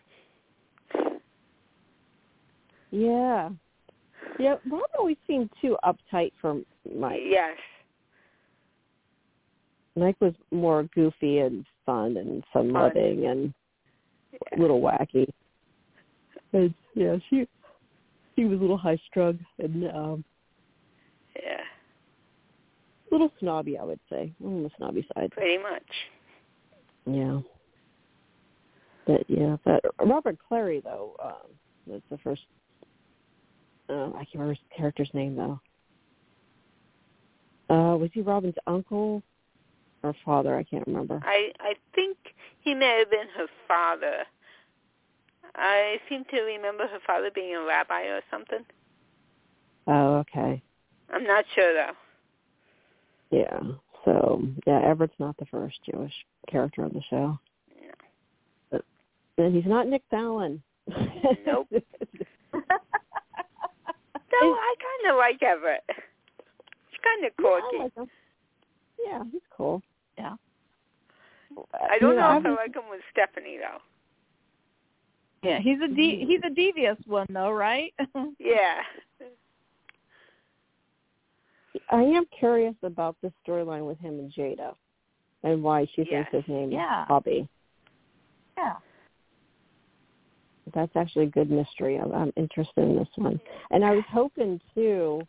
Yeah. 2.91 3.51
Yeah, 4.39 4.57
Rob 4.71 4.83
always 4.99 5.17
seemed 5.27 5.51
too 5.61 5.77
uptight 5.85 6.33
for 6.41 6.61
Mike. 6.97 7.21
Yes. 7.25 7.57
Mike 9.97 10.17
was 10.21 10.35
more 10.51 10.85
goofy 10.95 11.39
and 11.39 11.65
fun 11.85 12.17
and 12.19 12.45
fun 12.53 12.73
loving 12.73 13.27
and 13.27 13.53
a 14.57 14.61
little 14.61 14.81
wacky. 14.81 15.29
And 16.53 16.73
yeah, 16.95 17.17
she 17.29 17.49
she 18.37 18.45
was 18.45 18.59
a 18.59 18.61
little 18.61 18.79
high 18.79 18.99
strung 19.11 19.39
and 19.59 19.89
um 19.91 20.25
Yeah. 21.37 21.63
a 23.11 23.15
little 23.15 23.33
snobby 23.41 23.77
I 23.77 23.85
would 23.85 24.01
say. 24.09 24.33
On 24.45 24.63
the 24.63 24.71
snobby 24.77 25.07
side. 25.15 25.33
Pretty 25.33 25.61
much. 25.61 25.83
Yeah. 27.07 27.41
But 29.07 29.25
yeah, 29.29 29.57
but 29.65 29.85
Robert 30.05 30.39
Clary 30.47 30.81
though, 30.81 31.17
um 31.23 31.51
was 31.87 32.03
the 32.11 32.19
first 32.19 32.43
uh, 33.89 34.09
I 34.15 34.25
can't 34.25 34.35
remember 34.35 34.55
his 34.55 34.77
character's 34.77 35.11
name 35.13 35.37
though. 35.37 35.61
Uh 37.71 37.97
was 37.97 38.11
he 38.13 38.21
Robin's 38.21 38.55
uncle 38.67 39.23
or 40.03 40.15
father? 40.25 40.57
I 40.57 40.63
can't 40.63 40.87
remember. 40.87 41.21
I 41.25 41.53
I 41.61 41.75
think 41.95 42.17
he 42.61 42.75
may 42.75 42.99
have 42.99 43.11
been 43.11 43.29
her 43.37 43.47
father. 43.67 44.25
I 45.55 45.97
seem 46.09 46.25
to 46.31 46.41
remember 46.43 46.87
her 46.87 47.01
father 47.07 47.31
being 47.35 47.55
a 47.57 47.63
rabbi 47.63 48.03
or 48.03 48.21
something. 48.31 48.65
Oh, 49.87 50.17
okay. 50.19 50.63
I'm 51.13 51.25
not 51.25 51.45
sure 51.55 51.75
though. 51.75 51.93
Yeah. 53.31 53.61
So 54.05 54.43
yeah, 54.67 54.81
Everett's 54.85 55.19
not 55.19 55.37
the 55.39 55.47
first 55.47 55.79
Jewish 55.91 56.13
character 56.49 56.85
on 56.85 56.93
the 56.95 57.03
show. 57.11 57.39
No. 57.81 57.91
But 58.71 58.85
and 59.37 59.55
he's 59.55 59.67
not 59.67 59.89
Nick 59.89 60.03
Fallon. 60.11 60.63
Nope. 61.47 61.69
Though 64.41 64.55
I 64.55 64.75
kind 64.81 65.13
of 65.13 65.17
like 65.19 65.43
Everett. 65.43 65.85
He's 65.89 67.01
kind 67.03 67.25
of 67.25 67.33
Yeah, 67.39 67.45
quirky. 67.45 67.79
like 67.79 67.95
him. 67.95 68.07
Yeah, 69.05 69.23
he's 69.33 69.43
cool. 69.57 69.83
Yeah. 70.17 70.35
I 71.91 71.99
don't 71.99 72.11
You 72.15 72.17
know 72.21 72.39
if 72.39 72.47
I 72.47 72.51
like 72.51 72.75
him 72.75 72.85
with 72.91 73.01
Stephanie 73.13 73.59
though. 73.59 73.79
yeah, 75.49 75.61
he's 75.61 75.79
a 75.81 75.89
de- 75.89 76.17
mm-hmm. 76.19 76.29
he's 76.31 76.41
a 76.45 76.51
devious 76.51 76.97
one 77.07 77.27
though, 77.31 77.51
right? 77.51 77.93
Yeah. 78.39 78.83
I 81.91 82.03
am 82.03 82.25
curious 82.39 82.75
about 82.83 83.17
the 83.23 83.33
storyline 83.47 83.87
with 83.87 83.99
him 84.01 84.19
and 84.19 84.33
Jada, 84.33 84.75
and 85.43 85.63
why 85.63 85.87
she 85.95 86.03
Yes. 86.11 86.27
thinks 86.31 86.47
his 86.47 86.55
name 86.55 86.71
Yeah. 86.73 87.03
is 87.05 87.09
Bobby. 87.09 87.49
yeah. 88.57 88.75
That's 90.75 90.95
actually 90.97 91.25
a 91.27 91.31
good 91.31 91.51
mystery. 91.51 91.97
I'm, 91.99 92.13
I'm 92.13 92.33
interested 92.37 92.85
in 92.85 92.97
this 92.97 93.09
one, 93.17 93.41
and 93.71 93.85
I 93.85 93.93
was 93.93 94.05
hoping 94.11 94.61
too, 94.75 95.21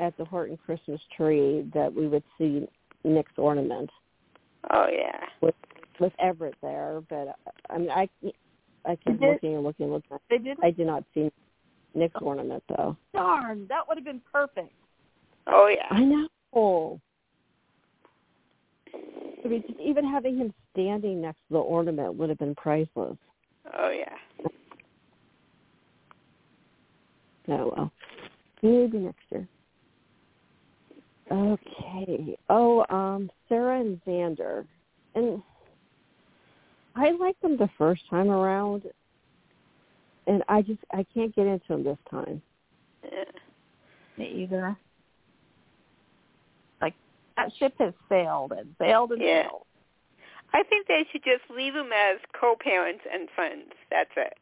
at 0.00 0.16
the 0.16 0.24
Horton 0.24 0.58
Christmas 0.64 1.00
tree, 1.16 1.68
that 1.74 1.92
we 1.92 2.08
would 2.08 2.24
see 2.38 2.66
Nick's 3.04 3.32
ornament 3.36 3.90
Oh 4.70 4.86
yeah. 4.90 5.26
with 5.40 5.54
with 6.00 6.12
Everett 6.18 6.56
there. 6.62 7.02
But 7.08 7.28
uh, 7.28 7.32
I 7.70 7.78
mean, 7.78 7.90
I 7.90 8.08
I 8.86 8.96
kept 8.96 9.20
did- 9.20 9.20
looking 9.20 9.54
and 9.54 9.64
looking 9.64 9.84
and 9.84 9.92
looking. 9.94 10.16
They 10.30 10.38
did. 10.38 10.58
I 10.62 10.70
did 10.70 10.86
not 10.86 11.04
see 11.14 11.30
Nick's 11.94 12.20
ornament 12.20 12.62
though. 12.68 12.96
Darn, 13.12 13.66
that 13.68 13.86
would 13.86 13.96
have 13.96 14.04
been 14.04 14.22
perfect. 14.32 14.72
Oh 15.46 15.66
yeah. 15.66 15.86
I 15.90 16.00
know. 16.00 17.00
I 19.44 19.48
mean, 19.48 19.62
just 19.66 19.78
even 19.80 20.08
having 20.08 20.38
him 20.38 20.54
standing 20.72 21.20
next 21.20 21.36
to 21.48 21.54
the 21.54 21.58
ornament 21.58 22.14
would 22.14 22.30
have 22.30 22.38
been 22.38 22.54
priceless. 22.54 23.16
Oh 23.72 23.90
yeah. 23.90 24.16
Oh 27.48 27.72
well, 27.76 27.92
maybe 28.62 28.98
next 28.98 29.20
year. 29.30 29.48
Okay. 31.30 32.36
Oh, 32.50 32.84
um, 32.90 33.30
Sarah 33.48 33.80
and 33.80 34.00
Xander, 34.06 34.66
and 35.14 35.42
I 36.94 37.10
liked 37.12 37.40
them 37.42 37.56
the 37.56 37.70
first 37.78 38.02
time 38.08 38.30
around, 38.30 38.84
and 40.26 40.42
I 40.48 40.62
just 40.62 40.80
I 40.92 41.04
can't 41.14 41.34
get 41.34 41.46
into 41.46 41.66
them 41.68 41.84
this 41.84 41.98
time. 42.10 42.42
yeah. 43.10 43.24
Me 44.16 44.26
either. 44.44 44.76
Like 46.80 46.94
that 47.36 47.50
ship 47.58 47.74
has 47.78 47.94
sailed 48.08 48.52
and 48.52 48.74
sailed 48.78 49.12
and 49.12 49.22
Yeah. 49.22 49.44
sailed. 49.48 49.66
I 50.54 50.62
think 50.62 50.86
they 50.86 51.04
should 51.10 51.24
just 51.24 51.42
leave 51.54 51.74
them 51.74 51.90
as 51.92 52.18
co-parents 52.40 53.02
and 53.12 53.28
friends. 53.34 53.72
That's 53.90 54.10
it. 54.16 54.38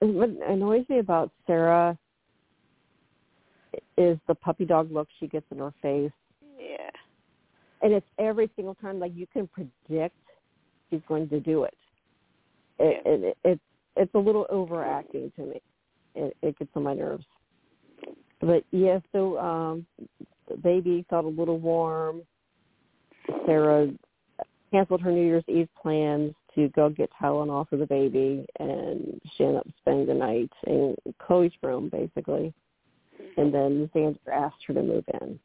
What 0.00 0.30
annoys 0.48 0.88
me 0.88 0.98
about 0.98 1.30
Sarah 1.46 1.98
is 3.96 4.18
the 4.26 4.34
puppy 4.34 4.64
dog 4.64 4.90
look 4.90 5.08
she 5.20 5.26
gets 5.26 5.44
in 5.50 5.58
her 5.58 5.74
face. 5.82 6.10
Yeah. 6.58 6.90
and 7.82 7.92
it's 7.92 8.06
every 8.18 8.50
single 8.56 8.74
time 8.76 8.98
like 8.98 9.12
you 9.14 9.26
can 9.32 9.48
predict 9.48 10.16
she's 10.90 11.00
going 11.06 11.28
to 11.28 11.40
do 11.40 11.64
it. 11.64 11.74
It, 12.78 13.02
Yeah. 13.04 13.12
it, 13.12 13.24
it 13.24 13.38
it's 13.44 13.60
it's 13.96 14.14
a 14.14 14.18
little 14.18 14.46
overacting 14.48 15.32
to 15.36 15.42
me. 15.42 15.60
It, 16.14 16.36
it 16.42 16.58
gets 16.58 16.70
on 16.76 16.84
my 16.84 16.94
nerves. 16.94 17.24
But 18.40 18.64
yeah, 18.70 19.00
so 19.12 19.38
um, 19.38 19.86
the 20.48 20.56
baby 20.56 21.04
felt 21.08 21.24
a 21.24 21.28
little 21.28 21.58
warm. 21.58 22.22
Sarah 23.46 23.90
canceled 24.70 25.00
her 25.02 25.12
New 25.12 25.24
Year's 25.24 25.44
Eve 25.48 25.68
plans 25.80 26.34
to 26.54 26.68
go 26.70 26.88
get 26.88 27.10
Tylenol 27.20 27.68
for 27.68 27.76
the 27.76 27.86
baby, 27.86 28.46
and 28.58 29.20
she 29.36 29.44
ended 29.44 29.60
up 29.60 29.66
spending 29.80 30.06
the 30.06 30.14
night 30.14 30.50
in 30.66 30.96
Chloe's 31.18 31.52
room, 31.62 31.88
basically. 31.88 32.52
And 33.36 33.52
then 33.52 33.90
Xander 33.94 34.16
asked 34.32 34.64
her 34.66 34.74
to 34.74 34.82
move 34.82 35.04
in. 35.20 35.38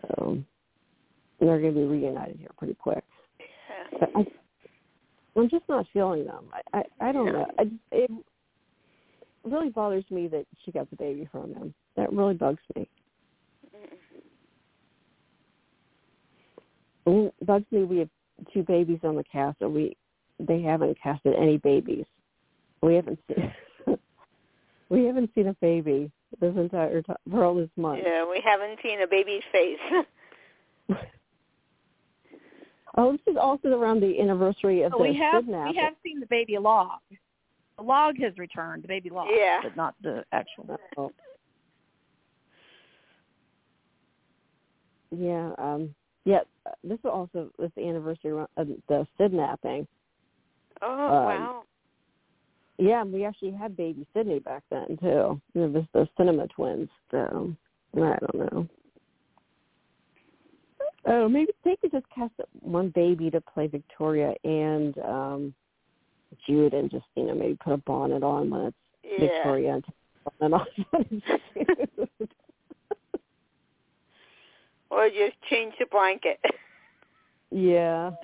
So 0.00 0.38
they're 1.40 1.60
going 1.60 1.74
to 1.74 1.80
be 1.80 1.86
reunited 1.86 2.36
here 2.38 2.50
pretty 2.58 2.74
quick. 2.74 3.04
Yeah. 3.38 3.98
But 4.00 4.10
I, 4.16 4.26
I'm 5.36 5.48
just 5.48 5.64
not 5.68 5.86
feeling 5.92 6.24
them. 6.24 6.46
I, 6.52 6.78
I, 6.78 7.08
I 7.08 7.12
don't 7.12 7.32
know. 7.32 7.46
I 7.58 7.64
it 7.90 8.10
really 9.44 9.70
bothers 9.70 10.04
me 10.10 10.28
that 10.28 10.46
she 10.64 10.72
got 10.72 10.88
the 10.90 10.96
baby 10.96 11.28
from 11.30 11.54
him. 11.54 11.74
That 11.96 12.12
really 12.12 12.34
bugs 12.34 12.60
me. 12.76 12.88
Mm-hmm. 17.06 17.26
It 17.26 17.46
bugs 17.46 17.66
me. 17.70 17.84
We 17.84 17.98
have 17.98 18.08
two 18.52 18.62
babies 18.62 19.00
on 19.02 19.16
the 19.16 19.24
cast, 19.24 19.60
and 19.60 19.74
we 19.74 19.96
they 20.38 20.62
haven't 20.62 20.96
casted 21.00 21.34
any 21.34 21.58
babies. 21.58 22.04
We 22.82 22.94
haven't 22.94 23.18
seen 23.28 23.52
we 24.88 25.04
haven't 25.04 25.30
seen 25.34 25.48
a 25.48 25.54
baby 25.54 26.10
this 26.40 26.54
entire 26.56 27.02
time 27.02 27.16
for 27.30 27.44
all 27.44 27.54
this 27.54 27.70
month. 27.76 28.02
Yeah, 28.04 28.28
we 28.28 28.40
haven't 28.44 28.78
seen 28.82 29.00
a 29.02 29.06
baby's 29.06 29.42
face. 29.52 29.78
oh, 32.96 33.12
this 33.12 33.20
is 33.26 33.36
also 33.40 33.68
around 33.68 34.00
the 34.00 34.20
anniversary 34.20 34.82
of 34.82 34.92
Oh, 34.94 34.98
the 34.98 35.10
we 35.10 35.16
have 35.16 35.44
kidnapping. 35.44 35.72
we 35.72 35.78
have 35.78 35.94
seen 36.02 36.20
the 36.20 36.26
baby 36.26 36.58
log. 36.58 37.00
The 37.78 37.82
log 37.82 38.18
has 38.18 38.36
returned, 38.38 38.84
the 38.84 38.88
baby 38.88 39.10
log, 39.10 39.28
Yeah. 39.30 39.60
but 39.62 39.76
not 39.76 39.94
the 40.02 40.24
actual. 40.32 40.78
Yeah, 45.10 45.52
um 45.58 45.94
yeah, 46.24 46.40
this 46.84 46.98
is 47.00 47.04
also 47.04 47.50
was 47.58 47.70
the 47.76 47.86
anniversary 47.86 48.46
of 48.56 48.68
the 48.88 49.06
kidnapping. 49.18 49.86
oh 50.80 51.06
Um, 51.06 51.24
wow. 51.24 51.62
Yeah, 52.78 53.04
we 53.04 53.24
actually 53.24 53.52
had 53.52 53.76
baby 53.76 54.06
Sydney 54.14 54.38
back 54.38 54.62
then 54.70 54.96
too. 55.00 55.40
It 55.54 55.72
was 55.72 55.84
the 55.92 56.08
cinema 56.16 56.46
twins, 56.48 56.88
so 57.10 57.54
I 57.96 58.16
don't 58.20 58.34
know. 58.34 58.68
Oh, 61.04 61.28
maybe 61.28 61.52
they 61.64 61.76
could 61.76 61.90
just 61.92 62.06
cast 62.14 62.32
one 62.60 62.90
baby 62.90 63.30
to 63.30 63.40
play 63.40 63.66
Victoria 63.66 64.34
and 64.44 64.96
um 64.98 65.54
Jude 66.46 66.74
and 66.74 66.90
just, 66.90 67.04
you 67.16 67.24
know, 67.26 67.34
maybe 67.34 67.56
put 67.62 67.72
a 67.72 67.78
bonnet 67.78 68.22
on 68.22 68.50
when 68.50 68.60
it's 68.66 68.76
Yeah. 69.04 69.18
Victoria 69.28 69.74
and 69.74 69.84
take 69.84 69.94
the 70.24 70.30
bonnet 70.38 70.54
off 70.60 70.68
when 70.90 71.06
it's 71.10 71.26
Jude. 72.08 72.08
Or 74.90 75.08
just 75.08 75.36
change 75.50 75.74
the 75.78 75.86
blanket. 75.90 76.38
Yeah. 77.50 78.12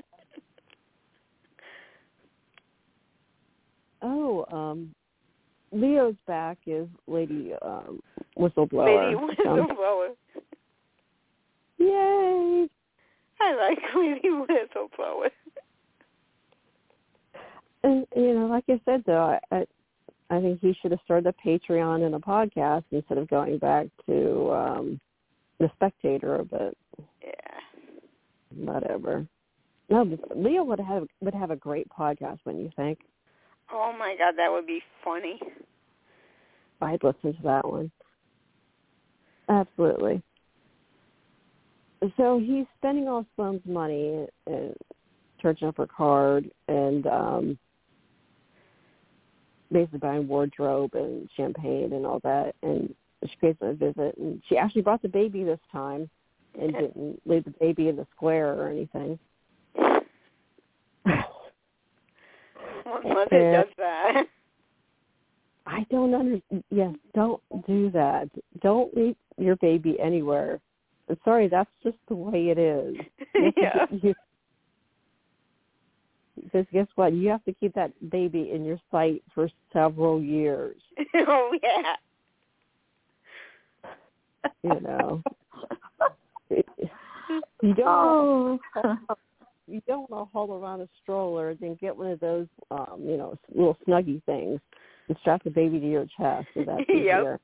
Oh, 4.01 4.47
um 4.53 4.95
Leo's 5.73 6.15
back 6.29 6.59
is 6.67 6.87
Lady 7.09 7.53
um 7.63 8.01
Whistleblower. 8.39 9.11
Lady 9.11 9.17
Um, 9.17 9.29
whistleblower. 9.69 10.09
yay. 11.79 12.69
I 13.41 13.55
like 13.57 13.79
Lady 13.97 14.29
whistleblower. 14.29 15.31
And 17.83 18.07
you 18.17 18.35
know, 18.35 18.47
like 18.47 18.65
I 18.69 18.81
said 18.85 19.03
though, 19.07 19.39
I 19.51 19.57
I, 19.57 19.67
I 20.31 20.41
think 20.41 20.61
he 20.61 20.75
should 20.81 20.91
have 20.91 21.01
started 21.05 21.33
a 21.33 21.49
Patreon 21.49 22.05
and 22.05 22.15
a 22.15 22.19
podcast 22.19 22.85
instead 22.91 23.19
of 23.19 23.29
going 23.29 23.59
back 23.59 23.87
to 24.07 24.51
um 24.51 25.01
the 25.59 25.71
spectator, 25.75 26.45
but 26.51 26.75
Yeah. 27.23 27.61
whatever. 28.55 29.27
No, 29.91 30.05
but 30.05 30.37
Leo 30.37 30.65
would 30.65 30.81
have 30.81 31.07
would 31.21 31.35
have 31.35 31.51
a 31.51 31.57
great 31.57 31.89
podcast, 31.89 32.39
wouldn't 32.45 32.65
you 32.65 32.71
think? 32.77 32.99
Oh 33.73 33.93
my 33.99 34.15
god, 34.19 34.35
that 34.37 34.51
would 34.51 34.67
be 34.67 34.81
funny. 35.05 35.39
I'd 36.81 37.03
listen 37.03 37.35
to 37.35 37.43
that 37.43 37.69
one. 37.69 37.91
Absolutely. 39.49 40.23
So 42.17 42.39
he's 42.39 42.67
spending 42.79 43.09
all 43.09 43.27
Sloan's 43.35 43.63
money 43.65 44.27
and 44.47 44.75
charging 45.41 45.69
up 45.69 45.77
her 45.79 45.87
card 45.87 46.51
and 46.69 47.07
um 47.07 47.59
basically 49.73 49.99
buying 49.99 50.27
wardrobe 50.29 50.95
and 50.95 51.29
champagne 51.37 51.93
and 51.93 52.07
all 52.07 52.21
that 52.25 52.55
and 52.63 52.95
she 53.25 53.37
pays 53.41 53.57
a 53.61 53.75
visit 53.75 54.17
and 54.19 54.43
she 54.49 54.57
actually 54.57 54.83
brought 54.83 55.03
the 55.03 55.09
baby 55.09 55.45
this 55.45 55.59
time 55.71 56.09
and 56.61 56.73
didn't 56.73 57.21
leave 57.27 57.45
the 57.45 57.55
baby 57.61 57.89
in 57.89 57.97
the 57.97 58.07
square 58.15 58.53
or 58.55 58.69
anything. 58.69 59.19
What 62.85 63.05
mother 63.05 63.53
does 63.53 63.67
that? 63.77 64.25
I 65.67 65.85
don't 65.91 66.15
under 66.15 66.41
yes, 66.71 66.95
don't 67.15 67.43
do 67.67 67.91
that. 67.91 68.31
Don't 68.63 68.97
leave 68.97 69.17
your 69.37 69.57
baby 69.57 69.99
anywhere. 70.01 70.59
I'm 71.11 71.19
sorry, 71.25 71.49
that's 71.49 71.71
just 71.83 71.99
the 72.09 72.15
way 72.15 72.49
it 72.49 72.59
is. 72.59 72.97
You 73.35 73.53
yeah. 73.57 73.87
get- 74.03 74.17
because 76.45 76.67
guess 76.73 76.87
what? 76.95 77.13
You 77.13 77.29
have 77.29 77.45
to 77.45 77.53
keep 77.53 77.75
that 77.75 77.93
baby 78.11 78.51
in 78.53 78.65
your 78.65 78.79
sight 78.91 79.23
for 79.35 79.49
several 79.73 80.23
years. 80.23 80.81
oh 81.15 81.57
yeah. 81.63 81.95
You 84.63 84.81
know, 84.81 85.23
you 86.51 87.75
don't 87.75 87.87
Oh. 87.87 88.59
you 89.67 89.81
don't 89.87 90.11
want 90.11 90.29
to 90.29 90.33
haul 90.33 90.53
around 90.53 90.81
a 90.81 90.89
stroller. 91.03 91.55
Then 91.55 91.77
get 91.81 91.97
one 91.97 92.11
of 92.11 92.21
those, 92.21 92.47
um, 92.71 93.03
you 93.05 93.17
know, 93.17 93.37
little 93.55 93.77
snuggy 93.87 94.23
things 94.25 94.61
and 95.09 95.17
strap 95.21 95.43
the 95.45 95.51
baby 95.51 95.81
to 95.81 95.91
your 95.91 96.07
chest. 96.17 96.49
So 96.55 96.65
that's 96.67 96.85
Yep. 96.89 96.91
easier. 96.91 97.41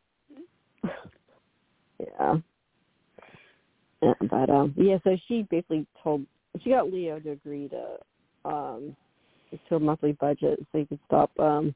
yeah. 2.00 2.36
Yeah, 4.02 4.12
but 4.28 4.50
um, 4.50 4.74
yeah. 4.76 4.98
So 5.04 5.16
she 5.28 5.46
basically 5.50 5.86
told 6.02 6.26
she 6.62 6.70
got 6.70 6.92
Leo 6.92 7.18
to 7.20 7.30
agree 7.30 7.68
to 7.68 7.96
um 8.44 8.96
to 9.68 9.76
a 9.76 9.80
monthly 9.80 10.12
budget 10.12 10.58
so 10.72 10.78
he 10.78 10.84
could 10.84 10.98
stop 11.06 11.30
um 11.38 11.74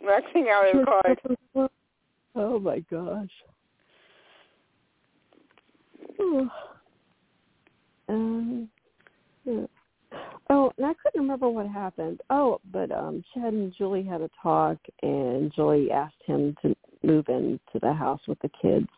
Rushing 0.00 0.46
out 0.48 0.66
the 0.72 0.84
card. 0.84 1.70
Oh 2.34 2.58
my 2.60 2.80
gosh. 2.90 3.28
Oh. 6.20 6.48
Um 8.10 8.70
yeah. 9.44 9.66
Oh, 10.48 10.72
and 10.78 10.86
I 10.86 10.94
couldn't 10.94 11.20
remember 11.20 11.50
what 11.50 11.66
happened. 11.66 12.22
Oh, 12.30 12.58
but 12.72 12.90
um 12.90 13.22
Chad 13.34 13.52
and 13.52 13.74
Julie 13.76 14.02
had 14.02 14.22
a 14.22 14.30
talk 14.42 14.78
and 15.02 15.52
Julie 15.54 15.90
asked 15.90 16.22
him 16.24 16.56
to 16.62 16.74
move 17.02 17.28
into 17.28 17.78
the 17.82 17.92
house 17.92 18.22
with 18.26 18.38
the 18.40 18.50
kids. 18.62 18.88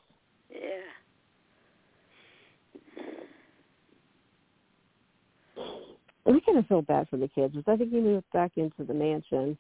Yeah. 0.49 0.81
And 6.31 6.41
I 6.41 6.47
kind 6.47 6.59
of 6.59 6.67
feel 6.69 6.83
bad 6.83 7.09
for 7.09 7.17
the 7.17 7.27
kids 7.27 7.57
because 7.57 7.73
I 7.73 7.77
think 7.77 7.91
he 7.91 7.99
moved 7.99 8.25
back 8.33 8.53
into 8.55 8.85
the 8.85 8.95
mansion, 8.95 9.59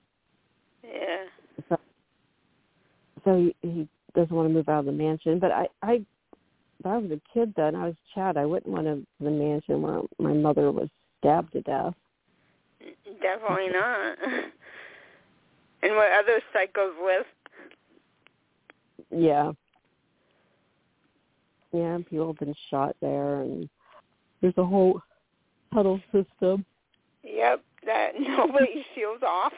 Yeah. 0.84 1.24
so, 1.68 1.76
so 3.24 3.36
he, 3.36 3.56
he 3.68 3.88
doesn't 4.14 4.30
want 4.30 4.48
to 4.48 4.54
move 4.54 4.68
out 4.68 4.78
of 4.78 4.84
the 4.84 4.92
mansion. 4.92 5.40
But 5.40 5.50
I, 5.50 5.66
I, 5.82 5.94
if 6.78 6.86
I 6.86 6.96
was 6.98 7.10
a 7.10 7.20
kid 7.34 7.52
then, 7.56 7.74
I 7.74 7.86
was 7.86 7.96
Chad. 8.14 8.36
I 8.36 8.46
wouldn't 8.46 8.72
want 8.72 8.86
to 8.86 9.04
the 9.18 9.32
mansion 9.32 9.82
where 9.82 10.02
my 10.20 10.32
mother 10.32 10.70
was 10.70 10.88
stabbed 11.18 11.54
to 11.54 11.62
death. 11.62 11.94
Definitely 13.20 13.70
not. 13.72 14.18
And 15.82 15.96
what 15.96 16.12
other 16.12 16.42
psychos 16.54 16.92
live? 17.02 17.24
Yeah, 19.10 19.52
yeah. 21.72 21.96
People 22.10 22.26
have 22.26 22.38
been 22.38 22.54
shot 22.68 22.94
there, 23.00 23.40
and 23.40 23.66
there's 24.42 24.52
a 24.58 24.64
whole 24.64 25.00
tunnel 25.72 26.00
system. 26.12 26.64
Yep, 27.22 27.62
that 27.86 28.12
nobody 28.20 28.84
seals 28.94 29.22
off. 29.22 29.52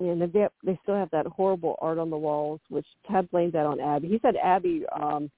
And 0.00 0.22
they 0.22 0.48
they 0.64 0.78
still 0.82 0.94
have 0.96 1.10
that 1.10 1.26
horrible 1.26 1.76
art 1.82 1.98
on 1.98 2.08
the 2.08 2.16
walls, 2.16 2.60
which 2.70 2.86
Ted 3.10 3.30
blamed 3.30 3.52
that 3.52 3.66
on 3.66 3.80
Abby. 3.80 4.08
He 4.08 4.18
said 4.22 4.34
Abby 4.36 4.84
um 4.98 5.30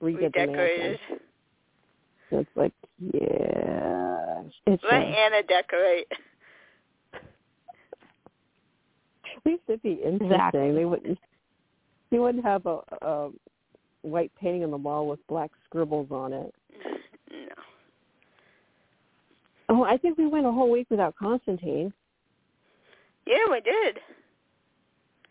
redid 0.00 0.32
the 0.32 0.46
mansion. 0.46 0.54
Redecorated. 0.54 1.00
So 2.30 2.38
it's 2.38 2.50
like, 2.56 2.72
yeah, 2.98 4.42
it's 4.66 4.82
Let 4.82 5.02
Anna 5.02 5.42
decorate. 5.42 6.06
at 9.36 9.44
least 9.44 9.62
it'd 9.68 9.82
be 9.82 10.00
interesting. 10.04 10.32
Exactly. 10.32 10.72
They 10.72 10.84
wouldn't. 10.84 11.18
He 12.10 12.18
wouldn't 12.18 12.44
have 12.44 12.66
a, 12.66 12.80
a 13.02 13.30
white 14.02 14.32
painting 14.40 14.64
on 14.64 14.70
the 14.70 14.76
wall 14.76 15.08
with 15.08 15.24
black 15.28 15.50
scribbles 15.64 16.08
on 16.10 16.32
it. 16.32 16.54
No. 17.48 17.62
Oh, 19.68 19.82
I 19.84 19.96
think 19.96 20.16
we 20.16 20.26
went 20.26 20.46
a 20.46 20.52
whole 20.52 20.70
week 20.70 20.86
without 20.90 21.16
Constantine. 21.16 21.92
Yeah, 23.26 23.44
we 23.50 23.60
did. 23.60 23.98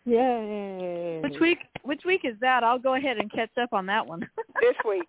Yay! 0.04 1.20
Which 1.22 1.40
week? 1.40 1.58
Which 1.82 2.02
week 2.04 2.20
is 2.24 2.34
that? 2.40 2.62
I'll 2.62 2.78
go 2.78 2.94
ahead 2.94 3.16
and 3.18 3.32
catch 3.32 3.50
up 3.60 3.72
on 3.72 3.86
that 3.86 4.06
one. 4.06 4.28
This 4.60 4.76
week. 4.88 5.08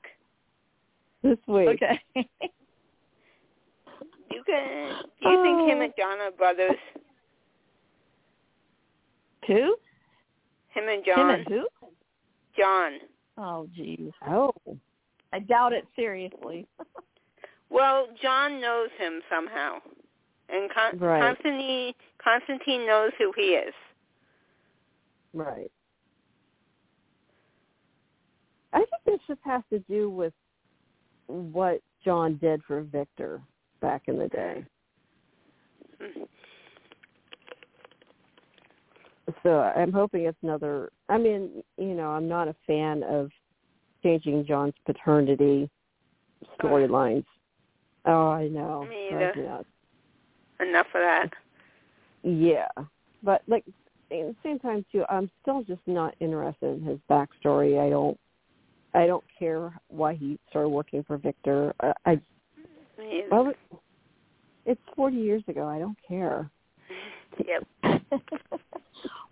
This 1.23 1.37
week. 1.47 1.69
okay. 1.69 2.01
You 4.29 4.43
can. 4.45 5.03
Do 5.23 5.29
you 5.29 5.41
think 5.41 5.69
him 5.71 5.81
and 5.81 5.93
John 5.97 6.19
are 6.19 6.31
brothers? 6.31 6.75
who? 9.47 9.75
Him 10.69 10.83
and 10.89 11.03
John. 11.05 11.17
Him 11.19 11.27
John. 11.27 11.29
and 11.39 11.47
who? 11.47 11.67
John. 12.57 12.91
Oh, 13.37 13.67
geez. 13.75 14.11
Oh, 14.27 14.51
I 15.33 15.39
doubt 15.39 15.73
it 15.73 15.85
seriously. 15.95 16.67
Well, 17.69 18.07
John 18.21 18.61
knows 18.61 18.87
him 18.97 19.21
somehow, 19.29 19.79
and 20.47 20.71
Con- 20.73 20.97
Right. 20.97 21.19
Constantine 21.21 21.93
Constantine 22.23 22.87
knows 22.87 23.11
who 23.17 23.33
he 23.35 23.55
is. 23.55 23.73
right. 25.33 25.69
I 28.71 28.77
think 28.77 28.89
this 29.05 29.19
just 29.27 29.41
has 29.43 29.63
to 29.71 29.79
do 29.79 30.09
with 30.09 30.31
what 31.27 31.81
John 32.05 32.37
did 32.37 32.61
for 32.63 32.81
Victor 32.83 33.41
back 33.81 34.03
in 34.07 34.17
the 34.17 34.27
day. 34.29 34.63
Mm-hmm. 36.01 36.23
so 39.43 39.59
I'm 39.59 39.91
hoping 39.91 40.25
it's 40.25 40.37
another. 40.41 40.89
I 41.09 41.17
mean, 41.17 41.63
you 41.77 41.95
know, 41.95 42.11
I'm 42.11 42.27
not 42.29 42.47
a 42.47 42.55
fan 42.65 43.03
of 43.03 43.29
changing 44.07 44.45
John's 44.45 44.73
paternity 44.85 45.69
storylines. 46.57 47.25
Oh, 48.05 48.29
I 48.29 48.47
know. 48.47 48.85
Me 48.89 49.09
either. 49.11 49.63
Enough 50.59 50.87
of 50.87 51.01
that. 51.01 51.29
Yeah, 52.23 52.67
but 53.21 53.41
like 53.47 53.65
at 53.67 54.09
the 54.09 54.35
same 54.43 54.59
time 54.59 54.85
too, 54.91 55.03
I'm 55.09 55.29
still 55.41 55.61
just 55.63 55.81
not 55.85 56.15
interested 56.19 56.77
in 56.77 56.83
his 56.83 56.99
backstory. 57.09 57.79
I 57.85 57.89
don't. 57.89 58.17
I 58.93 59.05
don't 59.05 59.23
care 59.37 59.77
why 59.89 60.15
he 60.15 60.39
started 60.49 60.69
working 60.69 61.03
for 61.03 61.17
Victor. 61.17 61.73
I, 61.81 61.93
I 62.05 62.21
well, 63.29 63.53
it's 64.65 64.81
40 64.95 65.17
years 65.17 65.43
ago. 65.47 65.67
I 65.67 65.79
don't 65.79 65.97
care. 66.07 66.49
Yep. 67.45 67.67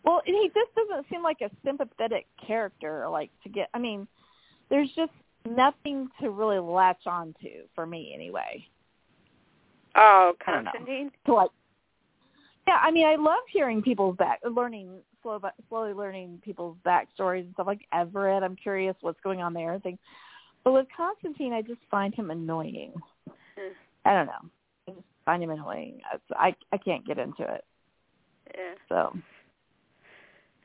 well, 0.03 0.21
and 0.28 0.36
he 0.36 0.51
just 0.53 0.69
doesn't 0.76 1.07
seem 1.09 1.23
like 1.23 1.41
a 1.41 1.49
sympathetic 1.65 2.28
character. 2.45 3.07
Like 3.09 3.32
to 3.41 3.49
get, 3.49 3.67
I 3.73 3.80
mean, 3.80 4.07
there's 4.70 4.89
just 4.95 5.11
nothing 5.49 6.09
to 6.22 6.30
really 6.32 6.59
latch 6.59 7.05
on 7.05 7.34
to 7.41 7.63
for 7.74 7.86
me 7.86 8.11
anyway. 8.13 8.66
Oh. 9.95 10.34
Constantine. 10.43 11.11
To 11.26 11.34
like, 11.34 11.51
yeah, 12.68 12.80
I 12.82 12.91
mean, 12.91 13.05
I 13.05 13.16
love 13.16 13.43
hearing 13.51 13.82
people's 13.82 14.18
back, 14.18 14.39
learning 14.43 14.99
slow, 15.22 15.39
slowly 15.70 15.93
learning 15.93 16.41
people's 16.43 16.78
backstories 16.86 17.41
and 17.41 17.53
stuff 17.53 17.68
like 17.68 17.86
Everett. 17.93 18.43
I'm 18.43 18.55
curious 18.55 18.95
what's 19.01 19.20
going 19.22 19.41
on 19.41 19.53
there 19.53 19.74
and 19.74 19.84
things. 19.84 19.99
But 20.63 20.74
with 20.74 20.88
Constantine, 20.95 21.53
I 21.53 21.61
just 21.61 21.82
find 21.91 22.13
him 22.13 22.32
annoying. 22.32 22.93
Hmm. 23.28 23.74
I 24.03 24.13
don't 24.13 24.26
know. 24.26 24.49
I 24.88 24.91
just 24.91 25.05
find 25.24 25.43
him 25.43 25.51
annoying. 25.51 26.01
I 26.32 26.55
I 26.72 26.78
can't 26.78 27.05
get 27.05 27.20
into 27.20 27.43
it. 27.43 27.63
Yeah. 28.55 28.74
So 28.89 29.18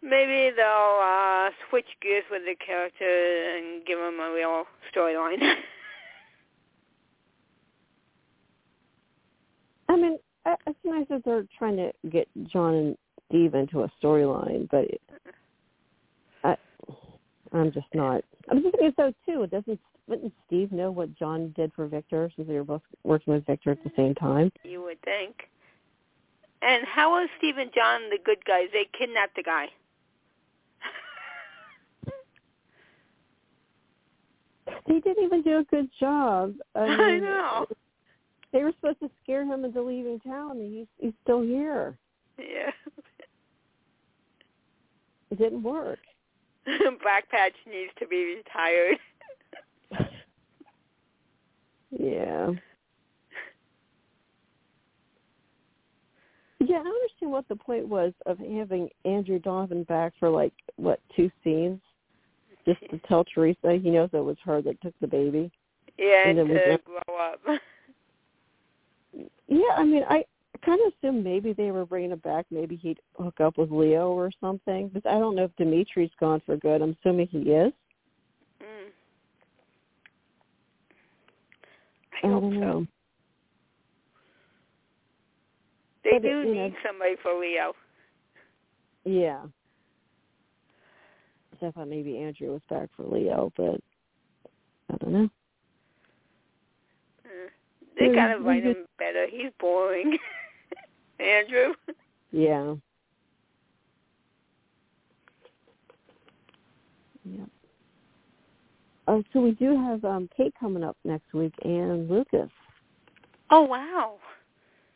Maybe 0.03 0.51
they'll 0.57 1.01
uh 1.03 1.51
switch 1.69 1.87
gears 2.01 2.25
with 2.31 2.43
the 2.47 2.55
character 2.65 3.05
and 3.57 3.85
give 3.85 3.99
him 3.99 4.19
a 4.21 4.33
real 4.35 4.65
storyline. 4.95 5.41
I 9.89 9.97
mean, 9.97 10.19
I- 10.47 10.57
it's 10.67 10.79
nice 10.85 11.07
that 11.11 11.25
they're 11.25 11.47
trying 11.59 11.77
to 11.77 11.93
get 12.11 12.29
John 12.45 12.75
and 12.75 12.97
Steve 13.29 13.55
into 13.55 13.83
a 13.83 13.91
storyline, 14.03 14.69
but 14.71 14.85
it, 14.85 15.01
I, 16.45 16.57
I'm 17.53 17.73
just 17.73 17.87
not. 17.95 18.25
I'm 18.51 18.63
just 18.63 18.77
thinking 18.77 18.93
so 18.97 19.13
too. 19.27 19.47
Doesn't 19.49 19.79
wouldn't 20.09 20.33
Steve 20.47 20.73
know 20.73 20.91
what 20.91 21.15
John 21.17 21.53
did 21.57 21.73
for 21.75 21.87
Victor 21.87 22.31
since 22.35 22.49
they 22.49 22.55
were 22.55 22.65
both 22.65 22.83
working 23.05 23.33
with 23.35 23.47
Victor 23.47 23.71
at 23.71 23.85
the 23.85 23.93
same 23.97 24.15
time? 24.15 24.51
you 24.65 24.83
would 24.83 25.01
think. 25.03 25.49
And 26.63 26.85
how 26.85 27.11
was 27.13 27.29
Steve 27.39 27.57
and 27.59 27.71
John 27.73 28.11
the 28.11 28.19
good 28.23 28.45
guys? 28.45 28.69
They 28.73 28.87
kidnapped 28.99 29.37
the 29.37 29.43
guy. 29.43 29.69
They 34.87 35.01
didn't 35.01 35.25
even 35.25 35.43
do 35.43 35.59
a 35.59 35.65
good 35.65 35.89
job. 35.99 36.55
I, 36.75 36.87
mean, 36.89 37.01
I 37.01 37.19
know. 37.19 37.67
They 38.53 38.63
were 38.63 38.73
supposed 38.81 39.01
to 39.01 39.11
scare 39.23 39.45
him 39.45 39.65
into 39.65 39.83
leaving 39.83 40.19
town, 40.21 40.53
and 40.53 40.73
he's 40.73 40.87
he's 40.99 41.13
still 41.23 41.43
here. 41.43 41.97
Yeah. 42.39 42.71
It 45.31 45.39
didn't 45.39 45.63
work. 45.63 46.01
Black 47.03 47.29
Patch 47.31 47.53
needs 47.67 47.93
to 48.01 48.07
be 48.07 48.37
retired. 48.37 48.97
Yeah. 51.91 52.51
Yeah, 56.61 56.77
I 56.77 56.81
understand 56.81 57.33
what 57.33 57.49
the 57.49 57.57
point 57.57 57.89
was 57.89 58.13
of 58.27 58.39
having 58.39 58.91
Andrew 59.05 59.39
Donovan 59.39 59.83
back 59.85 60.13
for 60.21 60.29
like 60.29 60.53
what 60.77 61.01
two 61.17 61.31
scenes, 61.43 61.81
just 62.75 62.91
to 62.91 62.99
tell 63.09 63.25
Teresa 63.25 63.79
he 63.83 63.91
knows 63.91 64.11
it 64.13 64.19
was 64.19 64.37
her 64.45 64.63
that 64.63 64.81
took 64.81 64.95
the 65.01 65.07
baby. 65.07 65.51
Yeah, 65.99 66.29
And 66.29 66.39
and 66.39 66.51
then 66.51 66.57
we 66.69 66.77
to 66.77 66.79
grow 66.85 67.17
up. 67.17 67.41
Yeah, 69.49 69.75
I 69.77 69.83
mean, 69.85 70.05
I 70.09 70.25
kind 70.65 70.81
of 70.87 70.93
assumed 71.03 71.25
maybe 71.25 71.53
they 71.53 71.73
were 71.73 71.85
bringing 71.85 72.13
him 72.13 72.21
back. 72.21 72.47
Maybe 72.53 72.77
he'd 72.77 73.01
hook 73.19 73.41
up 73.41 73.59
with 73.59 73.73
Leo 73.73 74.11
or 74.13 74.31
something. 74.41 74.89
But 74.95 75.05
I 75.07 75.19
don't 75.19 75.35
know 75.35 75.43
if 75.45 75.57
Dimitri's 75.57 76.13
gone 76.21 76.41
for 76.47 76.57
good. 76.57 76.81
I'm 76.83 76.97
assuming 77.01 77.27
he 77.27 77.39
is. 77.39 77.73
Mm. 78.63 78.91
I 82.23 82.27
I 82.27 82.31
hope 82.31 82.43
don't 82.43 82.53
so. 82.55 82.59
know. 82.61 82.87
They 86.05 86.11
But 86.13 86.23
do 86.23 86.29
you 86.29 86.45
need 86.55 86.55
know- 86.55 86.75
somebody 86.87 87.17
for 87.21 87.35
Leo. 87.41 87.73
Yeah. 89.05 89.43
So 91.61 91.67
I 91.67 91.71
thought 91.73 91.89
maybe 91.89 92.17
Andrew 92.19 92.53
was 92.53 92.63
back 92.71 92.89
for 92.97 93.05
Leo, 93.05 93.53
but 93.57 93.81
I 94.93 94.97
don't 94.97 95.13
know. 95.13 95.29
Mm. 97.27 97.49
They 97.99 98.07
Yeah, 98.07 98.15
gotta 98.15 98.39
we 98.39 98.45
write 98.47 98.65
did- 98.65 98.77
him 98.79 98.87
better. 98.99 99.27
He's 99.31 99.53
boring. 99.61 100.17
Andrew. 101.21 101.75
Yeah. 102.33 102.75
Yeah. 107.25 107.45
Oh, 109.07 109.23
so 109.33 109.41
we 109.41 109.51
do 109.53 109.77
have 109.77 110.05
um 110.05 110.29
Kate 110.37 110.55
coming 110.59 110.83
up 110.83 110.97
next 111.05 111.33
week 111.35 111.53
and 111.63 112.09
Lucas. 112.09 112.49
Oh 113.51 113.63
wow. 113.63 114.15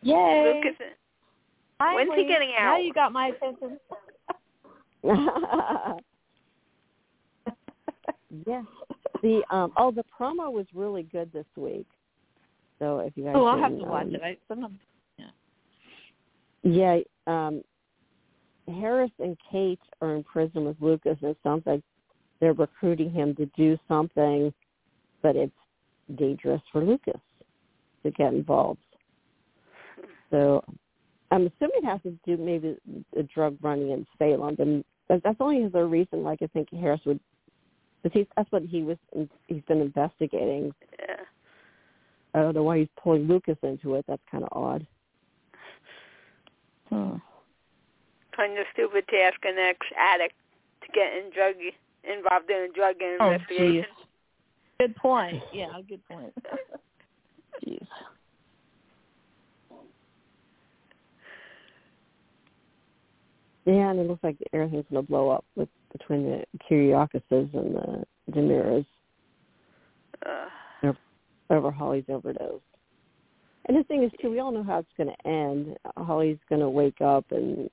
yay! 0.02 0.62
Lucas. 0.64 0.78
When's 1.78 2.00
he 2.00 2.06
Finally, 2.06 2.24
getting 2.28 2.50
Now 2.58 2.76
out? 2.76 2.84
you 2.84 2.92
got 2.94 3.12
my 3.12 3.28
attention. 3.28 3.78
yeah. 8.46 8.62
The 9.22 9.42
um 9.50 9.72
oh 9.76 9.90
the 9.90 10.04
promo 10.18 10.52
was 10.52 10.66
really 10.74 11.04
good 11.04 11.32
this 11.32 11.46
week. 11.56 11.86
So 12.78 13.00
if 13.00 13.16
you 13.16 13.24
guys 13.24 13.34
oh, 13.36 13.46
I'll 13.46 13.58
have 13.58 13.78
to 13.78 13.84
watch 13.84 14.06
um, 14.06 14.14
it. 14.14 14.22
I 14.22 14.36
sometimes 14.48 14.78
Yeah, 16.62 16.98
um 17.26 17.62
Harris 18.66 19.10
and 19.18 19.36
Kate 19.50 19.80
are 20.00 20.16
in 20.16 20.24
prison 20.24 20.64
with 20.64 20.76
Lucas 20.80 21.18
and 21.20 21.30
it 21.30 21.38
sounds 21.42 21.62
like 21.66 21.82
they're 22.40 22.54
recruiting 22.54 23.10
him 23.10 23.34
to 23.36 23.46
do 23.56 23.78
something 23.88 24.52
but 25.22 25.36
it's 25.36 25.52
dangerous 26.16 26.60
for 26.70 26.84
Lucas 26.84 27.20
to 28.02 28.10
get 28.10 28.34
involved. 28.34 28.80
So 30.30 30.62
I'm 31.30 31.46
assuming 31.46 31.78
it 31.82 31.84
has 31.84 32.02
to 32.02 32.16
do 32.26 32.36
maybe 32.36 32.76
the 33.14 33.22
drug 33.34 33.56
running 33.62 33.90
in 33.90 34.06
Salem, 34.18 34.56
and 34.58 34.84
that- 35.08 35.22
that's 35.22 35.40
only 35.40 35.66
the 35.66 35.84
reason. 35.84 36.22
Like 36.22 36.42
I 36.42 36.46
think 36.48 36.70
Harris 36.70 37.04
would, 37.06 37.20
because 38.04 38.20
he's 38.20 38.26
that's 38.36 38.52
what 38.52 38.62
he 38.62 38.82
was. 38.82 38.98
He's 39.46 39.62
been 39.66 39.80
investigating. 39.80 40.72
Yeah. 40.98 41.16
I 42.34 42.40
don't 42.40 42.54
know 42.54 42.62
why 42.62 42.78
he's 42.78 42.88
pulling 43.02 43.26
Lucas 43.26 43.56
into 43.62 43.94
it. 43.94 44.04
That's 44.06 44.22
kind 44.30 44.44
of 44.44 44.50
odd. 44.52 44.86
Hmm. 46.90 47.16
Kind 48.36 48.58
of 48.58 48.66
stupid 48.72 49.04
to 49.08 49.16
ask 49.16 49.36
an 49.44 49.56
ex-addict 49.58 50.34
to 50.82 50.88
get 50.92 51.12
in 51.14 51.30
drug 51.32 51.54
involved 52.02 52.50
in 52.50 52.68
a 52.70 52.72
drug 52.74 52.96
Oh, 53.20 53.30
investigation. 53.30 53.84
jeez. 53.84 53.84
Good 54.80 54.96
point. 54.96 55.42
Yeah, 55.52 55.68
good 55.88 56.06
point. 56.08 56.34
Jeez. 57.64 57.86
Yeah, 63.66 63.90
and 63.90 63.98
it 63.98 64.06
looks 64.06 64.22
like 64.22 64.36
everything's 64.52 64.84
going 64.90 65.02
to 65.02 65.08
blow 65.08 65.30
up 65.30 65.44
with 65.56 65.68
between 65.92 66.24
the 66.24 66.44
Kiriakises 66.68 67.54
and 67.54 67.74
the 67.74 68.04
DiMeras 68.30 68.86
Uh, 70.26 70.92
over 71.50 71.70
Holly's 71.70 72.04
overdose. 72.08 72.60
And 73.66 73.76
the 73.76 73.84
thing 73.84 74.02
is, 74.02 74.10
too, 74.20 74.30
we 74.30 74.40
all 74.40 74.52
know 74.52 74.62
how 74.62 74.78
it's 74.78 74.88
going 74.96 75.08
to 75.08 75.26
end. 75.26 75.76
Holly's 75.96 76.38
going 76.48 76.60
to 76.60 76.68
wake 76.68 77.00
up 77.00 77.24
and, 77.30 77.70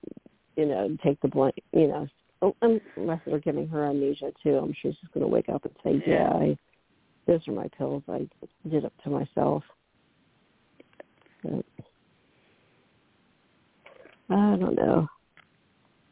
you 0.56 0.66
know, 0.66 0.96
take 1.04 1.20
the 1.22 1.28
blame. 1.28 1.52
You 1.74 1.88
know, 1.88 2.08
oh, 2.42 2.56
unless 2.96 3.20
they're 3.26 3.39
giving 3.39 3.68
her 3.68 3.86
amnesia 3.86 4.32
too, 4.42 4.58
I'm 4.58 4.74
sure 4.82 4.92
she's 4.92 5.00
just 5.02 5.14
going 5.14 5.26
to 5.26 5.28
wake 5.28 5.50
up 5.50 5.66
and 5.66 5.74
say, 5.84 6.02
Yeah. 6.08 6.14
"Yeah, 6.14 6.30
I, 6.30 6.58
those 7.28 7.46
are 7.48 7.52
my 7.52 7.68
pills. 7.78 8.04
I 8.08 8.28
did 8.70 8.86
it 8.86 8.94
to 9.04 9.10
myself." 9.10 9.64
But, 11.44 11.66
I 14.30 14.56
don't 14.56 14.76
know. 14.76 15.08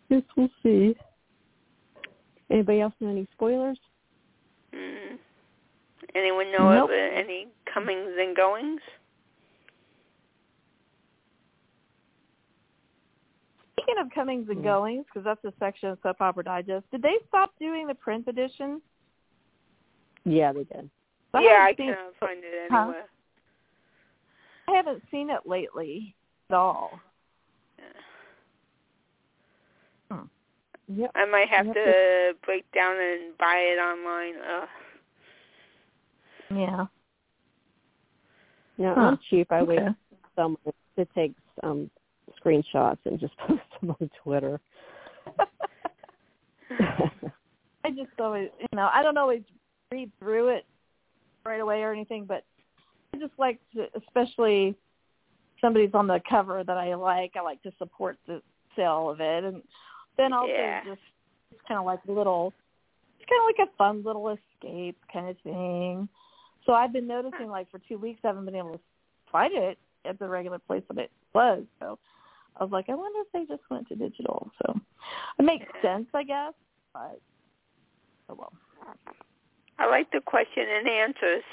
Guess 0.10 0.24
we'll 0.36 0.50
see. 0.64 0.96
Anybody 2.50 2.82
else 2.82 2.94
know 3.00 3.10
any 3.10 3.28
spoilers? 3.34 3.80
mm. 4.74 5.18
Anyone 6.16 6.52
know 6.52 6.72
Nope. 6.72 6.86
of 6.86 6.90
uh, 6.90 6.94
any 6.94 7.48
comings 7.72 8.10
and 8.18 8.36
goings? 8.36 8.82
Speaking 13.74 13.96
of 14.02 14.10
comings 14.14 14.48
and 14.50 14.58
Hmm. 14.60 14.64
goings, 14.64 15.06
because 15.06 15.24
that's 15.24 15.44
a 15.46 15.54
section 15.60 15.90
of 15.90 16.00
Soap 16.02 16.22
Opera 16.22 16.44
Digest, 16.44 16.90
did 16.92 17.02
they 17.02 17.16
stop 17.28 17.52
doing 17.60 17.88
the 17.88 17.96
print 17.96 18.28
edition? 18.28 18.82
Yeah, 20.26 20.52
they 20.52 20.64
did. 20.64 20.90
I 21.34 21.42
yeah, 21.42 21.66
I 21.68 21.74
can't 21.74 22.16
find 22.20 22.40
it 22.44 22.72
Huh? 22.72 22.78
anywhere. 22.78 23.06
I 24.68 24.72
haven't 24.74 25.04
seen 25.12 25.30
it 25.30 25.46
lately 25.46 26.16
at 26.50 26.56
all. 26.56 27.00
Yeah. 27.78 27.86
Hmm. 30.12 30.26
Yep. 30.92 31.12
I 31.16 31.26
might 31.26 31.50
have 31.50 31.68
Yep. 31.68 31.76
to 31.76 32.34
break 32.46 32.72
down 32.72 32.96
and 33.00 33.38
buy 33.38 33.58
it 33.58 33.80
online. 33.80 34.36
Ugh. 34.42 34.68
Yeah. 36.56 36.86
No, 38.78 38.96
Huh. 38.96 39.02
I'm 39.02 39.20
cheap. 39.30 39.52
I 39.52 39.62
wait 39.62 39.80
Okay. 39.80 39.94
for 40.10 40.18
someone 40.36 40.74
to 40.98 41.06
take 41.14 41.34
um 41.64 41.90
screenshots 42.44 43.00
and 43.06 43.20
just 43.20 43.38
post 43.48 43.62
them 43.82 43.92
on 44.00 44.10
Twitter. 44.24 44.60
I 47.84 47.92
just 47.92 48.20
always, 48.20 48.50
you 48.60 48.68
know, 48.74 48.90
I 48.94 49.04
don't 49.04 49.18
always 49.18 49.44
read 49.92 50.12
through 50.20 50.50
it 50.50 50.66
right 51.46 51.62
away 51.62 51.82
or 51.82 51.94
anything, 51.94 52.26
but 52.26 52.44
I 53.14 53.18
just 53.18 53.34
like 53.38 53.60
to, 53.76 53.88
especially 53.96 54.76
somebody's 55.62 55.94
on 55.94 56.08
the 56.08 56.22
cover 56.30 56.64
that 56.64 56.78
I 56.78 56.96
like. 56.96 57.34
I 57.36 57.42
like 57.42 57.62
to 57.64 57.72
support 57.78 58.18
the 58.28 58.42
sale 58.76 59.10
of 59.10 59.20
it, 59.22 59.44
and 59.44 59.62
then 60.20 60.34
also 60.34 60.52
Yeah. 60.52 60.84
just 60.84 61.02
it's 61.52 61.62
kind 61.68 61.80
of 61.80 61.86
like 61.86 62.00
little, 62.06 62.54
it's 63.20 63.30
kind 63.30 63.42
of 63.42 63.48
like 63.48 63.70
a 63.70 63.76
fun 63.78 64.04
little 64.04 64.30
escape 64.30 64.98
kind 65.12 65.30
of 65.30 65.38
thing. 65.40 66.10
So 66.66 66.74
I've 66.74 66.92
been 66.94 67.08
noticing, 67.08 67.48
like 67.50 67.72
for 67.72 67.80
two 67.80 67.98
weeks, 67.98 68.20
I 68.24 68.28
haven't 68.28 68.46
been 68.46 68.56
able 68.56 68.74
to 68.74 68.80
find 69.32 69.54
it 69.56 69.80
at 70.06 70.20
the 70.20 70.28
regular 70.28 70.60
place 70.60 70.84
that 70.90 70.98
it 70.98 71.12
was. 71.34 71.64
So 71.80 71.98
I 72.58 72.64
was 72.64 72.72
like, 72.72 72.90
I 72.90 72.96
wonder 72.96 73.20
if 73.22 73.32
they 73.32 73.46
just 73.52 73.68
went 73.70 73.88
to 73.88 73.96
digital. 73.96 74.52
So 74.62 74.80
it 75.40 75.44
makes 75.44 75.66
sense, 75.82 76.08
I 76.14 76.24
guess. 76.24 76.54
But 76.94 77.20
oh 78.30 78.36
well. 78.38 78.54
I 79.80 79.88
like 79.88 80.12
the 80.12 80.20
question 80.20 80.66
and 80.68 80.88
answers 80.88 81.44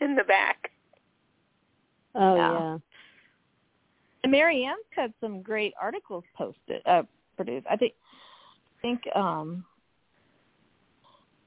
in 0.00 0.16
the 0.16 0.24
back. 0.24 0.70
oh 2.14 2.36
Yeah. 2.36 2.52
yeah. 2.52 2.78
And 4.22 4.32
Mary 4.32 4.64
Ann's 4.64 4.78
had 4.96 5.12
some 5.20 5.42
great 5.42 5.74
articles 5.80 6.24
posted, 6.34 6.82
uh, 6.86 7.02
produced. 7.36 7.66
I 7.70 7.76
think, 7.76 7.94
I 8.78 8.82
think 8.82 9.16
um, 9.16 9.64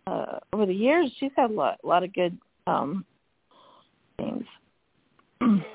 uh, 0.08 0.40
over 0.54 0.66
the 0.66 0.74
years 0.74 1.12
she's 1.20 1.32
had 1.36 1.52
a 1.52 1.54
lot, 1.54 1.78
a 1.84 1.88
lot 1.88 2.04
of 2.04 2.14
good 2.14 2.38
um, 2.68 3.06
things. 4.18 4.46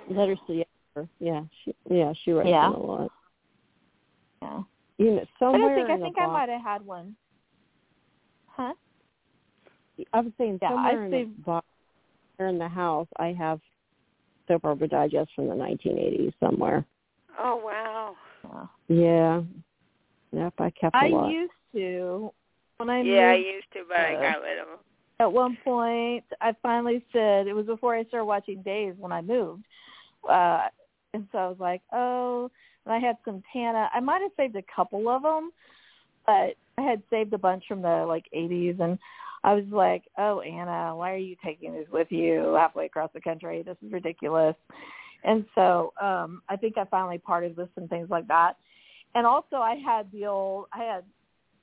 Letters 0.08 0.38
to 0.46 0.52
the 0.54 0.64
editor. 0.96 1.10
Yeah, 1.18 1.42
she 1.64 1.74
yeah, 1.90 2.12
she 2.24 2.32
writes 2.32 2.48
Yeah. 2.48 2.68
them 2.70 2.74
a 2.74 2.86
lot. 2.86 3.12
yeah. 4.42 4.62
You 4.98 5.10
know, 5.12 5.20
I 5.20 5.26
somewhere 5.38 5.60
don't 5.60 5.74
think 5.74 5.90
I 5.90 5.94
in 5.94 6.00
the 6.00 6.06
think 6.06 6.16
I 6.18 6.26
might 6.26 6.48
have 6.48 6.62
had 6.62 6.86
one. 6.86 7.16
Huh? 8.46 8.74
I 10.12 10.20
was 10.20 10.32
saying 10.38 10.58
Yeah, 10.60 10.68
I 10.68 10.92
somewhere 10.92 11.04
in 11.06 11.10
the 11.10 11.24
box 11.42 11.66
or 12.38 12.46
in 12.46 12.58
the 12.58 12.68
house 12.68 13.08
I 13.18 13.28
have 13.32 13.60
soap 14.46 14.64
opera 14.64 14.88
digest 14.88 15.30
from 15.34 15.48
the 15.48 15.54
1980s 15.54 16.32
somewhere. 16.40 16.84
Oh 17.38 17.56
wow. 17.64 18.16
Yeah. 18.88 19.42
Yeah. 20.34 20.44
Yep, 20.44 20.54
I 20.58 20.70
kept 20.70 20.96
a 20.96 20.98
I 20.98 21.08
lot. 21.08 21.30
used 21.30 21.52
to 21.74 22.32
when 22.78 22.90
I 22.90 23.02
yeah, 23.02 23.30
I 23.30 23.34
used 23.34 23.66
to, 23.74 23.80
but 23.88 23.98
I 23.98 24.14
uh, 24.14 24.20
got 24.20 24.42
rid 24.42 24.58
of 24.58 24.66
them. 24.66 24.78
at 25.20 25.32
one 25.32 25.56
point 25.64 26.24
I 26.40 26.54
finally 26.62 27.04
said 27.12 27.46
it 27.46 27.54
was 27.54 27.66
before 27.66 27.94
I 27.94 28.04
started 28.04 28.26
watching 28.26 28.62
Days 28.62 28.94
when 28.98 29.12
I 29.12 29.20
moved. 29.20 29.64
Uh 30.28 30.68
and 31.12 31.28
so 31.30 31.38
I 31.38 31.46
was 31.46 31.60
like, 31.60 31.80
"Oh, 31.92 32.50
and 32.84 32.92
I 32.92 32.98
had 32.98 33.16
some 33.24 33.42
Tana. 33.52 33.88
I 33.94 34.00
might 34.00 34.20
have 34.22 34.32
saved 34.36 34.56
a 34.56 34.64
couple 34.74 35.08
of 35.08 35.22
them, 35.22 35.52
but 36.26 36.56
I 36.76 36.82
had 36.82 37.02
saved 37.08 37.32
a 37.32 37.38
bunch 37.38 37.64
from 37.68 37.82
the 37.82 38.04
like 38.08 38.24
80s 38.34 38.80
and 38.80 38.98
I 39.44 39.54
was 39.54 39.66
like, 39.70 40.02
"Oh, 40.18 40.40
Anna, 40.40 40.96
why 40.96 41.12
are 41.12 41.18
you 41.18 41.36
taking 41.44 41.74
these 41.74 41.86
with 41.92 42.10
you 42.10 42.54
halfway 42.58 42.86
across 42.86 43.10
the 43.14 43.20
country? 43.20 43.62
This 43.62 43.76
is 43.84 43.92
ridiculous." 43.92 44.56
And 45.22 45.44
so 45.54 45.92
um 46.00 46.42
I 46.48 46.56
think 46.56 46.76
I 46.76 46.84
finally 46.86 47.18
parted 47.18 47.56
with 47.56 47.68
some 47.74 47.86
things 47.88 48.10
like 48.10 48.26
that. 48.28 48.56
And 49.14 49.26
also 49.26 49.56
I 49.56 49.76
had 49.76 50.10
the 50.12 50.26
old 50.26 50.66
I 50.72 50.78
had 50.78 51.04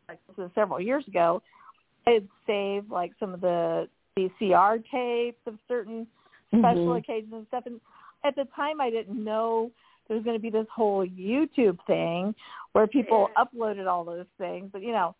like 0.10 0.20
this 0.28 0.38
was 0.38 0.52
several 0.56 0.80
years 0.80 1.08
ago 1.08 1.41
I 2.08 2.12
had 2.12 2.28
saved 2.47 2.89
like 2.89 3.12
some 3.20 3.34
of 3.34 3.41
the 3.41 3.88
VCR 4.18 4.84
tapes 4.91 5.39
of 5.45 5.58
certain 5.68 6.08
special 6.49 6.93
Mhm. 6.93 6.97
occasions 6.97 7.34
and 7.34 7.47
stuff. 7.47 7.66
And 7.66 7.80
at 8.24 8.36
the 8.36 8.45
time, 8.56 8.82
I 8.82 8.89
didn't 8.89 9.24
know 9.24 9.72
there 10.08 10.18
was 10.18 10.24
going 10.24 10.36
to 10.36 10.41
be 10.41 10.49
this 10.49 10.68
whole 10.70 11.06
YouTube 11.06 11.80
thing 11.86 12.36
where 12.74 12.88
people 12.88 13.32
Yeah. 13.36 13.45
uploaded 13.45 13.88
all 13.88 14.04
those 14.04 14.28
things. 14.38 14.72
But 14.72 14.82
you 14.82 14.91
know, 14.91 15.16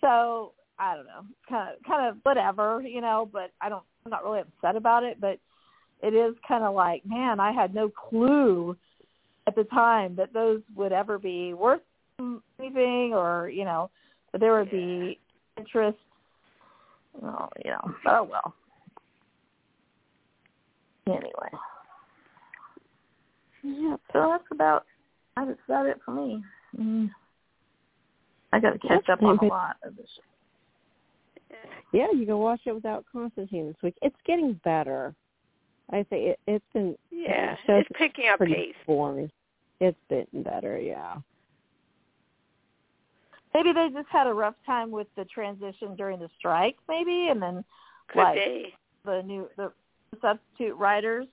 so 0.00 0.52
I 0.78 0.94
don't 0.94 1.06
know, 1.06 1.24
kind 1.48 1.74
of, 1.74 1.82
kind 1.84 2.06
of 2.06 2.18
whatever, 2.24 2.82
you 2.82 3.00
know. 3.00 3.28
But 3.32 3.52
I 3.60 3.68
don't, 3.68 3.84
I'm 4.04 4.10
not 4.10 4.24
really 4.24 4.40
upset 4.40 4.76
about 4.76 5.04
it. 5.04 5.20
But 5.20 5.38
it 6.02 6.12
is 6.12 6.34
kind 6.46 6.64
of 6.64 6.74
like, 6.74 7.06
man, 7.06 7.40
I 7.40 7.52
had 7.52 7.74
no 7.74 7.88
clue 7.88 8.76
at 9.46 9.54
the 9.54 9.64
time 9.64 10.16
that 10.16 10.32
those 10.32 10.60
would 10.74 10.92
ever 10.92 11.18
be 11.18 11.54
worth 11.54 11.80
anything, 12.58 13.12
or 13.14 13.48
you 13.48 13.64
know, 13.64 13.90
that 14.32 14.40
there 14.40 14.58
would 14.58 14.70
be 14.70 15.18
interest. 15.58 15.98
Oh, 17.22 17.48
you 17.64 17.70
know, 17.70 17.94
oh 18.08 18.22
well. 18.24 18.54
Anyway, 21.08 21.50
Yep. 23.62 24.00
so 24.12 24.28
that's 24.30 24.44
about 24.50 24.84
that's 25.36 25.50
about 25.66 25.86
it 25.86 25.98
for 26.04 26.10
me. 26.12 26.42
Mm. 26.78 27.10
I 28.52 28.58
got 28.60 28.72
to 28.72 28.78
catch 28.78 29.08
up 29.08 29.22
on 29.22 29.38
a 29.38 29.44
lot 29.44 29.76
of 29.84 29.96
this. 29.96 30.08
Yeah, 31.92 32.06
you 32.12 32.26
can 32.26 32.38
watch 32.38 32.60
it 32.66 32.72
without 32.72 33.04
Constantine 33.10 33.68
this 33.68 33.76
week. 33.82 33.94
It's 34.02 34.16
getting 34.26 34.60
better. 34.64 35.14
I 35.92 36.04
say 36.10 36.24
it, 36.30 36.40
it's 36.48 36.64
been 36.74 36.96
Yeah, 37.10 37.54
the 37.66 37.78
it's 37.78 37.88
picking 37.96 38.28
up 38.28 38.38
pretty 38.38 38.54
pace. 38.54 38.74
boring. 38.86 39.30
It's 39.80 39.98
been 40.08 40.42
better, 40.42 40.78
yeah. 40.78 41.16
Maybe 43.54 43.72
they 43.72 43.88
just 43.92 44.08
had 44.10 44.26
a 44.26 44.32
rough 44.34 44.54
time 44.66 44.90
with 44.90 45.06
the 45.16 45.24
transition 45.24 45.96
during 45.96 46.18
the 46.18 46.28
strike, 46.38 46.76
maybe, 46.88 47.28
and 47.30 47.40
then 47.40 47.64
Could 48.08 48.18
like 48.18 48.34
be. 48.36 48.74
the 49.04 49.22
new 49.22 49.48
the 49.56 49.72
substitute 50.20 50.76
writers 50.76 51.26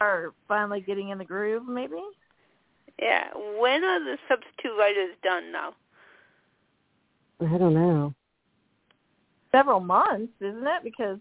are 0.00 0.32
finally 0.48 0.80
getting 0.80 1.10
in 1.10 1.18
the 1.18 1.24
groove, 1.24 1.66
maybe. 1.68 2.00
Yeah. 3.00 3.28
When 3.58 3.84
are 3.84 4.00
the 4.02 4.16
substitute 4.28 4.76
writers 4.78 5.14
done 5.22 5.52
now? 5.52 5.74
I 7.40 7.58
don't 7.58 7.74
know. 7.74 8.14
Several 9.52 9.80
months, 9.80 10.32
isn't 10.40 10.66
it? 10.66 10.82
Because 10.82 11.18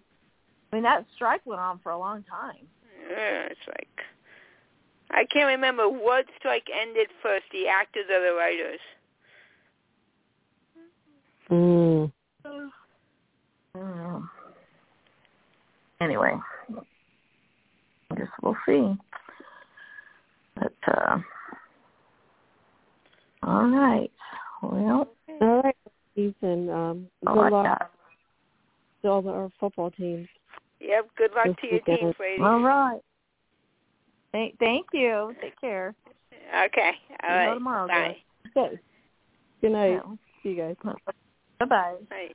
I 0.71 0.75
mean 0.75 0.83
that 0.83 1.05
strike 1.15 1.45
went 1.45 1.61
on 1.61 1.79
for 1.79 1.91
a 1.91 1.99
long 1.99 2.23
time. 2.23 2.65
Yeah, 3.09 3.47
it's 3.49 3.59
like 3.67 3.87
I 5.11 5.25
can't 5.31 5.47
remember 5.47 5.89
what 5.89 6.25
strike 6.37 6.67
ended 6.73 7.07
first, 7.21 7.45
the 7.51 7.67
actors 7.67 8.05
or 8.09 8.21
the 8.21 8.35
writers. 8.35 8.79
Mm. 11.49 12.11
Mm. 13.75 14.29
Anyway, 16.01 16.33
I 18.11 18.15
guess 18.15 18.27
we'll 18.41 18.55
see. 18.65 18.93
But 20.55 20.73
uh 20.87 21.17
all 23.41 23.67
right. 23.69 24.11
Well, 24.61 25.07
All 25.41 25.61
right, 25.63 25.75
Ethan. 26.15 26.69
Um, 26.69 27.07
good 27.25 27.33
like 27.35 27.51
luck 27.51 27.63
that. 27.65 27.91
to 29.01 29.07
all 29.07 29.21
the, 29.21 29.29
our 29.29 29.49
football 29.59 29.91
teams. 29.91 30.27
Yep. 30.81 31.09
Good 31.17 31.31
luck 31.33 31.45
This 31.45 31.55
to 31.61 31.67
your 31.67 31.75
weekend. 31.77 31.99
team, 31.99 32.13
Brady. 32.17 32.43
All 32.43 32.61
right. 32.61 32.99
Thank, 34.31 34.59
thank 34.59 34.85
you. 34.93 35.35
Take 35.41 35.59
care. 35.59 35.95
Okay. 36.65 36.91
All 37.23 37.29
See 37.29 37.47
you 37.47 37.53
tomorrow, 37.55 37.87
Bye. 37.87 38.17
guys. 38.55 38.65
Okay. 38.67 38.79
Good 39.61 39.71
night. 39.71 39.89
Yeah. 39.89 40.01
See 40.43 40.49
you 40.49 40.55
guys. 40.55 40.75
Bye 40.83 41.65
bye. 41.65 41.95
Bye. 42.09 42.29